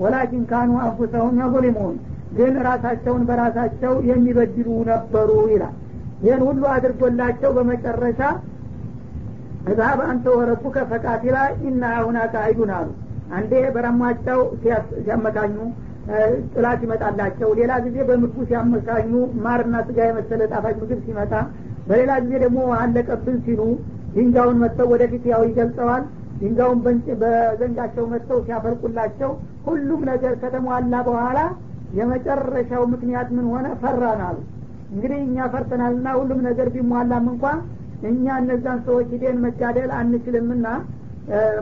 ወላኪን 0.02 0.44
ካኑ 0.50 0.72
አንፉሰሁም 0.84 1.38
የظሊሙን 1.42 1.96
ግን 2.36 2.54
ራሳቸውን 2.66 3.22
በራሳቸው 3.28 3.92
የሚበድሉ 4.08 4.68
ነበሩ 4.90 5.30
ይላል። 5.52 5.74
ይህን 6.24 6.42
ሁሉ 6.48 6.62
አድርጎላቸው 6.74 7.50
በመጨረሻ 7.56 8.20
እዛብ 9.70 9.98
አንተ 10.06 10.26
ወረቡከ 10.38 10.76
ፈቃቲላ 10.90 11.36
ኢና 11.66 11.84
አሁና 11.98 12.18
ቃይዱን 12.34 12.70
አሉ። 12.76 12.88
አንዴ 13.38 13.52
በረሟቸው 13.74 14.38
ሲያመካኙ 15.00 15.56
ጥላት 16.52 16.80
ይመጣላቸው። 16.84 17.48
ሌላ 17.58 17.72
ጊዜ 17.86 17.96
በምግቡ 18.08 18.44
ሲያመካኙ 18.50 19.10
ማርና 19.46 19.76
ስጋ 19.88 19.98
የመሰለ 20.08 20.42
ጣፋጭ 20.52 20.76
ምግብ 20.82 21.00
ሲመጣ 21.06 21.32
በሌላ 21.88 22.12
ጊዜ 22.22 22.34
ደግሞ 22.44 22.60
አለቀብን 22.78 23.36
ሲሉ 23.44 23.60
ድንጋውን 24.14 24.56
መጥተው 24.62 24.88
ወደፊት 24.94 25.24
ያው 25.32 25.42
ይገልጸዋል 25.48 26.04
ድንጋውን 26.40 26.80
በዘንጋቸው 27.22 28.04
መጥተው 28.12 28.38
ሲያፈልቁላቸው 28.46 29.30
ሁሉም 29.68 30.00
ነገር 30.10 30.34
ከተሟላ 30.42 30.94
በኋላ 31.08 31.38
የመጨረሻው 31.98 32.82
ምክንያት 32.92 33.28
ምን 33.36 33.46
ሆነ? 33.52 33.66
ፈራን 33.82 34.20
አሉ 34.26 34.38
እንግዲህ 34.92 35.18
እኛ 35.26 35.46
ፈርተናልና 35.54 36.08
ሁሉም 36.18 36.40
ነገር 36.48 36.68
ቢሟላም 36.74 37.26
እንኳን 37.32 37.58
እኛ 38.08 38.26
እነዛን 38.42 38.78
ሰዎች 38.86 39.08
ሂደን 39.14 39.38
መጋደል 39.44 39.90
አንችልምና 39.98 40.66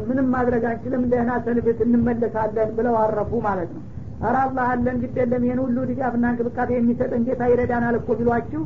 ምንም 0.09 0.27
ማድረግ 0.35 0.65
አንችልም 0.71 1.05
ደህና 1.13 1.31
ሰንብት 1.47 1.79
እንመለሳለን 1.87 2.69
ብለው 2.77 2.97
አረፉ 3.03 3.41
ማለት 3.47 3.71
ነው። 3.77 3.83
አረ 4.23 4.37
አላህ 4.45 4.67
አለን 4.75 4.99
ግድ 5.03 5.17
የለም 5.21 5.43
ይህን 5.47 5.61
ሁሉ 5.65 5.79
ድጋፍና 5.89 6.27
እንክብካቤ 6.33 6.71
የሚሰጠን 6.77 7.25
ጌታ 7.29 7.43
ይረዳናል 7.53 7.97
እኮ 8.01 8.11
ቢሏችሁ 8.21 8.63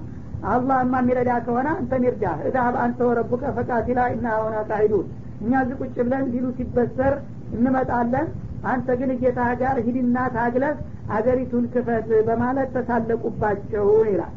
አላህማ 0.50 0.94
የሚረዳ 1.02 1.30
ከሆነ 1.46 1.68
አንተን 1.78 2.04
ይርዳ 2.08 2.26
እዛብ 2.48 2.74
አንተ 2.84 3.00
ወረቡከ 3.08 3.42
ፈቃቲላ 3.56 4.00
እና 4.14 4.26
ሆና 4.42 4.58
ቃሂዱን 4.70 5.06
እኛ 5.43 5.53
እዚህ 5.63 5.77
ቁጭ 5.83 5.95
ብለን 6.05 6.25
ዲሉ 6.33 6.45
ሲበሰር 6.57 7.13
እንመጣለን 7.57 8.27
አንተ 8.71 8.87
ግን 8.99 9.11
ጌታ 9.21 9.41
ጋር 9.61 9.75
ሂድና 9.87 10.17
ታግለህ 10.35 10.75
አገሪቱን 11.15 11.65
ክፈት 11.73 12.07
በማለት 12.27 12.69
ተሳለቁባቸው 12.77 13.87
ይላል 14.11 14.33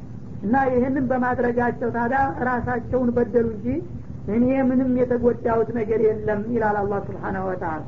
እና 0.46 0.54
ይህንን 0.74 1.04
በማድረጋቸው 1.10 1.88
ታዲያ 1.96 2.20
ራሳቸውን 2.50 3.08
በደሉ 3.16 3.46
እንጂ 3.56 3.66
እኔ 4.36 4.46
ምንም 4.70 4.90
የተጎዳሁት 5.00 5.68
ነገር 5.78 6.00
የለም 6.08 6.40
ይላል 6.56 6.76
አላህ 6.82 7.00
ስብሓናሁ 7.08 7.44
ወተላ 7.50 7.82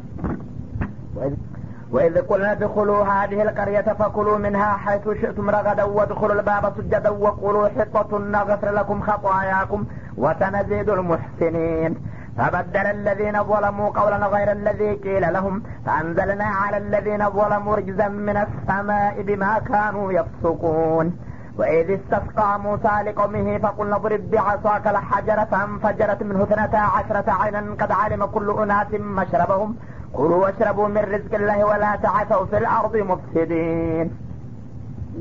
وإذ 1.93 2.19
قلنا 2.21 2.53
ادخلوا 2.53 3.05
هذه 3.05 3.43
القرية 3.43 3.89
فكلوا 3.93 4.39
منها 4.39 4.71
حيث 4.77 5.05
شئتم 5.21 5.51
رغدا 5.51 5.85
وادخلوا 5.97 6.35
الباب 6.35 6.73
سجدا 6.77 7.11
وقولوا 7.11 7.69
حطة 7.69 8.19
نغفر 8.19 8.71
لكم 8.71 9.01
خطاياكم 9.01 9.81
وسنزيد 10.19 10.89
المحسنين 10.91 11.93
فبدل 12.38 12.86
الذين 12.98 13.44
ظلموا 13.44 13.90
قولا 13.90 14.28
غير 14.28 14.52
الذي 14.52 14.94
قيل 14.94 15.34
لهم 15.34 15.64
فأنزلنا 15.86 16.46
على 16.46 16.78
الذين 16.78 17.30
ظلموا 17.30 17.76
رجزا 17.76 18.08
من 18.08 18.38
السماء 18.38 19.22
بما 19.22 19.60
كانوا 19.60 20.12
يفسقون. 20.12 21.18
وإذ 21.58 22.00
استسقى 22.00 22.60
موسى 22.60 22.96
لقومه 23.06 23.58
فقلنا 23.58 23.96
اضرب 23.96 24.32
بعصاك 24.32 24.88
الحجر 24.88 25.46
فانفجرت 25.46 26.24
منه 26.24 26.44
اثنتا 26.44 26.78
عشرة 26.78 27.32
عينا 27.32 27.76
قد 27.80 27.92
علم 27.92 28.26
كل 28.26 28.56
أناس 28.64 28.88
مشربهم. 28.94 29.76
كلوا 30.14 30.44
واشربوا 30.44 30.88
من 30.88 30.98
رزق 30.98 31.36
الله 31.36 31.66
ولا 31.66 31.96
تعثوا 31.96 32.46
في 32.46 32.58
الأرض 32.58 32.98
مفسدين. 32.98 34.12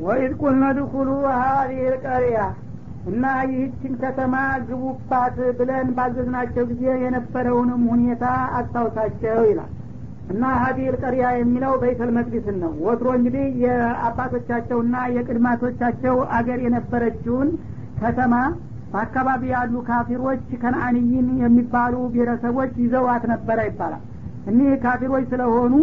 وإذ 0.01 0.39
قلنا 0.39 0.71
ادخلوا 0.71 1.29
هذه 1.29 1.89
القرية 1.89 2.53
እና 3.11 3.25
ይህችን 3.49 3.95
ከተማ 4.03 4.35
ግቡባት 4.69 5.39
ብለን 5.59 5.89
ባዘዝናቸው 5.97 6.65
ጊዜ 6.71 6.85
የነበረውንም 7.03 7.83
ሁኔታ 7.93 8.25
አስታውሳቸው 8.59 9.41
ይላል። 9.49 9.73
እና 10.33 10.43
ሀዲል 10.61 10.95
ቀሪያ 11.03 11.25
የሚለው 11.37 11.73
በይተል 11.83 12.11
መቅዲስን 12.17 12.57
ነው። 12.63 12.73
ወትሮ 12.87 13.09
እንግዲህ 13.19 13.47
የአባቶቻቸውና 13.65 14.97
የቅድማቶቻቸው 15.17 16.17
አገር 16.37 16.61
የነበረችውን 16.67 17.51
ከተማ 18.01 18.35
በአካባቢ 18.93 19.43
ያሉ 19.53 19.75
ካፊሮች 19.87 20.43
ከነአንይን 20.63 21.29
የሚባሉ 21.43 21.95
ብሔረሰቦች 22.11 22.73
ይዘዋት 22.83 23.25
ነበረ 23.33 23.59
ይባላል። 23.69 24.03
እኒህ 24.51 24.73
ካፊሮች 24.85 25.25
ስለሆኑ 25.33 25.75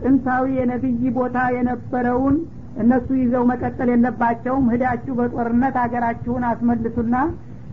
ጥንታዊ 0.00 0.46
የነቢይ 0.58 1.04
ቦታ 1.16 1.38
የነበረውን 1.56 2.36
እነሱ 2.76 3.08
ይዘው 3.20 3.42
መቀጠል 3.50 3.88
የለባቸውም። 3.92 4.68
ህዳችሁ 4.72 5.14
በጦርነት 5.18 5.74
ሀገራችሁን 5.82 6.44
አስመልሱና 6.50 7.16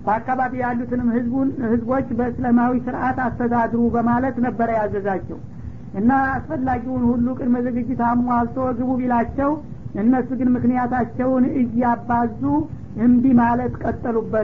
በአካባቢ 0.05 0.53
ያሉትንም 0.63 1.09
ህዝቦች 1.71 2.07
በእስላማዊ 2.19 2.73
ስርአት 2.85 3.17
አስተዳድሩ 3.25 3.81
በማለት 3.95 4.37
ነበረ 4.45 4.69
ያዘዛቸው። 4.77 5.39
እና 5.99 6.11
አስፈላጊውን 6.33 7.03
ሁሉ 7.11 7.27
ቅድመ 7.37 7.57
ዝግጅት 7.67 8.01
አሟልቶ 8.09 8.57
ግቡ 8.79 8.89
ቢላቸው 8.99 9.51
እነሱ 10.01 10.29
ግን 10.39 10.49
ምክንያታቸውን 10.55 11.45
እያባዙ 11.61 12.41
እምቢ 13.05 13.25
ማለት 13.39 13.73
ቀጠሉበት 13.83 14.35